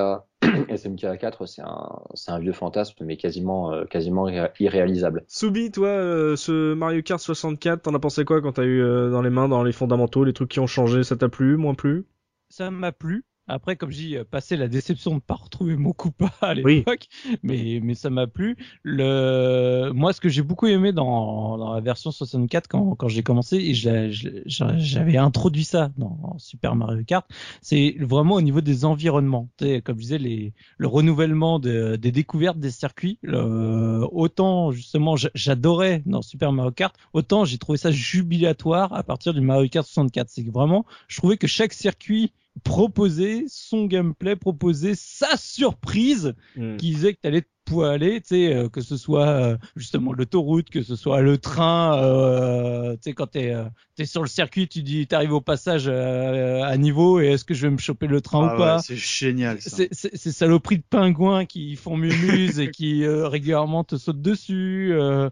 [0.69, 5.25] SMK A4, c'est un, c'est un vieux fantasme, mais quasiment, euh, quasiment irré- irréalisable.
[5.27, 9.09] Soubi, toi, euh, ce Mario Kart 64, t'en as pensé quoi quand t'as eu euh,
[9.09, 11.73] dans les mains, dans les fondamentaux, les trucs qui ont changé, ça t'a plu, moins
[11.75, 12.05] plu?
[12.49, 13.23] Ça m'a plu.
[13.47, 16.77] Après, comme dis, euh, passer la déception de ne pas retrouver mon coupa à Oui.
[16.77, 17.07] l'époque,
[17.43, 18.57] mais, mais ça m'a plu.
[18.83, 23.21] Le, moi, ce que j'ai beaucoup aimé dans, dans la version 64 quand, quand j'ai
[23.23, 27.29] commencé, et j'avais introduit ça dans Super Mario Kart,
[27.61, 29.49] c'est vraiment au niveau des environnements.
[29.59, 33.19] Comme je disais, les, le renouvellement de- des découvertes des circuits.
[33.21, 39.03] Le- autant, justement, j'a- j'adorais dans Super Mario Kart, autant j'ai trouvé ça jubilatoire à
[39.03, 40.29] partir du Mario Kart 64.
[40.29, 42.31] C'est vraiment, je trouvais que chaque circuit
[42.63, 46.77] proposait son gameplay, proposait sa surprise Mm.
[46.77, 50.13] qui disait que tu allais pouvoir aller, tu sais, euh, que ce soit euh, justement
[50.13, 54.27] l'autoroute, que ce soit le train, euh, tu sais, quand t'es euh, t'es sur le
[54.27, 57.77] circuit, tu dis, t'arrives au passage euh, à niveau et est-ce que je vais me
[57.77, 59.57] choper le train Ah ou ouais, pas c'est génial.
[59.61, 64.91] C'est ces saloperies de pingouins qui font mumuse et qui euh, régulièrement te sautent dessus.
[64.93, 65.29] euh,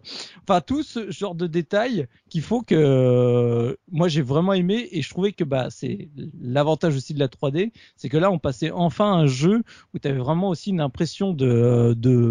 [0.48, 5.02] Enfin, tout ce genre de détails qu'il faut que euh, moi j'ai vraiment aimé et
[5.02, 6.08] je trouvais que bah c'est
[6.40, 9.62] l'avantage aussi de la 3D, c'est que là on passait enfin un jeu
[9.94, 12.23] où tu avais vraiment aussi une impression de de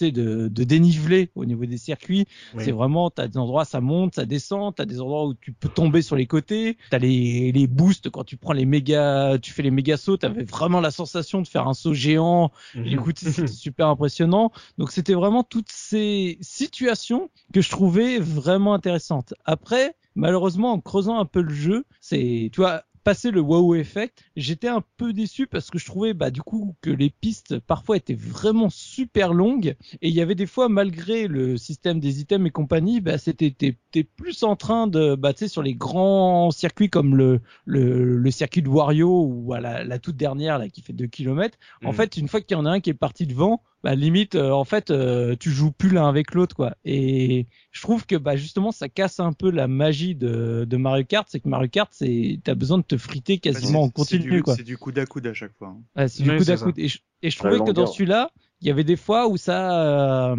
[0.00, 2.26] de, de dénivelé au niveau des circuits.
[2.54, 2.64] Oui.
[2.64, 5.68] C'est vraiment, t'as des endroits, ça monte, ça descend, t'as des endroits où tu peux
[5.68, 9.62] tomber sur les côtés, t'as les, les boosts quand tu prends les méga, tu fais
[9.62, 12.52] les méga sauts, t'avais vraiment la sensation de faire un saut géant.
[12.84, 14.52] Écoute, c'était super impressionnant.
[14.78, 19.34] Donc c'était vraiment toutes ces situations que je trouvais vraiment intéressantes.
[19.44, 24.24] Après, malheureusement, en creusant un peu le jeu, c'est, tu vois, passer le wow effect,
[24.34, 27.96] j'étais un peu déçu parce que je trouvais bah du coup que les pistes parfois
[27.96, 32.48] étaient vraiment super longues et il y avait des fois malgré le système des items
[32.48, 35.74] et compagnie, bah c'était t'es, t'es plus en train de bah tu sais sur les
[35.76, 40.58] grands circuits comme le le, le circuit de Wario ou à la, la toute dernière
[40.58, 41.94] là qui fait 2 km, en Mm.
[41.94, 44.50] fait une fois qu'il y en a un qui est parti devant, bah limite euh,
[44.50, 46.74] en fait euh, tu joues plus l'un avec l'autre quoi.
[46.84, 51.04] Et je trouve que bah justement ça casse un peu la magie de, de Mario
[51.04, 54.30] Kart, c'est que Mario Kart c'est t'as besoin de te friter quasiment en Bah, continu
[54.30, 54.56] du- quoi.
[54.56, 55.68] C'est du coup à coude à chaque fois.
[55.68, 55.82] hein.
[55.94, 56.78] Ouais, c'est du à coude.
[56.78, 58.32] Et je, et je La trouvais que dans celui-là,
[58.62, 60.36] il y avait des fois où ça, euh,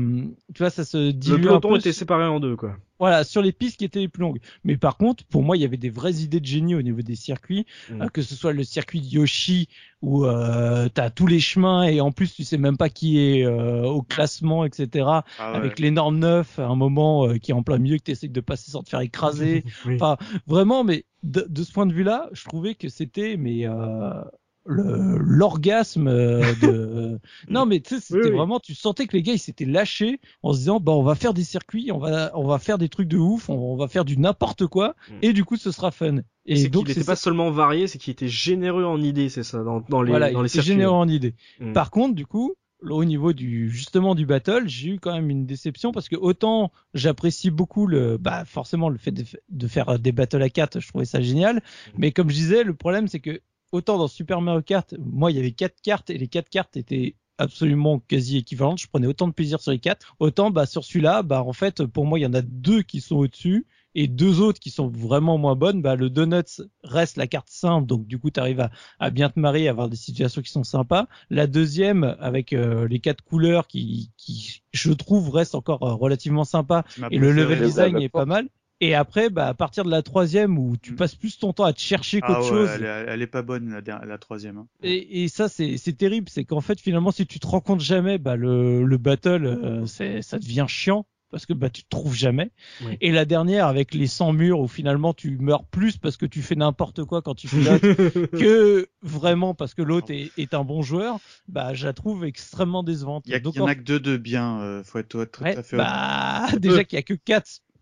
[0.54, 2.76] tu vois, ça se Le dilue un peloton peu était sur- séparé en deux, quoi.
[3.00, 4.40] voilà, sur les pistes qui étaient les plus longues.
[4.64, 7.02] Mais par contre, pour moi, il y avait des vraies idées de génie au niveau
[7.04, 8.02] des circuits, Mm.
[8.02, 9.70] euh, que ce soit le circuit de Yoshi
[10.02, 13.46] où euh, t'as tous les chemins et en plus tu sais même pas qui est
[13.46, 15.06] euh, au classement, etc.
[15.08, 15.58] Ah ouais.
[15.58, 18.28] Avec l'énorme neuf, à un moment euh, qui est en plein milieu que tu essaies
[18.28, 19.64] de passer sans te faire écraser.
[19.86, 19.96] Oui.
[19.96, 23.74] Enfin, vraiment, mais de, de ce point de vue-là, je trouvais que c'était mais euh,
[23.74, 24.32] le-
[24.68, 27.20] l'orgasme euh, de.
[27.50, 28.36] non, mais tu sais, c'était Oui, oui.
[28.38, 31.16] vraiment, tu sentais que les gars ils s'étaient lâchés en se disant, bah on va
[31.16, 33.88] faire des circuits, on va on va faire des trucs de ouf, on, on va
[33.88, 35.14] faire du n'importe quoi, Mm.
[35.22, 36.18] et du coup ce sera fun.
[36.46, 39.64] Et c'est donc n'était pas seulement varié, c'est qu'il était généreux en idées, c'est ça,
[39.64, 40.72] dans, dans les, voilà, dans il les était circuits.
[40.74, 41.36] généreux en idées.
[41.60, 41.74] Mm.
[41.74, 45.46] Par contre, du coup, au niveau du justement du battle, j'ai eu quand même une
[45.46, 50.12] déception parce que autant j'apprécie beaucoup le bah forcément le fait de, de faire des
[50.12, 51.62] battles à 4, je trouvais ça génial,
[51.98, 53.42] mais comme je disais, le problème c'est que
[53.72, 56.78] autant dans Super Mario Kart, moi, il y avait quatre cartes et les quatre cartes
[56.78, 58.80] étaient absolument quasi équivalentes.
[58.80, 60.16] Je prenais autant de plaisir sur les quatre.
[60.20, 63.02] Autant, bah, sur celui-là, bah, en fait, pour moi, il y en a deux qui
[63.02, 65.82] sont au-dessus et deux autres qui sont vraiment moins bonnes.
[65.82, 69.30] Bah, le Donuts reste la carte simple, donc du coup, tu arrives à, à bien
[69.30, 71.08] te marier, à avoir des situations qui sont sympas.
[71.30, 76.44] La deuxième, avec euh, les quatre couleurs qui, qui, je trouve, reste encore euh, relativement
[76.44, 76.86] sympa.
[77.12, 78.50] Et le level design est pas mal.
[78.80, 80.96] Et après, bah, à partir de la troisième, où tu Mm.
[80.98, 83.28] passes plus ton temps à te chercher Ah qu'autre ouais, chose, elle, est, elle est
[83.28, 84.58] pas bonne la, la troisième.
[84.58, 84.68] hein.
[84.84, 86.30] et, et ça, c'est c'est terrible.
[86.30, 89.86] C'est qu'en fait, finalement, si tu te rends compte jamais, bah, le, le battle, euh,
[89.88, 92.52] c'est ça devient chiant parce que bah, tu te trouves jamais.
[92.86, 92.98] Oui.
[93.02, 96.42] Et la dernière, avec les 100 murs, où finalement tu meurs plus parce que tu
[96.42, 97.82] fais n'importe quoi quand tu pilotes
[98.32, 102.82] que vraiment parce que l'autre est, est un bon joueur, bah, je la trouve extrêmement
[102.84, 103.24] décevante.
[103.28, 105.76] Il y, en a que deux de bien, euh, faut être tout ouais, à fait
[105.78, 107.16] bah, déjà qu'il y a que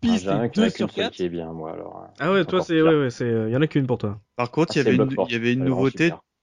[0.08, 1.12] Ah, pistes J'ai un et qui en 2 a qu'une sur seule 4.
[1.12, 2.02] qui est bien, moi, alors.
[2.02, 4.20] euh, Ah ouais, toi, c'est, ouais, ouais, c'est, il y en a qu'une pour toi.
[4.36, 5.64] Par contre, il y Ah, c'est avait une, Bloodborne, il y avait une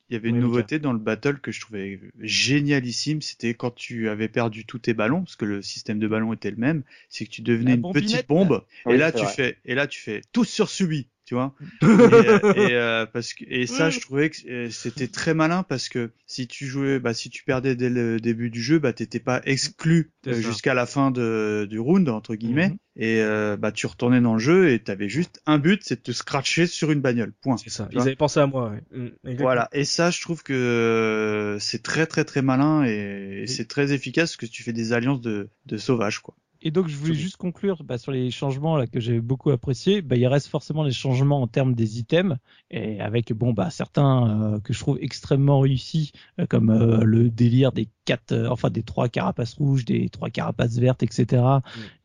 [0.09, 3.21] il y avait Oui, nouveauté dans le battle que je trouvais génialissime.
[3.21, 6.51] C'était quand tu avais perdu tous tes ballons, parce que le système de ballons était
[6.51, 6.83] le même.
[7.09, 9.27] C'est que tu devenais La une petite bombe, Oui, et là tu vrai.
[9.27, 11.55] fais, et là tu fais tous sur subi, tu vois.
[11.81, 15.63] et, euh, et, euh, parce que et ça, je trouvais que euh, c'était très malin
[15.63, 18.93] parce que si tu jouais, bah si tu perdais dès le début du jeu, bah
[18.93, 22.77] t'étais pas exclu euh, jusqu'à la fin de, du round entre guillemets, Mhm.
[22.97, 26.01] et euh, bah tu retournais dans le jeu et t'avais juste un but, c'est de
[26.01, 27.33] te scratcher sur une bagnole.
[27.41, 27.57] Point.
[27.57, 27.87] C'est ça.
[27.91, 28.03] Ils vois?
[28.03, 28.81] avaient pensé à moi, ouais.
[29.23, 29.35] Mm.
[29.39, 33.65] Voilà, et ça, je trouve que euh, c'est très très très malin et, et c'est
[33.65, 36.35] très efficace parce que tu fais des alliances de, de sauvages, quoi.
[36.65, 40.01] Et donc je voulais juste conclure bah, sur les changements là que j'ai beaucoup apprécié.
[40.01, 42.37] Bah, il reste forcément les changements en termes des items
[42.71, 47.29] et avec bon bah certains euh, que je trouve extrêmement réussis euh, comme euh, le
[47.29, 51.43] délire des quatre, enfin des trois carapaces rouges, des trois carapaces vertes, etc.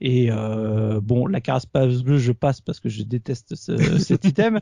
[0.01, 4.59] Et euh, bon la carapace bleue je passe parce que je déteste ce, cet item.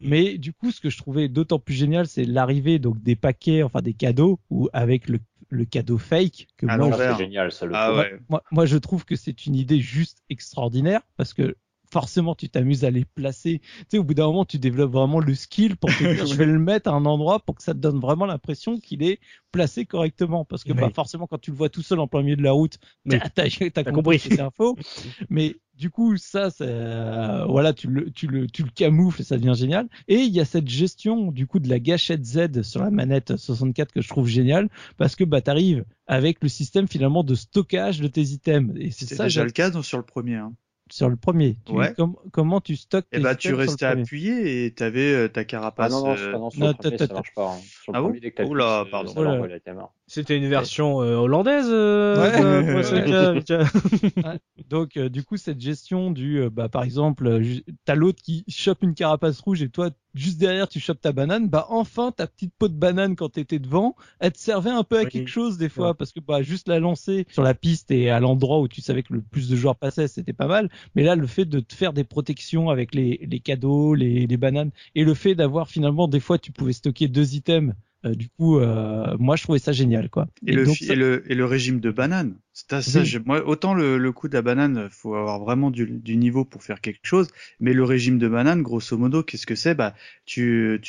[0.00, 3.64] Mais du coup ce que je trouvais d'autant plus génial c'est l'arrivée donc des paquets,
[3.64, 5.18] enfin des cadeaux ou avec le
[5.54, 8.18] le cadeau fake que moi génial, ça, le Ah ouais.
[8.28, 11.56] moi, moi, je trouve que c'est une idée juste extraordinaire parce que
[11.94, 13.60] forcément, tu t'amuses à les placer.
[13.60, 16.34] Tu sais, au bout d'un moment, tu développes vraiment le skill pour te dire, je
[16.34, 19.20] vais le mettre à un endroit pour que ça te donne vraiment l'impression qu'il est
[19.52, 20.44] placé correctement.
[20.44, 20.80] Parce que, Oui.
[20.80, 23.18] bah, forcément, quand tu le vois tout seul en plein milieu de la route, Oui.
[23.34, 24.42] t'as, T'as compris que c'est.
[25.30, 29.36] Mais du coup, ça, euh, voilà, tu le, tu le, tu le camoufles et ça
[29.38, 29.88] devient génial.
[30.08, 33.36] Et il y a cette gestion, du coup, de la gâchette Z sur la manette
[33.36, 38.00] 64 que je trouve géniale parce que, bah, t'arrives avec le système finalement de stockage
[38.00, 38.74] de tes items.
[38.80, 40.36] Et c'est ça, déjà le cas sur le premier.
[40.36, 40.54] Hein.
[40.90, 41.56] Sur le premier.
[41.64, 41.92] Tu- Ouais.
[41.94, 45.40] com- comment tu stockes Et tes bah tu le restais appuyé et t'avais euh, ta
[45.40, 45.92] Ah carapace.
[45.92, 47.50] non, non, euh, non, sur non, le premier, ça marche pas.
[47.52, 47.58] hein.
[47.82, 49.12] Sur le Ah bon premier, dès que Oula, plus, pardon.
[49.12, 49.58] ça l'envoie Oula.
[50.06, 51.66] C'était une version euh, hollandaise.
[51.70, 53.40] Euh, Ouais.
[53.42, 57.42] de- Donc euh, du coup cette gestion du euh, bah par exemple euh,
[57.84, 61.48] t'as l'autre qui chope une carapace rouge et toi juste derrière tu chopes ta banane
[61.48, 64.98] bah enfin ta petite peau de banane quand t'étais devant elle te servait un peu
[64.98, 65.08] à Oui.
[65.08, 65.94] quelque chose des fois Ouais.
[65.98, 69.02] parce que bah juste la lancer sur la piste et à l'endroit où tu savais
[69.02, 71.74] que le plus de joueurs passaient c'était pas mal mais là le fait de te
[71.74, 76.08] faire des protections avec les, les cadeaux les, les bananes et le fait d'avoir finalement
[76.08, 77.74] des fois tu pouvais stocker deux items euh,
[78.10, 80.96] du coup euh, moi je trouvais ça génial quoi Et, le, donc, fi- ça- et,
[80.96, 82.36] le, et le régime de banane.
[82.52, 83.18] Ça, Oui.
[83.24, 86.62] moi, autant le, le coup de la banane, faut avoir vraiment du, du niveau pour
[86.62, 87.28] faire quelque chose.
[87.60, 89.74] Mais le régime de banane, grosso modo, qu'est-ce que c'est?
[89.74, 89.94] Bah,
[90.24, 90.80] tu,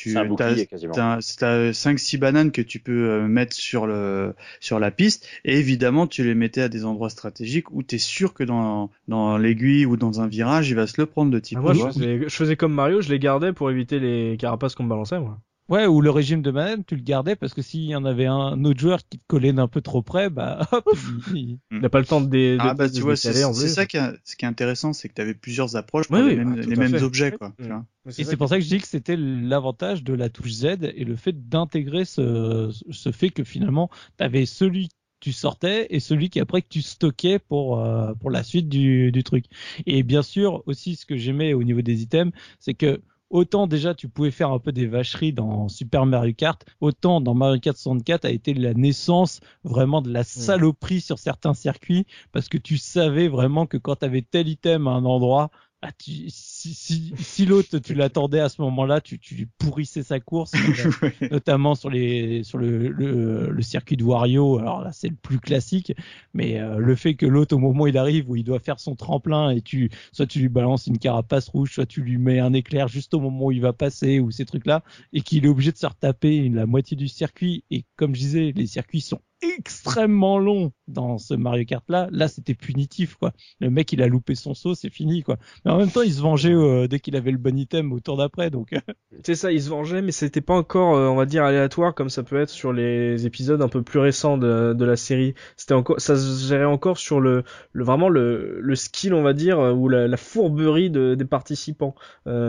[0.69, 0.93] quasiment.
[0.93, 5.27] t'as, t'as 5-6 bananes que tu peux euh, mettre sur le, sur la piste.
[5.43, 8.91] Et évidemment, tu les mettais à des endroits stratégiques où tu es sûr que dans,
[9.07, 11.57] dans l'aiguille ou dans un virage, il va se le prendre de type.
[11.57, 11.93] Ah, moi, je rouge.
[11.93, 15.19] faisais, je faisais comme Mario, je les gardais pour éviter les carapaces qu'on me balançait,
[15.19, 15.39] moi.
[15.67, 18.27] Ouais, ou le régime de banane, tu le gardais parce que s'il y en avait
[18.27, 20.87] un autre joueur qui te collait d'un peu trop près, bah hop,
[21.33, 23.67] il- n'a pas le temps de, dé, de, Ah bah de tu se vois, c'est
[23.69, 26.21] ça qui est, ce qui est intéressant, c'est que tu avais plusieurs approches pour Oui,
[26.21, 27.03] les oui, mêmes, bah, les fait.
[27.03, 27.53] objets, quoi.
[27.57, 27.71] tu Mm.
[27.71, 27.85] vois.
[28.17, 31.03] Et c'est pour ça que je dis que c'était l'avantage de la touche Z et
[31.03, 35.99] le fait d'intégrer ce, ce fait que finalement, tu avais celui que tu sortais et
[35.99, 39.45] celui qui après que tu stockais pour euh, pour la suite du, du truc.
[39.87, 43.01] Et bien sûr aussi ce que j'aimais au niveau des items, c'est que
[43.35, 47.33] autant déjà tu pouvais faire un peu des vacheries dans Super Mario Kart, autant dans
[47.33, 52.47] Mario Kart 64 a été la naissance vraiment de la saloperie sur certains circuits parce
[52.47, 55.51] que tu savais vraiment que quand tu avais tel item à un endroit,
[55.87, 60.01] ah, tu- si, si, si l'autre tu l'attendais à ce moment-là, tu, tu lui pourrissais
[60.01, 60.51] sa course,
[61.03, 64.57] euh, notamment sur les sur le, le, le circuit de Wario.
[64.57, 65.93] Alors là, c'est le plus classique,
[66.33, 68.79] mais euh, le fait que l'autre au moment où il arrive où il doit faire
[68.79, 72.39] son tremplin et tu soit tu lui balances une carapace rouge, soit tu lui mets
[72.39, 74.83] un éclair juste au moment où il va passer ou ces trucs-là,
[75.13, 77.63] et qu'il est obligé de se retaper la moitié du circuit.
[77.69, 79.21] Et comme je disais, les circuits sont
[79.57, 82.07] extrêmement longs dans ce Mario Kart là.
[82.11, 83.31] Là, c'était punitif, quoi.
[83.59, 85.37] Le mec, il a loupé son saut, c'est fini, quoi.
[85.63, 87.99] Mais en même temps, il se vengeait euh, dès qu'il avait le bon item au
[87.99, 88.73] tour d'après, donc.
[88.73, 88.79] euh,
[89.23, 92.09] C'est ça, il se vengeait, mais c'était pas encore, euh, on va dire, aléatoire comme
[92.09, 95.33] ça peut être sur les épisodes un peu plus récents de, la série.
[95.57, 97.43] C'était encore, ça se gérait encore sur le,
[97.73, 101.95] vraiment le, skill, on va dire, ou la, fourberie de, des participants.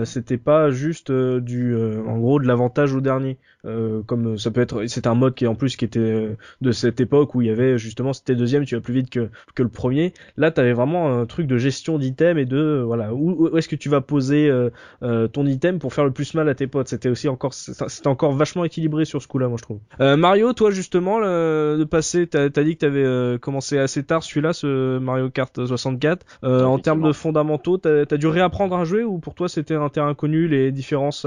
[0.04, 3.38] C'était pas juste du, en gros, de l'avantage au dernier.
[3.66, 6.72] Euh, comme ça peut être, c'est un mode qui en plus qui était euh, de
[6.72, 9.62] cette époque où il y avait justement, t'es deuxième, tu vas plus vite que, que
[9.62, 10.12] le premier.
[10.36, 13.68] Là, t'avais vraiment un truc de gestion d'items et de, euh, voilà, où, où est-ce
[13.68, 14.70] que tu vas poser euh,
[15.02, 16.88] euh, ton item pour faire le plus mal à tes potes?
[16.88, 19.78] C'était aussi encore, c'était encore vachement équilibré sur ce coup-là, moi je trouve.
[20.00, 24.02] Euh, Mario, toi justement, le, de passer, t'as as dit que t'avais euh, commencé assez
[24.02, 26.24] tard celui-là, ce Mario Kart 64.
[26.44, 29.74] Euh, en termes de fondamentaux, t'as as dû réapprendre à jouer ou pour toi c'était
[29.74, 31.26] un terrain connu, les différences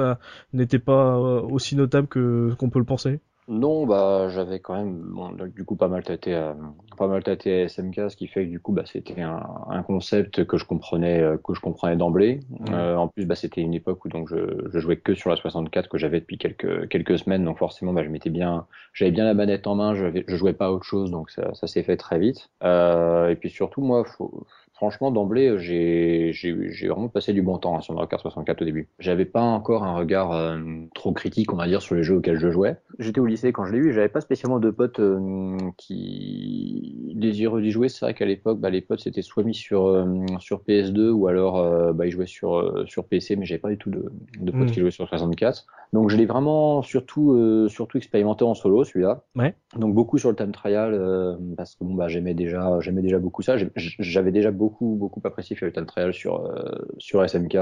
[0.53, 2.19] n'étaient pas aussi notables que
[2.57, 3.19] qu'on peut le penser?
[3.49, 6.53] Non, bah j'avais quand même bon, du coup pas mal tâté euh,
[6.97, 10.45] pas mal tâté SMK, ce qui fait que du coup bah c'était un, un concept
[10.45, 12.41] que je comprenais euh, que je comprenais d'emblée.
[12.69, 15.35] Euh, en plus bah c'était une époque où donc je, je jouais que sur la
[15.35, 19.26] 64 que j'avais depuis quelques quelques semaines, donc forcément bah je m'étais bien j'avais bien
[19.26, 21.81] la manette en main, je, je jouais pas à autre chose, donc ça, ça s'est
[21.81, 22.51] fait très vite.
[22.64, 24.45] Euh, et puis surtout moi faut,
[24.80, 28.65] franchement, d'emblée, j'ai j'ai- vraiment passé du bon temps hein, sur Mario Kart 64 au
[28.65, 28.88] début.
[28.97, 30.57] J'avais pas encore un regard euh,
[30.95, 32.77] trop critique, on va dire, sur les jeux auxquels je jouais.
[32.97, 37.11] J'étais au lycée quand je l'ai eu et j'avais pas spécialement de potes euh, qui
[37.15, 37.89] désireux d'y jouer.
[37.89, 40.06] C'est vrai qu'à l'époque, bah, les potes c'était soit mis sur euh,
[40.39, 43.69] sur PS2 ou alors euh, bah, ils jouaient sur euh, sur PC, mais j'avais pas
[43.69, 44.06] du tout de,
[44.39, 44.72] de potes Mm.
[44.72, 45.65] qui jouaient sur 64.
[45.93, 49.23] Donc je l'ai vraiment surtout euh, surtout expérimenté en solo celui-là.
[49.35, 49.56] Ouais.
[49.77, 53.19] Donc beaucoup sur le time trial euh, parce que bon bah j'aimais déjà j'aimais déjà
[53.19, 53.56] beaucoup ça.
[53.76, 57.57] J'avais déjà beaucoup beaucoup apprécié faire le time trial sur euh, sur SMK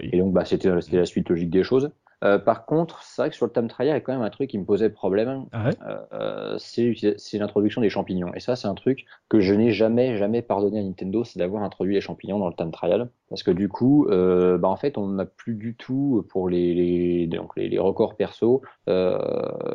[0.00, 1.90] et donc bah c'était la suite logique des choses.
[2.24, 4.22] Euh, par contre, c'est vrai que sur le time trial, il y a quand même
[4.22, 5.44] un truc qui me posait problème.
[5.52, 5.70] Ah ouais?
[6.12, 8.32] Euh, c'est l'introduction des champignons.
[8.34, 11.62] Et ça, c'est un truc que je n'ai jamais jamais pardonné à Nintendo, c'est d'avoir
[11.62, 14.96] introduit les champignons dans le time trial, parce que du coup, euh, bah en fait,
[14.96, 19.18] on n'a plus du tout pour les les donc les, les records perso euh,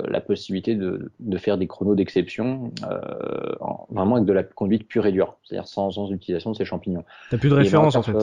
[0.07, 2.99] la possibilité de de faire des chronos d'exception, euh,
[3.59, 6.65] en- vraiment avec de la conduite pure et dure, c'est-à-dire sans sans utilisation de ces
[6.65, 7.03] champignons.
[7.29, 8.15] T'as plus de référence en fait.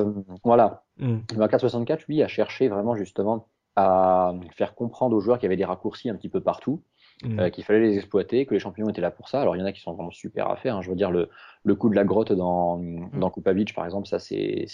[0.44, 1.18] Voilà, Mm.
[1.30, 3.46] le Mario Kart 64, lui, a cherché vraiment justement
[3.78, 6.82] à faire comprendre aux joueurs qu'il y avait des raccourcis un petit peu partout,
[7.24, 7.40] Mm.
[7.40, 9.40] euh, qu'il fallait les exploiter, que les champignons étaient là pour ça.
[9.40, 10.76] Alors il y en a qui sont vraiment super à faire.
[10.76, 10.82] hein.
[10.82, 11.28] Je veux dire le,
[11.64, 12.80] le coup de la grotte dans
[13.22, 14.66] dans Koopa Beach par exemple, ça c'est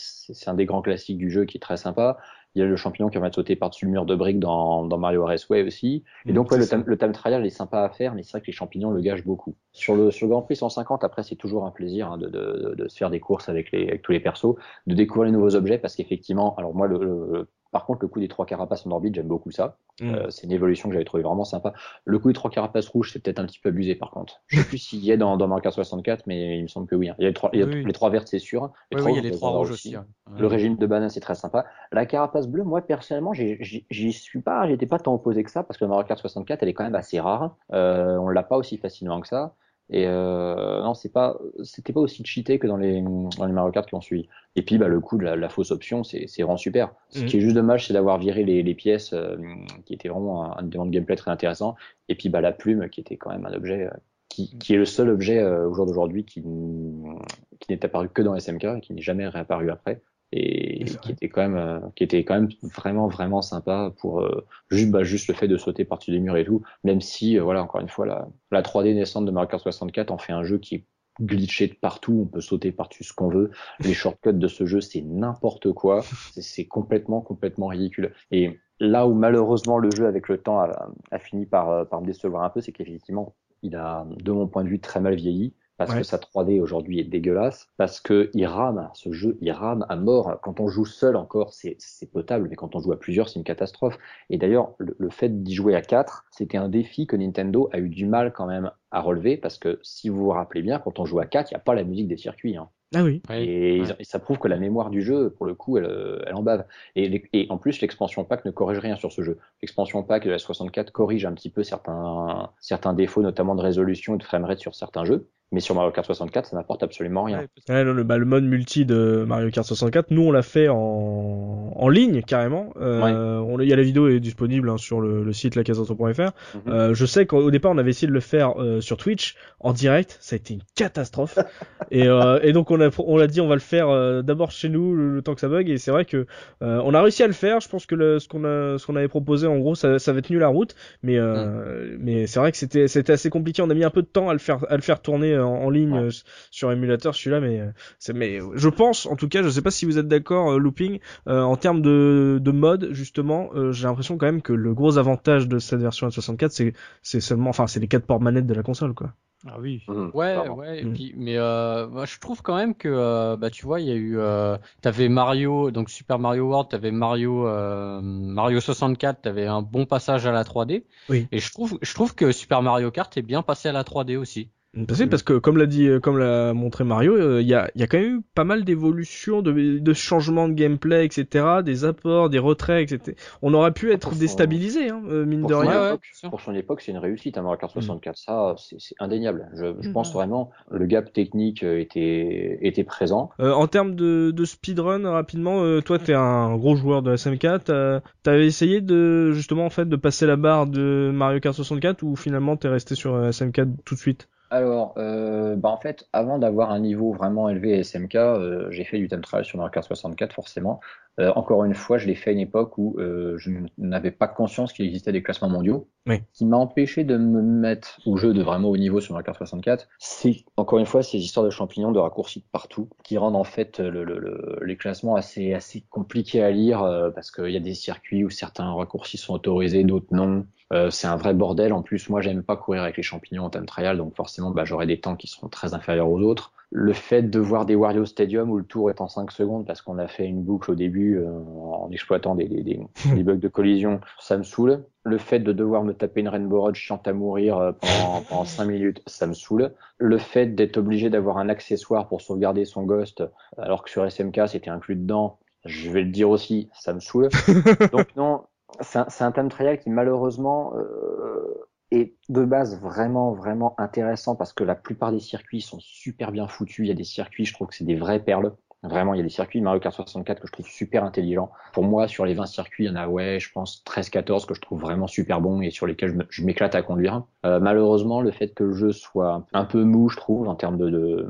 [0.46, 2.18] un des grands classiques du jeu qui est très sympa.
[2.54, 4.98] Il y a le champignon qui va sauter par-dessus le mur de briques dans, dans
[4.98, 6.04] Mario Raceway aussi.
[6.26, 8.42] Et donc, ouais, le time, le time trial est sympa à faire, mais c'est vrai
[8.42, 9.56] que les champignons le gâchent beaucoup.
[9.72, 12.74] Sur le, sur le Grand Prix 150, après, c'est toujours un plaisir hein, de, de,
[12.78, 14.54] de se faire des courses avec, les, avec tous les persos,
[14.86, 18.20] de découvrir les nouveaux objets, parce qu'effectivement, alors moi, le, le- par contre, le coup
[18.20, 19.76] des trois carapaces en orbite, j'aime beaucoup ça.
[20.00, 20.14] Mm.
[20.14, 21.72] Euh, c'est une évolution que j'avais trouvé vraiment sympa.
[22.04, 24.40] Le coup des trois carapaces rouges, c'est peut-être un petit peu abusé par contre.
[24.46, 26.86] Je sais plus s'il y est dans, dans Mario Kart 64, mais il me semble
[26.86, 27.08] que oui.
[27.08, 27.16] hein.
[27.18, 27.84] Il y a les trois, il y a Oui, oui.
[27.84, 28.70] les trois vertes, c'est sûr.
[28.92, 29.96] Les Oui, trois il y a les trois rouges aussi.
[29.96, 30.02] ouais.
[30.38, 31.66] le régime de banane, c'est très sympa.
[31.90, 35.78] La carapace bleue, moi personnellement, j'y suis pas, j'étais pas tant opposé que ça parce
[35.78, 37.56] que Mario Kart 64, elle est quand même assez rare.
[37.72, 39.54] Euh, on l'a pas aussi facilement que ça.
[39.90, 43.70] Et euh, non, c'est pas, c'était pas aussi cheaté que dans les dans les Mario
[43.70, 44.28] Kart qui ont suivi.
[44.56, 46.94] Et puis bah le coup de la, la fausse option, c'est c'est vraiment super.
[47.10, 47.26] Ce Mhm.
[47.26, 49.36] qui est juste dommage, c'est d'avoir viré les, les pièces euh,
[49.84, 51.76] qui étaient vraiment un, un élément de gameplay très intéressant.
[52.08, 53.90] Et puis bah la plume qui était quand même un objet euh,
[54.30, 58.22] qui, qui est le seul objet euh, au jour d'aujourd'hui qui, qui n'est apparu que
[58.22, 60.00] dans SMK et qui n'est jamais réapparu après
[60.32, 64.46] et qui était quand même euh, qui était quand même vraiment vraiment sympa pour euh,
[64.70, 66.62] juste bah, juste le fait de sauter par-dessus des murs et tout.
[66.82, 70.10] Même si euh, voilà encore une fois la, la 3D naissante de Mario Kart 64
[70.10, 70.84] en fait un jeu qui est
[71.20, 72.22] glitché de partout.
[72.22, 73.50] On peut sauter par-dessus ce qu'on veut.
[73.80, 76.02] Les shortcuts de ce jeu c'est n'importe quoi.
[76.32, 78.12] C'est c'est complètement complètement ridicule.
[78.32, 82.00] Et là où malheureusement le jeu avec le temps a, a fini par euh, par
[82.00, 85.14] me décevoir un peu c'est qu'effectivement il a de mon point de vue très mal
[85.14, 85.98] vieilli parce Ouais.
[85.98, 89.96] que sa 3D aujourd'hui est dégueulasse, parce que il rame, ce jeu, il rame à
[89.96, 90.38] mort.
[90.42, 91.76] Quand on joue seul encore, c'est
[92.12, 93.98] potable, mais quand on joue à plusieurs, c'est une catastrophe.
[94.30, 97.78] Et d'ailleurs, le, le fait d'y jouer à 4, c'était un défi que Nintendo a
[97.78, 100.98] eu du mal quand même à relever, parce que si vous vous rappelez bien, quand
[101.00, 102.56] on joue à 4, il n'y a pas la musique des circuits.
[102.56, 102.68] Hein.
[102.94, 103.22] Ah oui.
[103.32, 103.88] Et, Ouais.
[103.98, 106.64] et ça prouve que la mémoire du jeu, pour le coup, elle, elle en bave.
[106.94, 109.38] Et, et en plus, l'expansion pack ne corrige rien sur ce jeu.
[109.62, 114.14] L'expansion pack de la 64 corrige un petit peu certains, certains défauts, notamment de résolution
[114.14, 115.28] et de framerate sur certains jeux.
[115.52, 117.38] Mais sur Mario Kart 64, ça n'apporte absolument rien.
[117.40, 120.68] Ouais, Ouais, le, bah, le mode multi de Mario Kart 64, nous on l'a fait
[120.68, 122.72] en, en ligne carrément.
[122.80, 126.02] Euh, on- Il y a la vidéo est disponible hein, sur le, le site lacasato.fr.
[126.02, 126.32] Mhm.
[126.68, 129.72] Euh, je sais qu'au départ on avait essayé de le faire euh, sur Twitch en
[129.72, 131.38] direct, ça a été une catastrophe.
[131.92, 134.50] et, euh, et donc on a on l'a dit on va le faire euh, d'abord
[134.50, 136.26] chez nous le, le temps que ça bug et c'est vrai que
[136.62, 137.60] euh, on a réussi à le faire.
[137.60, 140.10] Je pense que le, ce qu'on a ce qu'on avait proposé en gros ça, ça
[140.10, 143.62] avait tenu la route, mais euh, mais c'est vrai que c'était c'était assez compliqué.
[143.62, 145.44] On a mis un peu de temps à le faire à le faire tourner euh,
[145.44, 146.02] en, en ligne Ouais.
[146.04, 146.10] euh,
[146.50, 149.70] sur émulateur celui-là, mais euh, c'est mais je pense, en tout cas, je sais pas
[149.70, 153.86] si vous êtes d'accord, euh, Looping, euh, en termes de de mode justement, euh, j'ai
[153.86, 157.66] l'impression quand même que le gros avantage de cette version N64, c'est c'est seulement, enfin,
[157.66, 159.12] c'est les quatre ports manettes de la console, quoi.
[159.46, 159.82] Ah oui.
[159.88, 160.80] Mhm, Ouais, ouais.
[160.80, 160.94] Et Mm.
[160.94, 163.90] puis, mais euh, moi, je trouve quand même que, euh, bah, tu vois, il y
[163.90, 169.44] a eu, euh, t'avais Mario, donc Super Mario World, t'avais Mario, euh, Mario 64, t'avais
[169.46, 170.86] un bon passage à la 3D.
[171.10, 171.28] Oui.
[171.30, 174.16] Et je trouve, je trouve que Super Mario Kart est bien passé à la 3D
[174.16, 174.48] aussi.
[174.88, 177.54] Parce que, parce que comme l'a dit, euh, comme l'a montré Mario, euh, il y,
[177.54, 181.04] a, il y a quand même eu pas mal d'évolutions, de, de changements de gameplay,
[181.06, 183.16] etc., des apports, des retraits, etc.
[183.42, 185.92] On aurait pu être son- déstabilisé, hein, euh, mine Pour de rien.
[185.92, 185.98] Ouais,
[186.30, 187.60] pour son époque, c'est une réussite, hein, Mario Mm.
[187.60, 188.16] Kart 64.
[188.16, 189.48] Ça, c'est indéniable.
[189.54, 193.30] Je, je pense vraiment le gap technique était, était présent.
[193.40, 197.62] Euh, en termes de, de speedrun, rapidement, euh, toi t'es un gros joueur de SMK,
[197.64, 202.02] t'as- t'avais essayé de justement en fait de passer la barre de Mario Kart 64
[202.02, 204.28] ou finalement t'es resté sur euh, SMK tout de suite?
[204.54, 208.84] Alors, euh, bah en fait, avant d'avoir un niveau vraiment élevé à SMK, euh, j'ai
[208.84, 210.78] fait du time trial sur Mario Kart 64, forcément.
[211.18, 214.28] Euh, encore une fois, je l'ai fait à une époque où euh, je n'avais pas
[214.28, 215.88] conscience qu'il existait des classements mondiaux.
[216.06, 216.20] Oui.
[216.32, 219.24] Ce qui m'a empêché de me mettre au jeu de vraiment haut niveau sur Mario
[219.24, 223.18] Kart 64, c'est encore une fois ces histoires de champignons, de raccourcis de partout, qui
[223.18, 227.32] rendent en fait le, le- le- les classements assez, assez compliqués à lire, euh, parce
[227.32, 230.46] qu'il y a des circuits où certains raccourcis sont autorisés, d'autres non.
[230.72, 231.72] Euh, c'est un vrai bordel.
[231.72, 234.64] En plus, moi, j'aime pas courir avec les champignons en time trial, donc forcément, bah,
[234.64, 236.52] j'aurai des temps qui seront très inférieurs aux autres.
[236.70, 239.80] Le fait de voir des Wario Stadium où le tour est en 5 secondes parce
[239.80, 242.80] qu'on a fait une boucle au début euh, en exploitant des, des, des,
[243.14, 244.84] des bugs de collision, ça me saoule.
[245.04, 248.44] Le fait de devoir me taper une Rainbow Road chiante à mourir euh, pendant, pendant
[248.44, 249.72] 5 minutes, ça me saoule.
[249.98, 253.22] Le fait d'être obligé d'avoir un accessoire pour sauvegarder son Ghost,
[253.58, 257.28] alors que sur SMK c'était inclus dedans, je vais le dire aussi, ça me saoule.
[257.92, 258.42] Donc non,
[258.80, 264.52] c'est un, un time trial qui malheureusement euh, est de base vraiment vraiment intéressant parce
[264.52, 266.86] que la plupart des circuits sont super bien foutus.
[266.86, 268.54] Il y a des circuits, je trouve que c'est des vraies perles.
[268.84, 271.50] Vraiment, il y a des circuits de Mario Kart 64 que je trouve super intelligents.
[271.72, 274.54] Pour moi, sur les 20 circuits, il y en a, ouais, je pense 13-14 que
[274.54, 277.22] je trouve vraiment super bons et sur lesquels je m'éclate à conduire.
[277.46, 280.76] Euh, malheureusement, le fait que le jeu soit un peu mou, je trouve, en termes
[280.78, 281.28] de, de,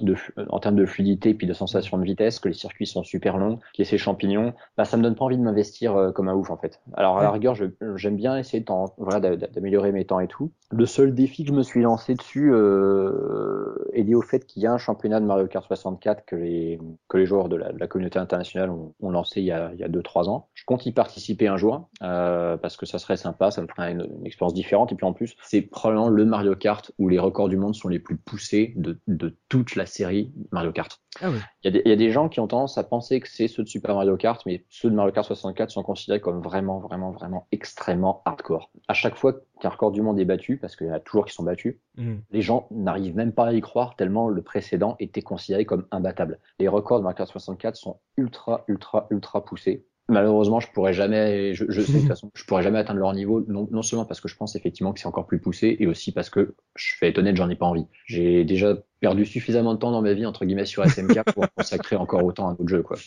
[0.00, 0.16] de,
[0.48, 3.36] en termes de fluidité et puis de sensation de vitesse, que les circuits sont super
[3.38, 6.12] longs, qu'il y ait ces champignons, bah, ça me donne pas envie de m'investir euh,
[6.12, 6.80] comme un ouf, en fait.
[6.94, 8.64] Alors, à la rigueur, j'aime bien essayer
[8.98, 10.50] voilà, d'a- d'améliorer mes temps et tout.
[10.70, 14.62] Le seul défi que je me suis lancé dessus euh, est lié au fait qu'il
[14.62, 16.78] y a un championnat de Mario Kart 64 que les,
[17.08, 19.70] que les joueurs de la, de la communauté internationale ont, ont lancé il y a,
[19.74, 20.48] il y a deux, trois ans.
[20.54, 23.92] Je compte y participer un jour euh, parce que ça serait sympa, ça me ferait
[23.92, 24.92] une, une expérience différente.
[24.92, 27.88] Et puis en plus, c'est probablement le Mario Kart où les records du monde sont
[27.88, 31.00] les plus poussés de, de toute la série Mario Kart.
[31.20, 31.38] Ah ouais.
[31.62, 33.28] Il y, a des, il y a des gens qui ont tendance à penser que
[33.28, 36.40] c'est ceux de Super Mario Kart, mais ceux de Mario Kart 64 sont considérés comme
[36.40, 38.70] vraiment, vraiment, vraiment extrêmement hardcore.
[38.88, 41.24] À chaque fois qu'un record du monde est battu, parce qu'il y en a toujours
[41.24, 42.16] qui sont battus, Mm.
[42.32, 46.40] les gens n'arrivent même pas à y croire tellement le précédent était considéré comme imbattable.
[46.58, 49.86] Les records de Mario Kart 64 sont ultra, ultra, ultra poussés.
[50.10, 53.14] Malheureusement, je pourrais jamais, je, je sais de toute façon, je pourrais jamais atteindre leur
[53.14, 55.86] niveau, non, non seulement parce que je pense effectivement que c'est encore plus poussé, et
[55.86, 57.86] aussi parce que je vais être honnête, j'en ai pas envie.
[58.04, 61.96] J'ai déjà perdu suffisamment de temps dans ma vie, entre guillemets, sur SMK pour consacrer
[61.96, 62.98] encore autant à un autre jeu, quoi.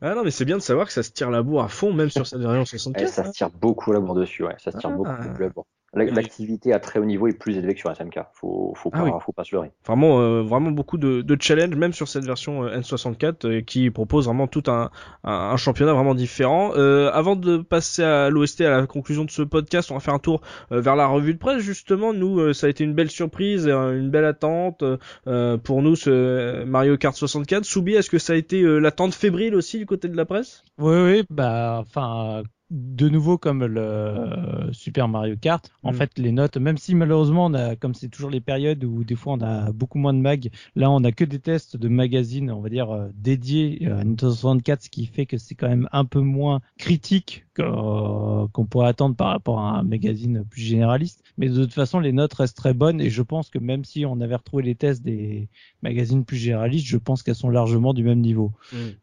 [0.00, 1.92] Ah non, mais c'est bien de savoir que ça se tire la bourre à fond,
[1.92, 3.08] même sur cette version Et 64.
[3.08, 4.56] ça se tire beaucoup la bourre dessus, ouais.
[4.58, 4.96] Ça se tire Ah.
[4.96, 5.66] beaucoup, beaucoup la bourre.
[5.94, 8.18] La- L'activité à très haut niveau est plus élevée que sur SMK.
[8.34, 9.10] Faut, faut Ah pas, oui.
[9.24, 9.70] faut pas se leurrer.
[9.86, 13.90] Vraiment, euh, vraiment beaucoup de, de challenges, même sur cette version euh, N64, euh, qui
[13.90, 14.90] propose vraiment tout un,
[15.24, 16.72] un, un championnat vraiment différent.
[16.76, 20.12] Euh, avant de passer à l'OST, à la conclusion de ce podcast, on va faire
[20.14, 21.62] un tour euh, vers la revue de presse.
[21.62, 24.84] Justement, nous, euh, ça a été une belle surprise, euh, une belle attente
[25.26, 27.64] euh, pour nous, ce Mario Kart 64.
[27.64, 30.62] Soubi, est-ce que ça a été euh, l'attente fébrile aussi du côté de la presse?
[30.78, 35.70] Oui, oui, bah, enfin, de nouveau comme le euh, Super Mario Kart.
[35.82, 35.94] En Mm.
[35.94, 39.14] fait, les notes, même si malheureusement, on a, comme c'est toujours les périodes où des
[39.14, 42.50] fois on a beaucoup moins de mag, là on a que des tests de magazines,
[42.50, 45.68] on va dire euh, dédiés euh, à Nintendo 64, ce qui fait que c'est quand
[45.68, 50.44] même un peu moins critique que, euh, qu'on pourrait attendre par rapport à un magazine
[50.48, 51.22] plus généraliste.
[51.38, 54.06] Mais de toute façon, les notes restent très bonnes et je pense que même si
[54.06, 55.48] on avait retrouvé les tests des
[55.82, 58.52] magazines plus généralistes, je pense qu'elles sont largement du même niveau.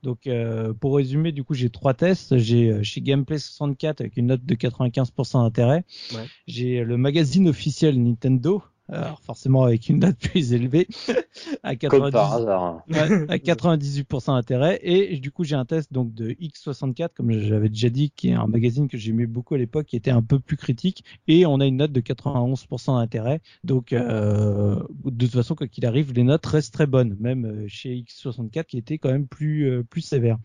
[0.02, 2.38] Donc euh, pour résumer, du coup j'ai trois tests.
[2.38, 5.84] J'ai euh, chez Gameplay 64 avec une note de 95% d'intérêt.
[6.14, 6.26] Ouais.
[6.48, 8.64] J'ai le magazine officiel Nintendo.
[8.90, 10.88] Alors forcément avec une note plus élevée
[11.64, 12.84] à Comme 90, par hasard.
[12.90, 14.80] ouais, à 98% d'intérêt.
[14.84, 18.34] Et du coup j'ai un test donc de X64 comme j'avais déjà dit qui est
[18.34, 21.04] un magazine que j'aimais beaucoup à l'époque qui était un peu plus critique.
[21.28, 23.42] Et on a une note de 91% d'intérêt.
[23.64, 27.68] Donc euh, de toute façon quoi qu'il arrive les notes restent très bonnes même euh,
[27.68, 30.38] chez X64 qui était quand même plus euh, plus sévère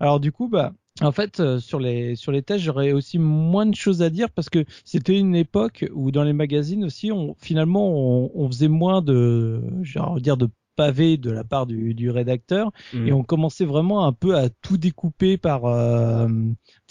[0.00, 3.66] alors du coup bah En fait, euh, sur les sur les tests, j'aurais aussi moins
[3.66, 7.34] de choses à dire parce que c'était une époque où dans les magazines aussi, on,
[7.34, 12.10] finalement, on, on faisait moins de, de dire de pavé de la part du, du
[12.10, 13.08] rédacteur Mm.
[13.08, 16.28] et on commençait vraiment un peu à tout découper par euh,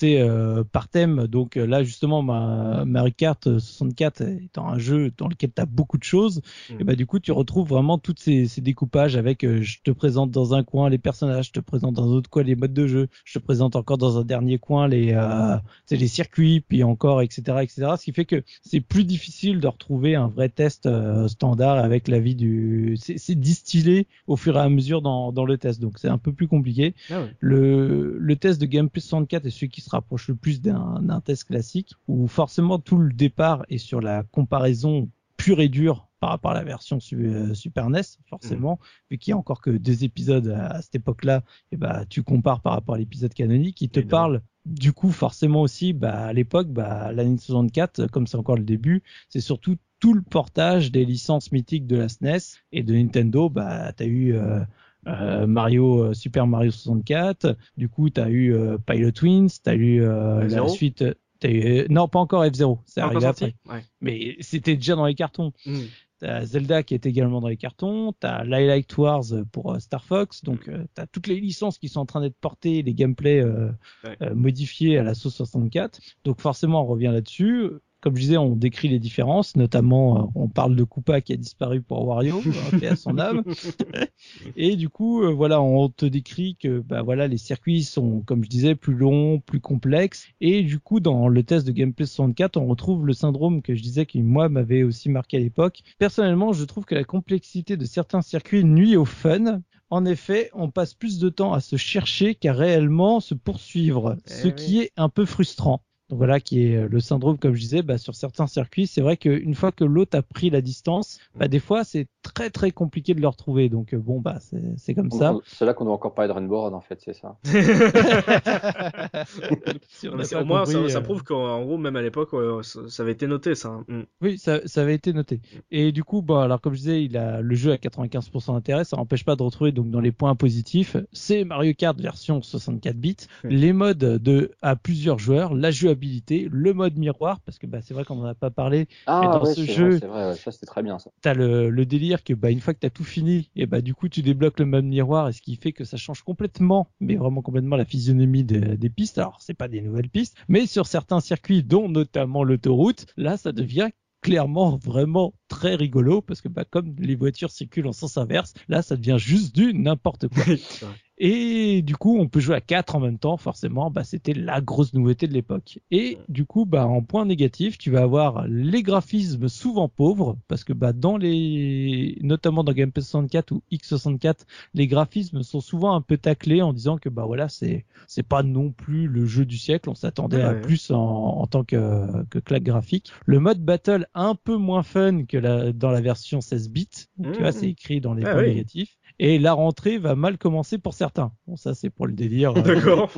[0.04, 5.28] euh, par thème donc euh, là justement ma Mario Kart 64 étant un jeu dans
[5.28, 6.76] lequel tu as beaucoup de choses Mm.
[6.80, 9.92] et bah du coup tu retrouves vraiment toutes ces, ces découpages avec euh, je te
[9.92, 12.74] présente dans un coin les personnages je te présente dans un autre coin les modes
[12.74, 15.58] de jeu je te présente encore dans un dernier coin les euh,
[15.92, 20.16] les circuits puis encore etc etc ce qui fait que c'est plus difficile de retrouver
[20.16, 24.70] un vrai test euh, standard avec la vie du c'est distillé au fur et à
[24.70, 27.32] mesure dans, dans le test donc c'est un peu plus compliqué Ah ouais.
[27.40, 31.46] le, le test de Gameplay 64 est celui qui se rapproche le plus d'un test
[31.46, 36.52] classique où forcément tout le départ est sur la comparaison pure et dure par rapport
[36.52, 38.80] à la version euh, Super NES forcément
[39.12, 41.44] vu qu'il y a encore que deux épisodes à, cette époque-là.
[41.72, 45.62] Et bah tu compares par rapport à l'épisode canonique il te parle du coup forcément
[45.62, 50.14] aussi bah à l'époque bah l'année 64 comme c'est encore le début c'est surtout tout
[50.14, 53.48] le portage des licences mythiques de la SNES et de Nintendo.
[53.50, 54.60] Bah t'as eu euh,
[55.08, 60.02] euh, Mario euh, Super Mario 64 du coup t'as eu euh, Pilot Twins t'as eu
[60.02, 61.04] euh, la suite
[61.40, 63.84] t'as eu non pas encore F0 c'est arrivé après Ouais.
[64.02, 65.80] mais c'était déjà dans les cartons Mm.
[66.20, 70.70] T'as Zelda qui est également dans les cartons, t'as Lilac Wars pour Star Fox, donc
[70.70, 73.72] euh, t'as toutes les licences qui sont en train d'être portées, les gameplays euh,
[74.06, 74.16] Ouais.
[74.22, 76.00] euh, modifiés à la sauce 64.
[76.24, 77.72] Donc forcément on revient là-dessus.
[78.04, 81.38] Comme je disais, on décrit les différences, notamment euh, on parle de Koopa qui a
[81.38, 83.44] disparu pour Wario, euh, paix à son âme.
[84.58, 88.44] Et du coup, euh, voilà, on te décrit que bah voilà, les circuits sont, comme
[88.44, 90.28] je disais, plus longs, plus complexes.
[90.42, 93.82] Et du coup, dans le test de Gameplay 64, on retrouve le syndrome que je
[93.82, 95.82] disais qui moi m'avait aussi marqué à l'époque.
[95.98, 99.62] Personnellement, je trouve que la complexité de certains circuits nuit au fun.
[99.90, 104.30] En effet, on passe plus de temps à se chercher qu'à réellement se poursuivre, Eh
[104.34, 104.56] ce oui.
[104.56, 105.84] qui est un peu frustrant.
[106.10, 109.02] Donc voilà qui est euh, le syndrome, comme je disais, bah, sur certains circuits, c'est
[109.02, 112.72] vrai qu'une fois que l'autre a pris la distance, bah, des fois c'est très très
[112.72, 113.70] compliqué de le retrouver.
[113.70, 114.38] Donc euh, bon, bah
[114.78, 115.36] c'est comme ça.
[115.46, 117.38] C'est là qu'on doit encore parler de Rainbow en fait, c'est ça.
[119.90, 122.64] Si on au moins, compris, ça, ça euh, prouve qu'en gros, même à l'époque, ouais,
[122.64, 123.70] ça, ça avait été noté, ça.
[123.70, 123.86] hein.
[123.88, 124.02] Mm.
[124.22, 125.42] Oui, ça, ça avait été noté.
[125.72, 128.84] Et du coup, bon, alors comme je disais, il a le jeu à 95% d'intérêt,
[128.86, 132.98] ça n'empêche pas de retrouver donc dans les points positifs, c'est Mario Kart version 64
[132.98, 137.80] bits, les modes de à plusieurs joueurs, la jouabilité, le mode miroir, parce que bah,
[137.82, 140.08] c'est vrai qu'on en a pas parlé, Ah, dans ouais, ce c'est jeu- vrai, c'est
[140.08, 141.12] vrai, ouais, ça c'était très bien ça.
[141.22, 143.96] t'as le, le délire que bah une fois que t'as tout fini, et bah du
[143.96, 147.16] coup tu débloques le mode miroir, et ce qui fait que ça change complètement, mais
[147.16, 149.18] vraiment complètement la physionomie de- des pistes.
[149.18, 153.54] Alors c'est pas des nouvelles pistes, mais sur certains circuits, dont notamment l'autoroute, là ça
[153.54, 153.90] devient
[154.22, 158.82] clairement vraiment très rigolo parce que bah comme les voitures circulent en sens inverse, là
[158.82, 160.44] ça devient juste du n'importe quoi.
[161.26, 164.60] Et du coup, on peut jouer à 4 en même temps, forcément, bah, c'était la
[164.60, 165.80] grosse nouveauté de l'époque.
[165.90, 170.66] Et du coup, bah, en point négatif, tu vas avoir les graphismes souvent pauvres, parce
[170.66, 176.02] que bah, dans les, notamment dans Gameplay 64 ou X64, les graphismes sont souvent un
[176.02, 179.58] peu taclés en disant que bah voilà, c'est c'est pas non plus le jeu du
[179.58, 180.62] siècle, on s'attendait à Ouais.
[180.62, 183.14] plus en, en tant que, que claque graphique.
[183.26, 186.90] Le mode battle un peu moins fun que la, dans la version 16 bits,
[187.32, 187.60] tu vois, Mhm.
[187.62, 188.48] c'est écrit dans les Ah points oui.
[188.50, 188.98] négatifs.
[189.26, 191.32] Et la rentrée va mal commencer pour certains.
[191.48, 192.52] Bon, ça c'est pour le délire.
[192.58, 193.10] euh, D'accord.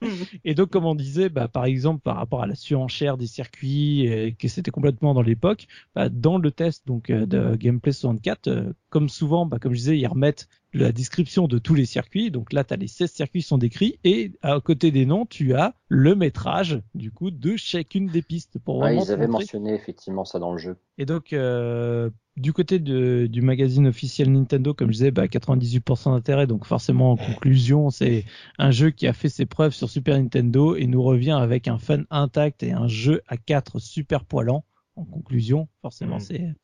[0.44, 4.06] et donc, comme on disait, bah, par exemple, par rapport à la surenchère des circuits,
[4.06, 8.48] et que c'était complètement dans l'époque, bah, dans le test donc euh, de Gameplay 64,
[8.48, 12.30] euh, comme souvent, bah, comme je disais, ils remettent la description de tous les circuits.
[12.30, 15.24] Donc là, tu as les 16 circuits qui sont décrits et à côté des noms,
[15.24, 19.74] tu as le métrage du coup de chacune des pistes pour vraiment ils avaient mentionné
[19.74, 20.76] effectivement ça dans le jeu.
[20.98, 26.12] et donc, euh, du côté de, du magazine officiel Nintendo, comme je disais, bah, 98%
[26.12, 26.46] d'intérêt.
[26.48, 28.24] Donc, forcément, en conclusion, c'est
[28.58, 31.78] un jeu qui a fait ses preuves sur Super Nintendo et nous revient avec un
[31.78, 34.64] fun intact et un jeu à 4 super poilant.
[34.96, 36.20] En conclusion, forcément, Mm.
[36.20, 36.54] c'est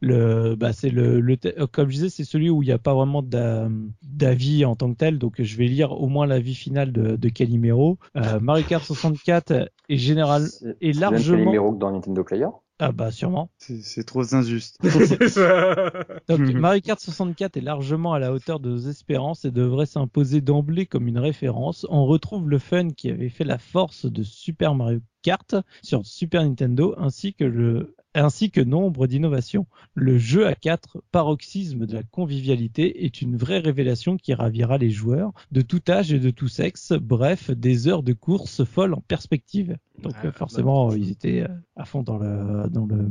[0.00, 2.78] le, bah, c'est le, le euh, comme je disais, c'est celui où il n'y a
[2.78, 3.68] pas vraiment d'a-
[4.02, 5.18] d'avis en tant que tel.
[5.18, 7.98] Donc, je vais lire au moins l'avis final de, de Calimero.
[8.16, 12.48] Euh, Mario Kart 64 est général, même largement- numéro que dans Nintendo Player?
[12.80, 13.50] Ah bah, sûrement.
[13.58, 14.78] C'est trop injuste.
[14.82, 15.74] C'est ça.
[16.28, 16.40] Donc.
[16.54, 20.86] Mario Kart 64 est largement à la hauteur de nos espérances et devrait s'imposer d'emblée
[20.86, 21.86] comme une référence.
[21.90, 26.42] On retrouve le fun qui avait fait la force de Super Mario Kart sur Super
[26.42, 29.66] Nintendo ainsi que le ainsi que nombre d'innovations.
[29.94, 34.90] Le jeu à 4, paroxysme de la convivialité, est une vraie révélation qui ravira les
[34.90, 36.92] joueurs de tout âge et de tout sexe.
[36.92, 39.76] Bref, des heures de course folles en perspective.
[40.02, 43.08] Donc Ah, euh, forcément, ils étaient euh, à fond dans le dans le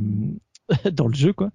[0.92, 1.50] dans le jeu, quoi.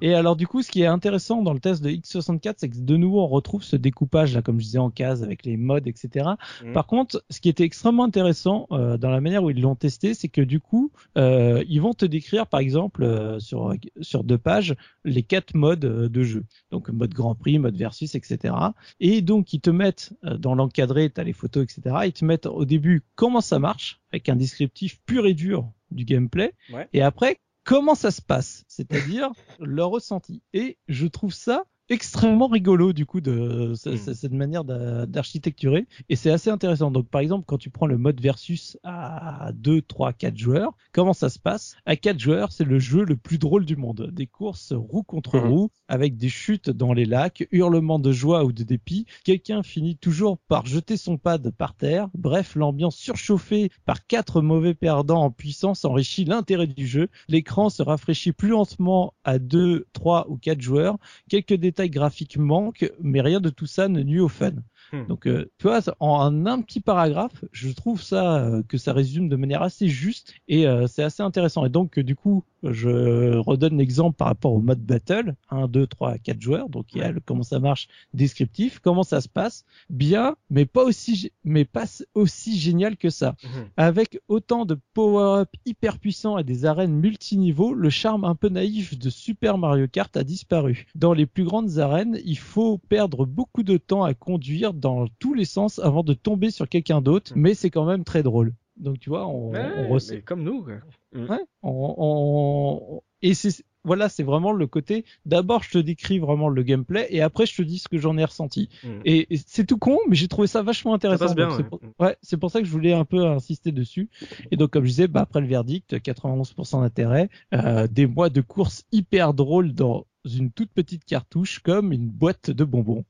[0.00, 2.76] Et alors du coup, ce qui est intéressant dans le test de X64, c'est que
[2.78, 5.86] de nouveau on retrouve ce découpage là, comme je disais en case avec les modes,
[5.86, 6.30] etc.
[6.64, 6.72] Mhm.
[6.72, 10.14] Par contre, ce qui était extrêmement intéressant euh, dans la manière où ils l'ont testé,
[10.14, 14.38] c'est que du coup, euh, ils vont te décrire, par exemple, euh, sur sur deux
[14.38, 14.74] pages,
[15.04, 16.44] les quatre modes euh, de jeu.
[16.70, 18.54] Donc mode Grand Prix, mode versus, etc.
[19.00, 21.96] Et donc ils te mettent euh, dans l'encadré, t'as les photos, etc.
[22.06, 26.04] Ils te mettent au début comment ça marche avec un descriptif pur et dur du
[26.04, 26.86] gameplay, Ouais.
[26.92, 27.38] et après
[27.68, 29.30] comment ça se passe, c'est-à-dire
[29.60, 30.42] leur ressenti.
[30.54, 33.74] Et je trouve ça extrêmement rigolo du coup de Mm.
[33.76, 35.86] ce- cette manière d'a- d'architecturer.
[36.08, 36.90] Et c'est assez intéressant.
[36.90, 41.12] Donc par exemple quand tu prends le mode versus à 2 3 4 joueurs comment
[41.12, 41.76] ça se passe?
[41.86, 44.10] À 4 joueurs c'est le jeu le plus drôle du monde.
[44.12, 45.48] Des courses roue contre Mhm.
[45.50, 49.06] roue avec des chutes dans les lacs hurlements de joie ou de dépit.
[49.24, 52.08] Quelqu'un finit toujours par jeter son pad par terre.
[52.14, 57.08] Bref l'ambiance surchauffée par quatre mauvais perdants en puissance enrichit l'intérêt du jeu.
[57.28, 60.98] L'écran se rafraîchit plus lentement à 2 3 ou 4 joueurs.
[61.28, 64.52] Quelques détails graphiques manquent, mais rien de tout ça ne nuit au fun.
[64.92, 65.06] Hmm.
[65.06, 69.28] Donc, euh, tu vois, en un petit paragraphe, je trouve ça euh, que ça résume
[69.28, 71.64] de manière assez juste et euh, c'est assez intéressant.
[71.66, 75.86] Et donc, euh, du coup, je redonne l'exemple par rapport au mode battle, 1, 2,
[75.86, 76.68] 3, 4 joueurs.
[76.68, 80.66] Donc, il y a le comment ça marche descriptif, comment ça se passe, bien, mais
[80.66, 83.36] pas aussi, mais pas aussi génial que ça.
[83.42, 83.68] Mhm.
[83.76, 88.98] Avec autant de power-up hyper puissants et des arènes multiniveaux, le charme un peu naïf
[88.98, 90.86] de Super Mario Kart a disparu.
[90.94, 95.34] Dans les plus grandes arènes, il faut perdre beaucoup de temps à conduire dans tous
[95.34, 98.54] les sens avant de tomber sur quelqu'un d'autre, mais c'est quand même très drôle.
[98.78, 100.62] Donc tu vois, on, Ouais, on comme nous.
[100.64, 100.74] quoi.
[101.14, 105.04] Ouais, on, on- et c'est voilà, c'est vraiment le côté.
[105.24, 108.18] D'abord, je te décris vraiment le gameplay, et après, je te dis ce que j'en
[108.18, 108.68] ai ressenti.
[108.84, 108.88] Mm.
[109.04, 111.26] Et, et c'est tout con, mais j'ai trouvé ça vachement intéressant.
[111.26, 111.68] passe bien, donc c'est ouais.
[111.68, 111.80] pour...
[112.00, 114.10] ouais, pour ça que je voulais un peu insister dessus.
[114.50, 118.40] Et donc, comme je disais, bah, après le verdict, 91% d'intérêt, euh, des mois de
[118.42, 123.04] course hyper drôles dans une toute petite cartouche comme une boîte de bonbons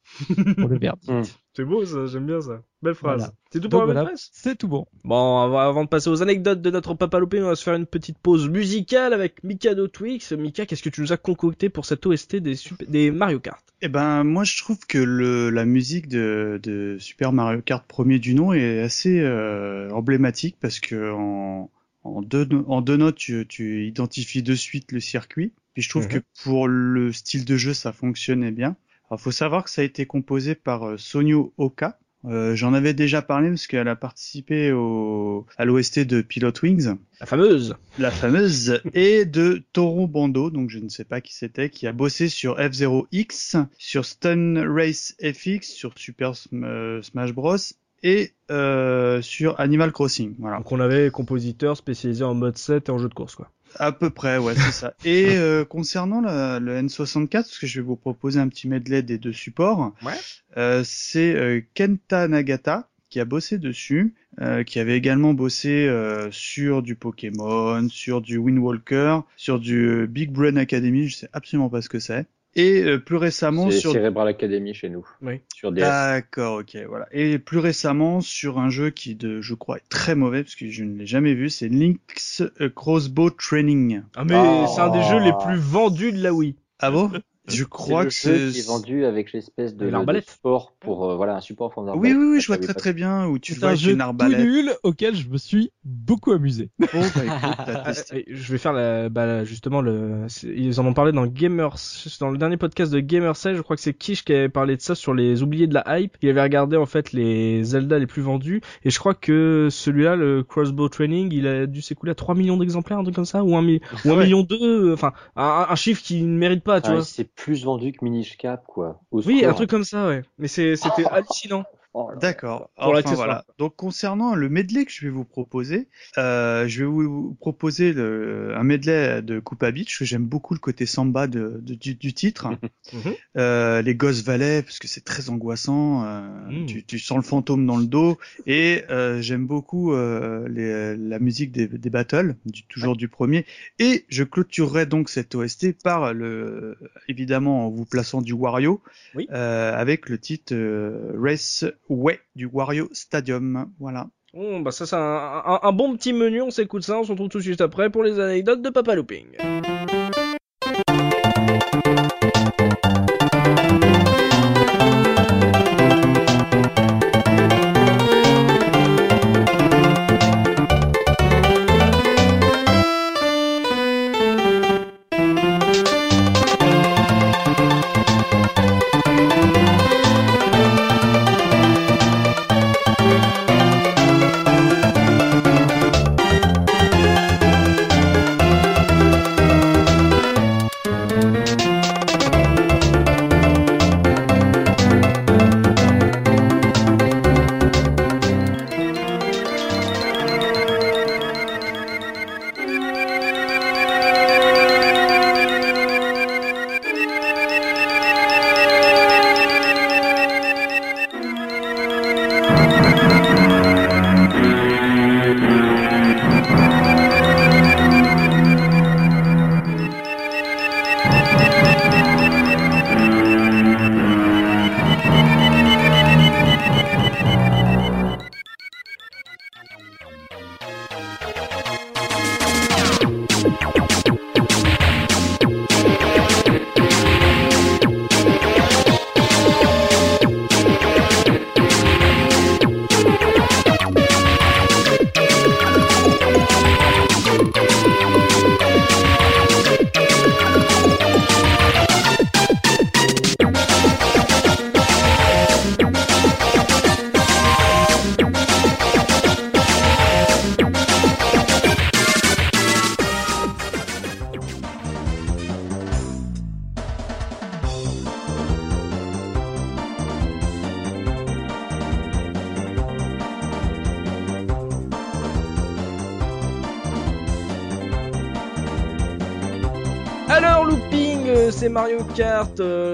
[0.59, 1.11] pour le verdict.
[1.13, 1.23] Mm.
[1.59, 2.63] C'est beau ça, j'aime bien ça.
[2.83, 3.19] Belle phrase.
[3.19, 3.35] Voilà.
[3.51, 4.87] C'est tout pour Donc la voilà, belle presse c'est tout bon.
[5.03, 7.85] Bon, avant de passer aux anecdotes de notre papa loupé, on va se faire une
[7.87, 10.31] petite pause musicale avec Mikado Twix.
[10.31, 13.65] Mika, qu'est-ce que tu nous as concocté pour cette OST des, Mario Kart?
[13.83, 18.21] Eh ben, moi, je trouve que le, la musique de, de Super Mario Kart premier
[18.21, 21.71] du nom est assez euh, emblématique parce que en,
[22.05, 25.53] en, deux, no- en deux notes, tu, tu identifies de suite le circuit.
[25.75, 26.09] Puis je trouve Mhm.
[26.09, 28.77] que pour le style de jeu, ça fonctionnait bien.
[29.11, 31.99] Alors, faut savoir que ça a été composé par euh, Sonio Oka.
[32.25, 36.97] Euh, J'en avais déjà parlé parce qu'elle a participé au, à l'OST de Pilot Wings
[37.21, 37.77] La fameuse.
[37.99, 41.93] la fameuse, et de Toro Bando, donc je ne sais pas qui c'était, qui a
[41.93, 47.57] bossé sur F0X, sur Stun Race FX, sur Super euh, Smash Bros.
[48.03, 50.35] et euh, sur Animal Crossing.
[50.41, 50.57] Voilà.
[50.59, 53.49] Donc on avait compositeur spécialisé en mode 7 et en jeu de course quoi.
[53.77, 54.95] À peu près, ouais, c'est ça.
[55.05, 59.03] Et euh, concernant la- le N64, parce que je vais vous proposer un petit medley
[59.03, 60.13] des deux supports, Ouais.
[60.57, 66.31] euh, c'est euh, Kenta Nagata qui a bossé dessus, euh, qui avait également bossé euh,
[66.31, 71.29] sur du Pokémon, sur du Wind Walker, sur du euh, Big Brain Academy, je sais
[71.33, 72.27] absolument pas ce que c'est.
[72.55, 75.07] Et euh, plus récemment C'est sur Cerebral Academy chez nous.
[75.23, 75.41] Oui.
[75.55, 75.81] Sur DS.
[75.81, 77.07] D'accord, ok, voilà.
[77.13, 80.69] Et plus récemment sur un jeu qui, de, je crois, est très mauvais parce que
[80.69, 84.03] je ne l'ai jamais vu, c'est Link's euh, Crossbow Training.
[84.17, 84.67] Ah mais Oh.
[84.75, 86.57] c'est un des jeux les plus vendus de la Wii.
[86.81, 87.11] Ah bon?
[87.49, 88.53] Je crois le que jeu c'est.
[88.53, 90.27] qui est vendu avec l'espèce de, Une arbalète.
[90.27, 92.93] de support pour euh, voilà un support pour Oui, oui, oui, je vois très très
[92.93, 94.41] bien où tu vois un jeu une tout arbalète.
[94.41, 96.71] nul auquel je me suis beaucoup amusé.
[96.79, 97.31] Bon, bah, écoute,
[97.69, 97.93] Ah,
[98.29, 101.77] je vais faire la, bah, justement le, ils en ont parlé dans Gamers,
[102.21, 104.81] dans le dernier podcast de Gamerside, je crois que c'est Kish qui avait parlé de
[104.83, 106.17] ça sur les oubliés de la hype.
[106.23, 110.17] Il avait regardé en fait les Zelda les plus vendus et je crois que celui-là,
[110.17, 113.43] le Crossbow Training, il a dû s'écouler à 3 millions d'exemplaires, un truc comme ça,
[113.45, 114.25] ou un, mi- ou un ouais.
[114.25, 117.05] million deux, enfin un, un chiffre qui ne mérite pas, tu Ah, vois.
[117.39, 119.01] Plus vendu que Minish Cap quoi.
[119.13, 120.23] Au Oui, un truc comme ça, ouais.
[120.39, 121.65] Mais c'est, c'était hallucinant.
[122.01, 122.11] Oh.
[122.21, 122.71] D'accord.
[122.77, 123.45] Enfin, voilà.
[123.59, 128.55] Donc concernant le medley que je vais vous proposer, euh, je vais vous proposer le,
[128.57, 132.13] un medley de Coupa Beach que j'aime beaucoup le côté samba de, de- du, du
[132.13, 132.49] titre.
[132.95, 133.13] Mhm.
[133.37, 136.05] Euh, les Ghost Valley parce que c'est très angoissant.
[136.07, 136.67] euh, Mm.
[136.67, 138.17] tu, tu sens le fantôme dans le dos
[138.47, 143.45] et euh, j'aime beaucoup euh, les, la musique des, des battles, du, toujours du premier.
[143.79, 148.81] Et je clôturerai donc cette OST par le, évidemment en vous plaçant du Wario,
[149.15, 149.27] Oui.
[149.33, 153.73] euh, avec le titre euh, Race Way du Wario Stadium.
[153.79, 154.09] Voilà.
[154.35, 157.11] Bon, bah ça c'est un, un, un bon petit menu, on s'écoute ça, on se
[157.11, 159.27] retrouve tout de suite après pour les anecdotes de Papa Looping.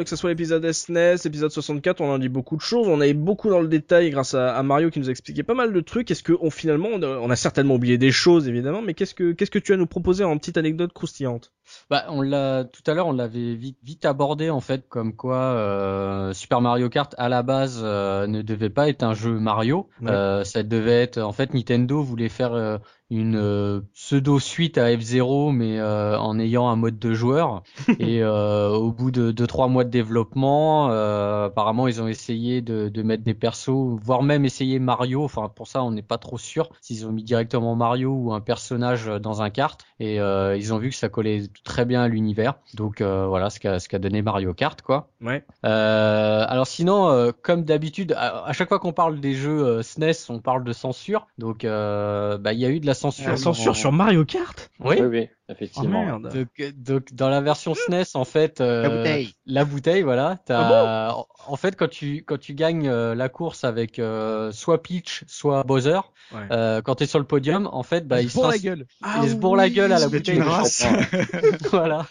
[0.04, 3.14] Que ce soit l'épisode SNES, l'épisode 64, on en dit beaucoup de choses, on est
[3.14, 5.80] beaucoup dans le détail grâce à, à Mario qui nous a expliqué pas mal de
[5.80, 6.10] trucs.
[6.10, 9.14] Est-ce que on, finalement, on a, on a certainement oublié des choses évidemment, mais qu'est-ce
[9.14, 11.52] que qu'est-ce que tu as nous proposer en petite anecdote croustillante?
[11.90, 15.36] Bah, on l'a tout à l'heure, on l'avait vite, vite abordé en fait, comme quoi
[15.36, 19.88] euh, Super Mario Kart à la base euh, ne devait pas être un jeu Mario.
[20.00, 20.10] Ouais.
[20.10, 22.80] Euh, ça devait être, en fait, Nintendo voulait faire
[23.14, 27.62] une euh, pseudo suite à F0, mais euh, en ayant un mode de joueur.
[27.98, 32.88] Et euh, au bout de 2-3 mois de développement, euh, apparemment, ils ont essayé de,
[32.88, 35.24] de mettre des persos, voire même essayer Mario.
[35.24, 38.40] Enfin, pour ça, on n'est pas trop sûr s'ils ont mis directement Mario ou un
[38.40, 39.80] personnage dans un kart.
[40.00, 42.54] Et euh, ils ont vu que ça collait très bien à l'univers.
[42.74, 45.08] Donc euh, voilà ce qu'a ce qu'a donné Mario Kart, quoi.
[45.20, 45.44] Ouais.
[45.64, 49.82] Euh, alors sinon, euh, comme d'habitude, à, à chaque fois qu'on parle des jeux euh,
[49.82, 51.26] SNES, on parle de censure.
[51.38, 53.28] Donc, euh, bah, il y a eu de la censure.
[53.30, 54.70] La censure sur Mario Kart?
[54.80, 54.96] Oui.
[54.98, 56.04] Oui, oui, Oh effectivement.
[56.04, 56.32] merde.
[56.34, 59.34] Donc, donc, dans la version SNES, en fait, euh, La bouteille.
[59.46, 60.38] la bouteille, voilà.
[60.44, 64.50] T'as, Ah en- en fait, quand tu quand tu gagnes euh, la course avec euh,
[64.52, 66.00] soit Peach, soit Bowser,
[66.32, 66.46] Ouais.
[66.50, 68.62] euh, quand t'es sur le podium, en fait, bah, il il se bourre la rince-
[68.62, 68.86] gueule.
[69.22, 70.44] il se bourre la gueule à la bouteille de
[71.70, 72.06] voilà.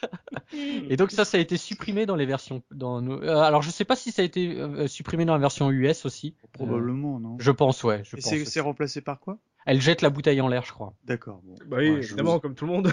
[0.90, 2.61] Et donc ça, ça a été supprimé dans les versions.
[2.72, 3.22] Dans nos...
[3.22, 6.06] euh, alors je sais pas si ça a été euh, supprimé dans la version US
[6.06, 6.35] aussi.
[6.53, 7.38] Probablement, non.
[7.40, 8.02] Je pense, ouais.
[8.03, 8.30] Je Et pense.
[8.30, 8.52] c'est aussi.
[8.52, 9.38] c'est remplacé par quoi?
[9.65, 10.94] Elle jette la bouteille en l'air, je crois.
[11.06, 11.40] D'accord.
[11.44, 11.56] Bon.
[11.68, 12.91] Bah oui, Ouais, évidemment, comme tout le monde.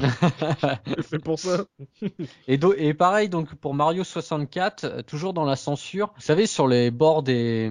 [1.08, 1.64] C'est pour ça.
[2.48, 6.12] Et, do- et pareil donc pour Mario 64, euh, toujours dans la censure.
[6.16, 7.70] Vous savez sur les bords des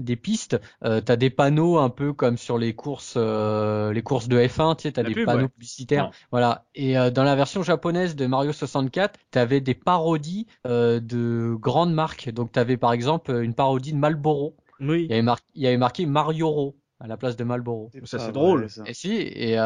[0.00, 4.28] des pistes, euh, t'as des panneaux un peu comme sur les courses euh, les courses
[4.28, 5.48] de F1, tu sais, t'as La des pub, panneaux ouais.
[5.48, 6.06] publicitaires.
[6.06, 6.10] Ouais.
[6.30, 6.64] Voilà.
[6.74, 11.92] Et euh, dans la version japonaise de Mario 64, t'avais des parodies euh, de grandes
[11.94, 12.30] marques.
[12.30, 14.56] Donc t'avais par exemple une parodie de Marlboro.
[14.80, 15.04] Oui.
[15.04, 17.90] Il y avait, mar- il y avait marqué Marioro à la place de Marlboro.
[18.04, 18.70] Ça, c'est drôle.
[18.70, 18.84] ça.
[18.86, 19.62] Et si, et euh,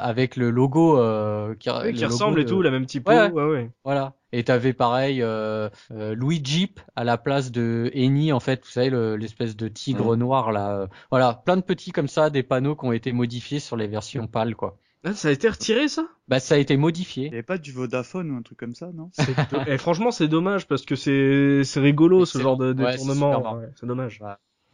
[0.00, 2.86] avec le logo euh, qui, Oui, le qui logo ressemble et de- tout, la même
[2.86, 3.10] typo.
[3.10, 3.30] Ouais.
[3.30, 3.70] Ouais, ouais.
[3.84, 4.14] Voilà.
[4.32, 8.70] Et t'avais pareil euh, euh, Louis Jeep à la place de Eni en fait, vous
[8.70, 10.88] savez le- l'espèce de tigre noir là.
[11.10, 14.26] Voilà, plein de petits comme ça, des panneaux qui ont été modifiés sur les versions
[14.26, 14.76] pâles quoi.
[15.04, 16.08] Ah, ça a été retiré, ça?
[16.26, 17.28] Bah ça a été Il modifié.
[17.28, 19.10] n'y avait pas du Vodafone ou un truc comme ça, non?
[19.16, 23.14] Do- eh, franchement, c'est dommage parce que c'est c'est rigolo ce genre de ouais, c'est
[23.14, 23.58] marrant.
[23.58, 24.20] Ouais, c'est dommage.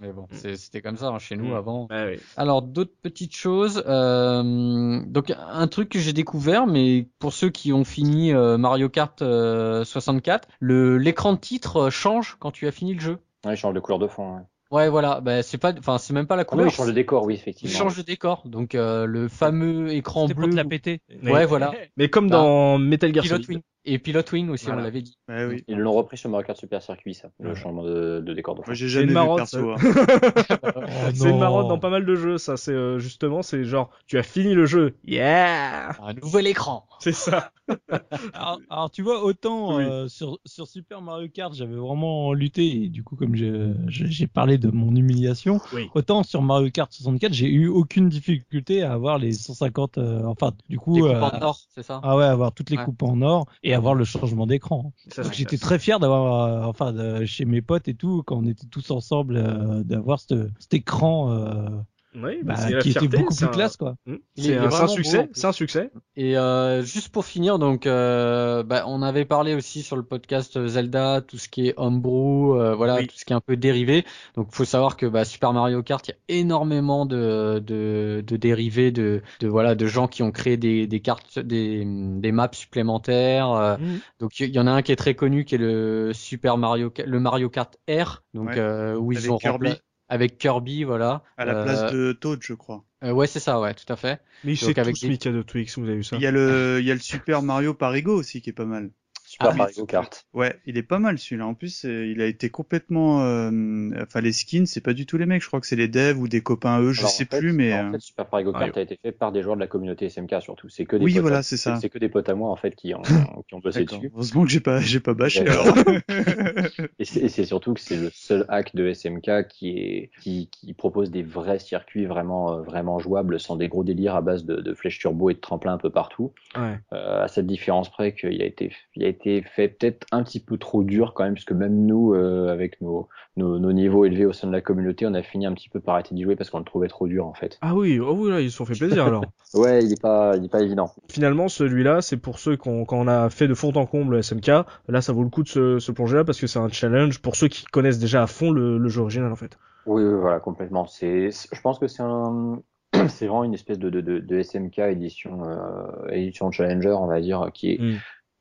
[0.05, 1.55] Mais bon, c'est- c'était comme ça hein, chez nous Mm.
[1.57, 1.87] avant.
[1.91, 2.21] Ouais, ouais.
[2.37, 3.83] Alors d'autres petites choses.
[3.87, 8.89] euh, donc un truc que j'ai découvert, mais pour ceux qui ont fini euh, Mario
[8.89, 13.19] Kart euh, 64, le l'écran de titre euh, change quand tu as fini le jeu.
[13.47, 14.37] Ouais, il change de couleur de fond.
[14.37, 14.41] Ouais.
[14.71, 15.21] Ouais, voilà.
[15.21, 16.67] Bah, c'est pas, enfin, c'est même pas la Ah non, couleur.
[16.67, 17.79] il change de décor, oui, Il effectivement.
[17.79, 18.43] change de décor.
[18.47, 20.51] Donc euh, le fameux écran C'était pour bleu.
[20.53, 21.01] te la péter.
[21.23, 21.73] Ouais, voilà.
[21.97, 23.61] Mais comme Bah, dans Metal Gear Solid.
[23.87, 24.81] Et Pilot Wing aussi, Voilà.
[24.81, 25.19] on l'avait dit.
[25.29, 25.65] Ouais, oui.
[25.69, 27.55] Ils l'ont repris sur Mario Kart Super Circuit, ça, le Ouais.
[27.55, 28.63] changement de, de décor de.
[28.65, 29.71] Moi, j'ai C'est jamais marotte, perso.
[29.73, 29.77] hein.
[31.15, 32.57] c'est une marotte dans pas mal de jeux, ça.
[32.57, 34.95] C'est euh, justement, c'est genre, tu as fini le jeu.
[35.05, 36.87] Yeah Un nouvel écran.
[37.01, 37.51] C'est ça.
[38.35, 39.85] Alors, alors, tu vois, autant Oui.
[39.85, 44.59] euh, sur, sur Super Mario Kart, j'avais vraiment lutté, et du coup, comme j'ai parlé
[44.59, 45.89] de mon humiliation, Oui.
[45.95, 50.53] autant sur Mario Kart 64, j'ai eu aucune difficulté à avoir les 150, euh, enfin,
[50.69, 52.01] du coup, euh, en or, c'est ça?
[52.03, 52.85] Ah ouais, avoir toutes les Ouais.
[52.85, 54.93] coupes en or et avoir le changement d'écran.
[55.33, 58.67] J'étais très fier d'avoir, euh, enfin, de- chez mes potes et tout, quand on était
[58.67, 61.69] tous ensemble, euh, d'avoir ce- cet écran euh,
[62.17, 63.97] Oui, bah, bah, qui était fierté, beaucoup c'est plus un- classe, quoi.
[64.07, 64.17] Hmm.
[64.37, 65.29] C'est un, c'est un succès.
[65.33, 65.91] C'est un succès.
[66.17, 70.65] Et euh, juste pour finir, donc, euh, bah, on avait parlé aussi sur le podcast
[70.67, 73.07] Zelda, tout ce qui est homebrew, euh, voilà, Oui.
[73.09, 74.05] tout ce qui est un peu dérivé.
[74.37, 78.37] Donc, faut savoir que bah, Super Mario Kart, il y a énormément de, de, de
[78.37, 82.49] dérivés, de, de voilà, de gens qui ont créé des, des cartes, des, des maps
[82.53, 83.51] supplémentaires.
[83.51, 84.01] euh, Mhm.
[84.21, 86.93] Donc, il y en a un qui est très connu, qui est le Super Mario,
[87.05, 88.59] le Mario Kart R, donc Ouais.
[88.59, 89.75] euh, où ils Avec ont Kirby.
[90.09, 91.23] Avec Kirby, voilà.
[91.37, 92.85] À la Euh, place de Toad, je crois.
[93.03, 94.21] euh, ouais, c'est ça, ouais, tout à fait.
[94.45, 96.27] Mais il sait avec tous des- Mika de Twix, vous avez vu ça Il y
[96.27, 98.91] a le, il y a le Super Mario Parigo aussi qui est pas mal.
[99.35, 100.27] Super Ah, Mario Kart.
[100.33, 101.45] Ouais, il est pas mal celui-là.
[101.45, 105.19] En plus, euh, il a été complètement, euh, enfin les skins, c'est pas du tout
[105.19, 105.43] les mecs.
[105.43, 107.39] Je crois que c'est les devs ou des copains eux, je Alors, sais en fait-
[107.41, 109.61] plus, mais En euh, fait, Super Mario Kart a été fait par des joueurs de
[109.61, 110.69] la communauté SMK surtout.
[110.69, 111.77] C'est que des Oui, potes voilà, à- c'est ça.
[111.81, 113.03] C'est que des potes à moi en fait qui ont,
[113.49, 114.11] qui ont bossé dessus.
[114.15, 115.41] Heureusement que j'ai pas, j'ai pas bâché.
[115.49, 115.67] Alors.
[117.01, 121.11] Et c'est surtout que c'est le seul hack de SMK qui est qui, qui propose
[121.11, 124.99] des vrais circuits vraiment vraiment jouables sans des gros délires à base de, de flèches
[125.01, 126.33] turbo et de tremplins un peu partout.
[126.57, 126.79] Ouais.
[126.93, 129.24] Euh, à cette différence près qu'il a été il a été
[129.55, 133.09] fait peut-être un petit peu trop dur quand même puisque même nous euh, avec nos,
[133.37, 135.81] nos nos niveaux élevés au sein de la communauté on a fini un petit peu
[135.81, 137.59] par arrêter d'y jouer parce qu'on le trouvait trop dur en fait.
[137.63, 139.25] Ah oui, oh oui, là, ils se sont fait plaisir alors.
[139.55, 140.91] Ouais il est pas il est pas évident.
[141.09, 144.49] Finalement, celui-là, c'est pour ceux qu'on quand on a fait de fond en comble SMK.
[144.89, 147.21] Là, ça vaut le coup de se, se plonger là parce que c'est un challenge
[147.21, 149.57] pour ceux qui connaissent déjà à fond le, le jeu original en fait.
[149.87, 150.87] Oui, oui, voilà, complètement.
[150.87, 152.59] C'est, c'est- je pense que c'est un,
[153.09, 157.21] c'est vraiment une espèce de, de, de, de SMK édition, euh, édition Challenger, on va
[157.21, 157.95] dire, qui est, Mm.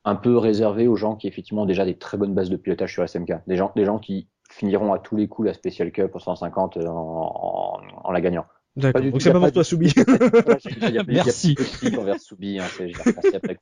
[0.04, 2.92] Un peu réservé aux gens qui effectivement ont déjà des très bonnes bases de pilotage
[2.92, 3.46] sur SMK.
[3.46, 6.76] Des gens, des gens qui finiront à tous les coups la Special Cup au 150
[6.78, 8.46] en, en, en la gagnant.
[8.76, 9.02] D'accord.
[9.02, 9.92] Donc c'est pas pour toi, Soubi.
[9.96, 11.54] Voilà, j'ai- il y a- il y a Merci.
[11.96, 12.64] envers Soubi, hein,
[13.06, 13.56] repassé après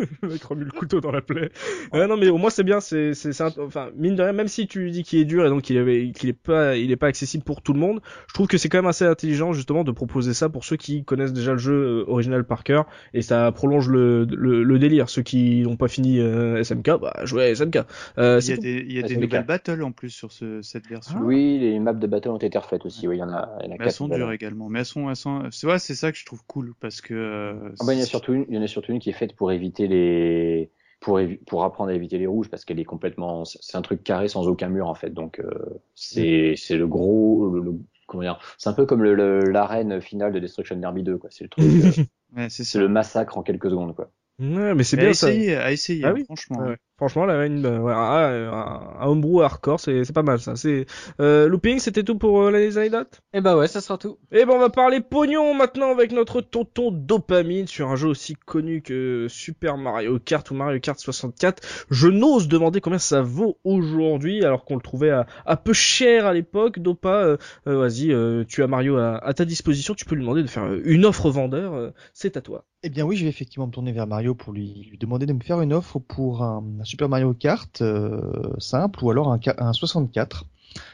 [0.00, 1.50] euh, Le remue le couteau dans la plaie.
[1.92, 4.32] Ouais, non, mais au moins c'est bien, c'est, c'est, c'est un- enfin, mine de rien,
[4.32, 6.90] même si tu dis qu'il est dur et donc qu'il est, qu'il est pas, il
[6.90, 9.52] est pas accessible pour tout le monde, je trouve que c'est quand même assez intelligent,
[9.52, 12.86] justement, de proposer ça pour ceux qui connaissent déjà le jeu euh, original par cœur,
[13.12, 15.10] et ça prolonge le, le, le délire.
[15.10, 17.80] Ceux qui n'ont pas fini euh, SMK, bah, jouez à SMK.
[18.18, 18.62] Euh, Il y a tout.
[18.62, 21.18] des, il y a Ah, des nouvelles le battles en plus sur ce, cette version.
[21.22, 23.06] Oui, les maps de battle ont été refaites aussi.
[23.06, 24.68] Oui, il y en a, il y en a Mais elles quatre également.
[24.68, 27.14] Mais elles sont, elles sont, c'est ouais, c'est ça que je trouve cool parce que.
[27.14, 28.98] euh, Ah bah, il y en a surtout une, il y en a surtout une
[28.98, 30.70] qui est faite pour éviter les,
[31.00, 34.02] pour évi- pour apprendre à éviter les rouges parce qu'elle est complètement, c'est un truc
[34.02, 35.10] carré sans aucun mur en fait.
[35.10, 35.50] Donc euh,
[35.94, 40.00] c'est c'est le gros, le, le- comment dire, c'est un peu comme le- le- l'arène
[40.00, 41.30] finale de Destruction Derby 2 quoi.
[41.30, 41.92] C'est le truc, euh,
[42.36, 44.10] ouais, c'est le massacre en quelques secondes quoi.
[44.38, 45.32] Ouais, mais c'est Mais à bien ça.
[45.34, 46.26] essayer, à essayer, Ah oui.
[46.26, 46.62] franchement.
[46.62, 46.76] Ouais, ouais.
[46.98, 50.56] Franchement, là, une, euh, ouais, un, un, homebrew hardcore, c'est, c'est pas mal ça.
[50.56, 50.86] C'est,
[51.20, 53.20] euh, looping, c'était tout pour euh, les anecdotes?
[53.34, 54.16] Et bah ouais, ça sera tout.
[54.32, 58.34] Eh ben on va parler pognon maintenant avec notre tonton Dopamine sur un jeu aussi
[58.34, 61.62] connu que Super Mario Kart ou Mario Kart 64.
[61.90, 66.24] Je n'ose demander combien ça vaut aujourd'hui alors qu'on le trouvait à, à peu cher
[66.24, 66.78] à l'époque.
[66.78, 67.36] Dopa, euh,
[67.66, 70.48] euh, vas-y, euh, tu as Mario à, à ta disposition, tu peux lui demander de
[70.48, 72.64] faire une offre vendeur, euh, c'est à toi.
[72.82, 75.32] Eh bien oui, je vais effectivement me tourner vers Mario pour lui, lui demander de
[75.32, 78.20] me faire une offre pour un Super Mario Kart euh,
[78.58, 80.44] simple ou alors un, ca- un 64,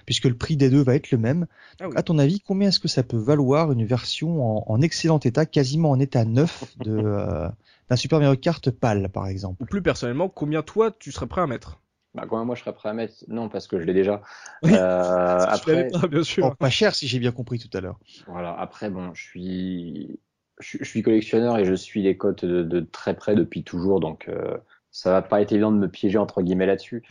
[0.06, 1.46] puisque le prix des deux va être le même.
[1.80, 1.94] Ah oui.
[1.96, 5.46] À ton avis, combien est-ce que ça peut valoir une version en, en excellent état,
[5.46, 7.48] quasiment en état neuf de euh,
[7.88, 9.62] d'un Super Mario Kart PAL par exemple?
[9.62, 11.78] Ou plus personnellement, combien toi tu serais prêt à mettre?
[12.14, 14.20] Bah quand même moi je serais prêt à mettre, non parce que je l'ai déjà.
[14.62, 14.72] Oui.
[14.72, 16.50] Euh, après, pas, bien sûr.
[16.50, 17.98] Oh, Pas cher si j'ai bien compris tout à l'heure.
[18.26, 20.20] Voilà, après, bon, je suis,
[20.60, 23.64] je, suis- je suis collectionneur et je suis les cotes de, de très près depuis
[23.64, 24.58] toujours, donc euh,
[24.92, 27.02] ça va pas être évident de me piéger entre guillemets là-dessus.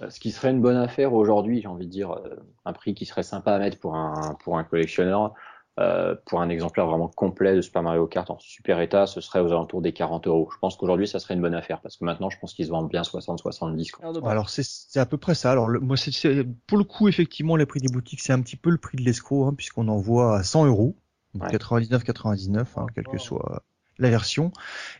[0.00, 2.94] Euh, ce qui serait une bonne affaire aujourd'hui, j'ai envie de dire, euh, un prix
[2.94, 5.34] qui serait sympa à mettre pour un, pour un collectionneur,
[5.80, 9.40] euh, pour un exemplaire vraiment complet de Super Mario Kart en super état, ce serait
[9.40, 10.48] aux alentours des 40 euros.
[10.52, 12.70] Je pense qu'aujourd'hui, ça serait une bonne affaire, parce que maintenant, je pense qu'ils se
[12.70, 13.90] vendent bien 60-70.
[13.90, 14.04] quoi.
[14.30, 15.50] Alors, c'est à peu près ça.
[15.52, 18.56] Alors le- moi c'est pour le coup effectivement les prix des boutiques c'est un petit
[18.56, 20.96] peu le prix de l'escroc hein, puisqu'on en voit à 100 euros,
[21.34, 21.48] Ouais.
[21.50, 23.62] 99,99 hein, quelle que soit
[23.98, 24.52] la version.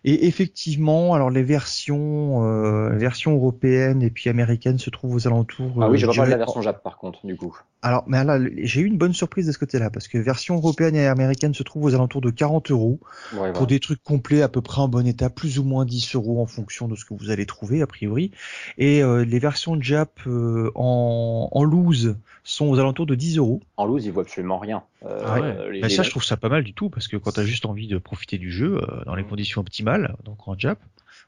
[0.04, 5.72] Et effectivement alors les versions euh, versions européennes et puis américaines se trouvent aux alentours.
[5.80, 7.56] Ah euh, oui, j'ai je pas parlé de la version Jap par contre, du coup.
[7.82, 10.96] Alors mais là j'ai eu une bonne surprise de ce côté-là parce que version européenne
[10.96, 12.98] et américaine se trouvent aux alentours de 40 euros
[13.32, 13.52] Ouais, voilà.
[13.52, 16.40] pour des trucs complets à peu près en bon état, plus ou moins 10 euros
[16.40, 18.30] en fonction de ce que vous allez trouver a priori.
[18.78, 23.60] Et euh, les versions Jap euh, en, en loose sont aux alentours de 10 euros.
[23.76, 24.82] En loose, ils voient absolument rien.
[25.05, 25.72] Euh, Ah ouais.
[25.72, 27.44] les- Bah, les- ça, je trouve ça pas mal du tout parce que quand t'as
[27.44, 30.78] juste envie de profiter du jeu euh, dans les conditions optimales, donc en Jap,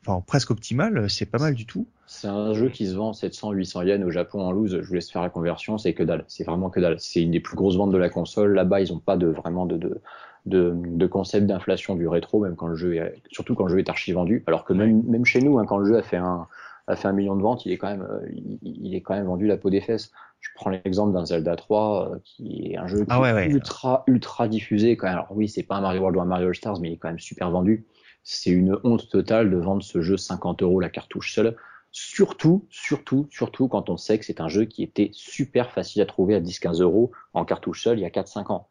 [0.06, 1.86] enfin presque optimales, c'est pas mal du tout.
[2.06, 4.80] C'est un jeu qui se vend 700-800 yens au Japon en loose.
[4.80, 6.24] Je vous laisse faire la conversion, c'est que dalle.
[6.28, 6.96] C'est vraiment que dalle.
[7.00, 8.54] C'est une des plus grosses ventes de la console.
[8.54, 10.00] Là-bas, ils ont pas de vraiment de de,
[10.46, 13.78] de, de concept d'inflation du rétro, même quand le jeu est, surtout quand le jeu
[13.80, 14.44] est archi vendu.
[14.46, 16.46] Alors que même même chez nous, hein, quand le jeu a fait un
[16.88, 19.14] a fait un million de ventes, il est quand même euh, il, il est quand
[19.14, 20.12] même vendu la peau des fesses.
[20.40, 23.34] Je prends l'exemple d'un Zelda 3 euh, qui est un jeu qui Ah ouais, est
[23.34, 23.48] ouais.
[23.48, 25.16] ultra ultra diffusé quand même.
[25.16, 26.96] Alors oui, c'est pas un Mario World ou un Mario All Stars, mais il est
[26.98, 27.86] quand même super vendu.
[28.22, 31.56] C'est une honte totale de vendre ce jeu 50 euros la cartouche seule.
[31.92, 36.06] Surtout, surtout, surtout quand on sait que c'est un jeu qui était super facile à
[36.06, 38.68] trouver à 10-15 euros en cartouche seule il y a 4-5 ans.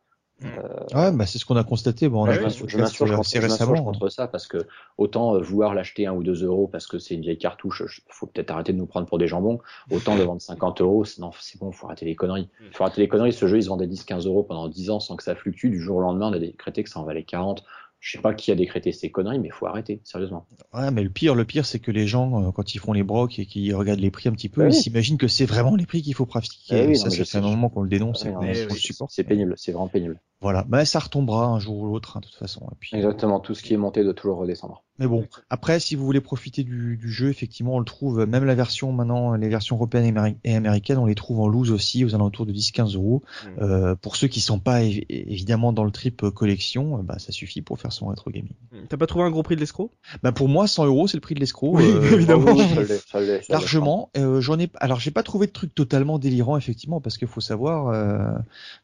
[0.93, 2.09] Ouais, bah c'est ce qu'on a constaté.
[2.09, 3.89] Bon, on a Ouais, je m'insurge ce je m'insurge contre, je récemment.
[3.89, 3.91] hein.
[3.93, 4.67] contre ça parce que
[4.97, 8.01] autant euh, vouloir l'acheter un ou deux euros parce que c'est une vieille cartouche, je-
[8.09, 9.59] faut peut-être arrêter de nous prendre pour des jambons.
[9.91, 12.49] Autant de vendre 50 euros, c'est- non, c'est bon, faut arrêter les conneries.
[12.73, 13.33] Faut arrêter les conneries.
[13.33, 15.69] Ce jeu, il se vendait 10-15 euros pendant 10 ans sans que ça fluctue.
[15.69, 17.63] Du jour au lendemain, on a décrété que ça en valait 40.
[18.05, 20.45] Je sais pas qui a décrété ces conneries, mais faut arrêter, sérieusement.
[20.75, 23.01] Ouais, mais le pire, le pire, c'est que les gens, euh, quand ils font les
[23.01, 25.87] brocs et qu'ils regardent les prix un petit peu, ils s'imaginent que c'est vraiment les
[25.87, 26.83] prix qu'il faut pratiquer.
[26.83, 28.67] Eh oui, ça, fait un moment qu'on le dénonce Ouais.
[29.09, 30.21] C'est pénible, c'est vraiment pénible.
[30.45, 32.61] Voilà, bah ça retombera un jour ou l'autre, hein, de toute façon.
[32.71, 34.83] Et puis, Exactement, tout ce qui est monté doit toujours redescendre.
[34.99, 38.45] Mais bon, après, si vous voulez profiter du, du jeu, effectivement, on le trouve, même
[38.45, 41.71] la version maintenant, les versions européennes et, améri- et américaines, on les trouve en loose
[41.71, 43.23] aussi, aux alentours de 10-15 euros.
[43.43, 43.63] Mm.
[43.63, 47.17] Euh, pour ceux qui sont pas évi- évidemment dans le trip euh, collection, euh, bah,
[47.17, 48.53] ça suffit pour faire son rétro gaming.
[48.87, 49.91] T'as pas trouvé un gros prix de l'escroc?
[50.23, 51.71] Bah, pour moi, 100 euros, c'est le prix de l'escroc.
[51.73, 52.53] Oui, euh, évidemment.
[52.53, 53.49] Oui, l'est.
[53.49, 54.11] Largement.
[54.15, 57.41] Euh, j'en ai, alors j'ai pas trouvé de truc totalement délirant effectivement parce qu'il faut
[57.41, 58.31] savoir euh,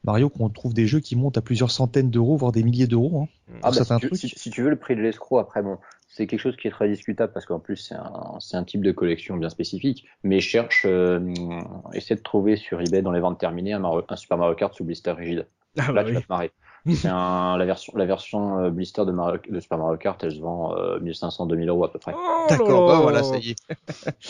[0.04, 3.24] Mario qu'on trouve des jeux qui montent à plusieurs centaines d'euros voire des milliers d'euros.
[3.24, 4.20] Hein, Ah, pour bah, certains si, tu, trucs.
[4.22, 6.72] si- si tu veux le prix de l'escroc, après, bon, c'est quelque chose qui est
[6.72, 10.06] très discutable parce qu'en plus, c'est un, c'est un type de collection bien spécifique.
[10.24, 11.20] Mais cherche, euh,
[11.94, 14.74] essaie de trouver sur eBay dans les ventes terminées un, Mario- un Super Mario Kart
[14.74, 15.46] sous blister rigide.
[15.78, 16.14] Ah Là, bah tu oui.
[16.16, 16.52] vas te marrer.
[16.88, 20.40] C'est la version, la version euh, blister de, Mario, de Super Mario Kart, elle se
[20.40, 22.14] vend euh, 1500-2000 euros à peu près.
[22.16, 23.00] Oh D'accord, bah là.
[23.02, 23.56] voilà, ça y est.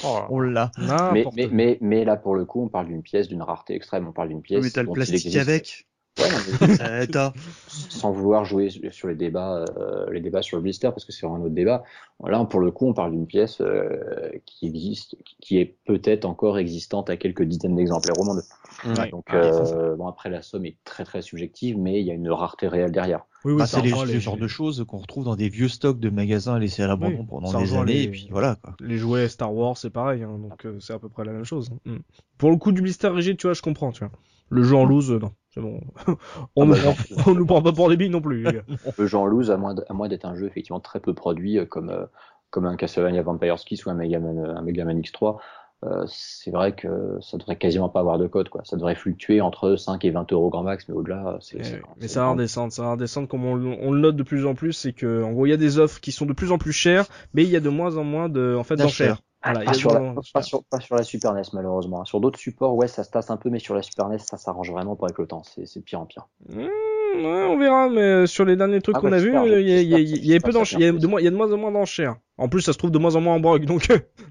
[0.03, 0.71] Oh, On l'a.
[0.79, 1.53] Mais, n'importe mais, quoi.
[1.53, 4.07] mais, mais là, pour le coup, on parle d'une pièce d'une rareté extrême.
[4.07, 4.63] On parle d'une pièce.
[4.63, 5.87] Mais t'as le dont il plastique existe- avec.
[6.19, 7.33] Ouais, mais t'as-
[7.67, 11.25] sans vouloir jouer sur les débats, euh, les débats sur le blister, parce que c'est
[11.25, 11.83] vraiment un autre débat.
[12.25, 16.57] Là, pour le coup, on parle d'une pièce euh, qui existe, qui est peut-être encore
[16.57, 18.43] existante à quelques dizaines d'exemplaires au monde.
[18.85, 19.09] Ouais.
[19.09, 22.13] Donc, Ah, euh, bon, après, la somme est très très subjective, mais il y a
[22.13, 23.25] une rareté réelle derrière.
[23.43, 25.99] Oui, oui, Bah, c'est les, les- genre de choses qu'on retrouve dans des vieux stocks
[25.99, 28.75] de magasins laissés à l'abandon Oui, pendant des années, les- et puis voilà, quoi.
[28.79, 31.43] Les jouets Star Wars, c'est pareil, hein, donc euh, c'est à peu près la même
[31.45, 31.71] chose.
[31.73, 31.91] hein.
[31.91, 31.97] Mm.
[32.37, 34.11] Pour le coup du blister rigide, tu vois, je comprends, tu vois.
[34.51, 35.79] Le jeu en loose, euh, non, c'est bon.
[36.55, 38.45] on, Ah nous bah, nous prend pas pour des billes non plus.
[38.97, 41.13] Le jeu en loose, à moins, d- à moins d'être un jeu effectivement très peu
[41.13, 42.05] produit, euh, comme, euh,
[42.49, 45.37] comme un Castlevania Vampire's Kiss ou un Mega Man, euh, un Mega Man X3,
[45.83, 48.61] euh, c'est vrai que ça devrait quasiment pas avoir de code, quoi.
[48.65, 52.07] Ça devrait fluctuer entre 5 et 20 euros grand max, mais au-delà, c'est, Eh mais
[52.07, 54.53] ça va redescendre, ça va redescendre comme on, le- on le note de plus en
[54.53, 56.59] plus, c'est que en gros il y a des offres qui sont de plus en
[56.59, 59.21] plus chères, mais il y a de moins en moins de en fait d'enchères.
[59.43, 62.05] Voilà, il y Pas sur, la, pas, sur, pas sur la Super NES malheureusement.
[62.05, 64.37] Sur d'autres supports, ouais, ça se tasse un peu, mais sur la Super NES, ça
[64.37, 65.41] s'arrange vraiment pas avec le temps.
[65.43, 66.27] C'est, pire en pire.
[66.49, 69.29] Mmh, ouais, on verra, mais euh, sur les derniers trucs Ah qu'on bah, a vus,
[69.29, 71.07] il y a, il y a- il y a peu d'enchères, il y a de
[71.07, 72.17] moins, il y a de moins en moins d'enchères.
[72.37, 73.87] En plus, ça se trouve de moins en moins en broc, donc,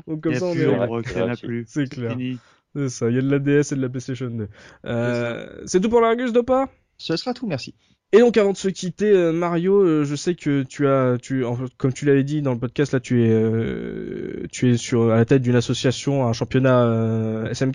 [0.06, 1.64] donc comme y ça a on plus est en broc, il y en a plus.
[1.68, 2.12] C'est clair.
[2.12, 2.38] fini.
[2.76, 4.48] C'est ça, il y a de la DS et de la PlayStation 2.
[4.84, 6.68] Euh, c'est tout pour l'Argus Dopa?
[6.98, 7.74] Ce sera tout, merci.
[8.12, 11.44] Et donc avant de se quitter, euh, Mario, euh, je sais que tu as, tu,
[11.44, 15.12] en comme tu l'avais dit dans le podcast, là tu es, euh, tu es sur
[15.12, 17.74] à la tête d'une association, un championnat SMK,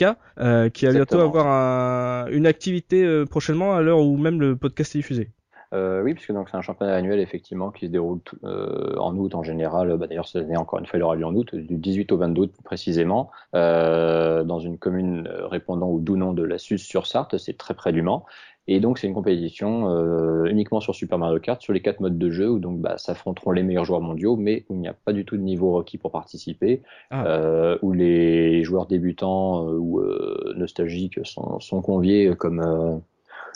[0.74, 4.99] qui va bientôt avoir un- une activité prochainement à l'heure où même le podcast est
[4.99, 5.30] diffusé.
[5.74, 9.98] Oui, puisque donc c'est un championnat annuel effectivement qui se déroule en août en général.
[9.98, 12.18] Bah, D'ailleurs, cette année encore une fois, il aura lieu en août, du 18 au
[12.18, 17.38] 22 août précisément, dans une commune répondant au doux nom de la Suze sur Sarthe.
[17.38, 18.26] C'est très près du Mans.
[18.68, 22.18] Et donc c'est une compétition euh, uniquement sur Super Mario Kart, sur les quatre modes
[22.18, 24.94] de jeu où donc bah, s'affronteront les meilleurs joueurs mondiaux, mais où il n'y a
[24.94, 26.82] pas du tout de niveau requis pour participer,
[27.12, 27.28] Ah.
[27.28, 32.98] euh, où les joueurs débutants euh, ou euh, nostalgiques sont, sont conviés comme euh,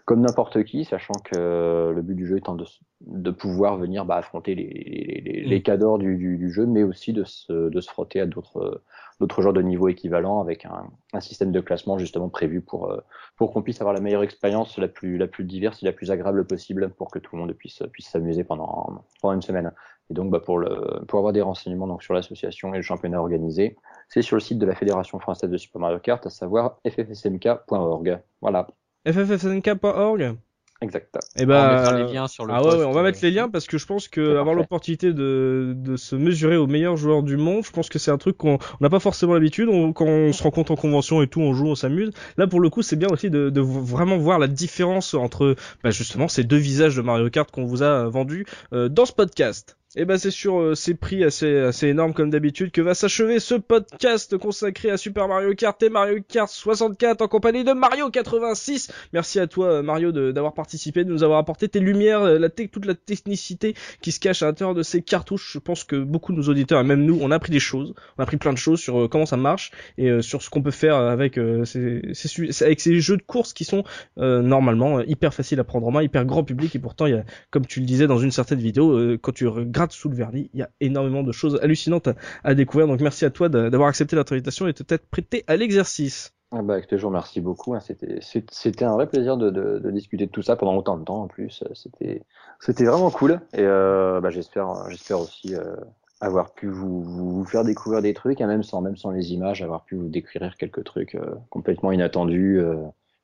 [0.10, 2.57] comme n'importe qui, sachant que euh, le but du jeu étant
[3.02, 6.81] de, pouvoir venir bah, affronter les, les, les, les cadors du, du, du jeu, mais
[6.81, 8.81] aussi de se, de se frotter à d'autres
[9.22, 12.98] joueurs de niveau équivalent avec un, un système de classement justement prévu pour euh,
[13.36, 16.10] pour qu'on puisse avoir la meilleure expérience la plus la plus diverse et la plus
[16.10, 19.72] agréable possible pour que tout le monde puisse puisse s'amuser pendant pendant une semaine.
[20.10, 23.22] Et donc bah, pour le pour avoir des renseignements donc sur l'association et le championnat
[23.22, 23.77] organisé,
[24.07, 28.19] c'est sur le site de la Fédération française de Super Mario Kart, à savoir ffsmk.org.
[28.41, 28.68] Voilà,
[29.05, 30.35] FFFNK.org
[30.81, 31.17] exact.
[31.38, 33.31] Et on bah, mettra les liens sur le ah ouais, on va euh, mettre les
[33.31, 37.21] liens parce que je pense que avoir l'opportunité de, de se mesurer aux meilleurs joueurs
[37.21, 39.67] du monde, je pense que c'est un truc qu'on on n'a pas forcément l'habitude.
[39.67, 42.11] On- Quand on se rencontre en convention et tout, on joue, on s'amuse.
[42.38, 45.89] Là, pour le coup, c'est bien aussi de, de vraiment voir la différence entre bah,
[45.89, 49.78] justement ces deux visages de Mario Kart qu'on vous a vendus euh, dans ce podcast.
[49.95, 53.40] Et ben c'est sur euh, ces prix assez assez énormes comme d'habitude que va s'achever
[53.40, 58.11] ce podcast consacré à Super Mario Kart et Mario Kart 64 en compagnie de Mario
[58.11, 58.94] 86.
[59.14, 62.49] Merci à toi euh, Mario d'avoir participé, de nous avoir apporté tes lumières, euh, la
[62.49, 65.53] toute la technicité qui se cache à l'intérieur de ces cartouches.
[65.53, 67.95] Je pense que beaucoup de nos auditeurs et même nous, on a appris des choses,
[68.16, 70.52] on a appris plein de choses sur euh, comment ça marche et euh, sur ce
[70.52, 73.84] qu'on peut faire avec ces, ces avec ces jeux de course qui sont
[74.18, 77.24] normalement hyper faciles à prendre en main, hyper grand public et pourtant il y a
[77.49, 79.48] comme tu le disais dans une certaine vidéo, quand tu
[79.80, 82.10] grattes sous le vernis, il y a énormément de choses hallucinantes
[82.43, 82.88] à, découvrir.
[82.88, 86.34] Donc merci à toi d'a- d'avoir accepté l'invitation et de t'être prêté à l'exercice.
[86.51, 87.76] Ah bah, vous remercie beaucoup.
[87.76, 87.80] hein.
[87.80, 91.64] C'était, un vrai plaisir de, discuter de tout ça pendant autant de temps en plus.
[91.73, 93.39] C'était, vraiment cool.
[93.53, 95.76] Et euh, bah, j'espère, aussi euh,
[96.19, 99.85] avoir pu vous, faire découvrir des trucs, hein, même sans, même sans les images, avoir
[99.85, 102.61] pu vous décrire quelques trucs euh, complètement inattendus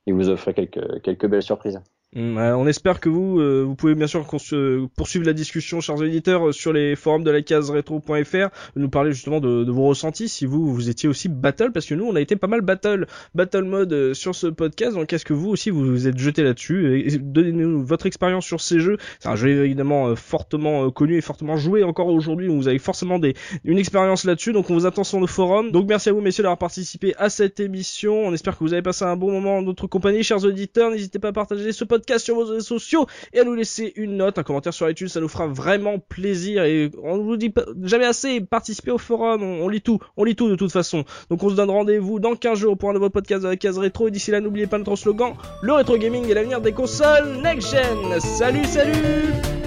[0.06, 1.82] et vous offrir quelques belles surprises.
[2.18, 6.02] Hum, euh, on espère que vous, euh, vous pouvez bien sûr poursuivre la discussion, chers
[6.02, 8.48] éditeurs, euh, sur les forums de la case rétro.fr,
[8.78, 11.94] nous parler justement de, de vos ressentis, si vous, vous étiez aussi battle, parce que
[11.94, 15.26] nous, on a été pas mal battle, battle mode euh, sur ce podcast, donc est-ce
[15.26, 18.96] que vous aussi, vous vous êtes jeté là-dessus, et, donnez-nous votre expérience sur ces jeux,
[19.20, 23.34] c'est un jeu évidemment fortement connu et fortement joué encore aujourd'hui, vous avez forcément des,
[23.66, 26.44] une expérience là-dessus, donc on vous attend sur nos forums, donc merci à vous messieurs
[26.44, 29.62] d'avoir participé à cette émission, on espère que vous avez passé un bon moment en
[29.64, 33.40] notre compagnie, chers auditeurs, n'hésitez pas à partager ce podcast sur vos réseaux sociaux et
[33.40, 36.92] à nous laisser une note, un commentaire sur iTunes, ça nous fera vraiment plaisir et
[37.04, 37.54] on vous dit
[37.84, 41.04] jamais assez, participez au forum, on, on lit tout, on lit tout de toute façon.
[41.30, 43.78] Donc on se donne rendez-vous dans 15 jours pour un nouveau podcast de la case
[43.78, 47.42] rétro et d'ici là n'oubliez pas notre slogan, le rétro gaming est l'avenir des consoles
[47.44, 48.20] next gen.
[48.20, 48.94] Salut, salut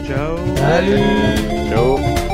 [0.06, 0.36] Ciao.
[0.56, 2.27] Salut Ciao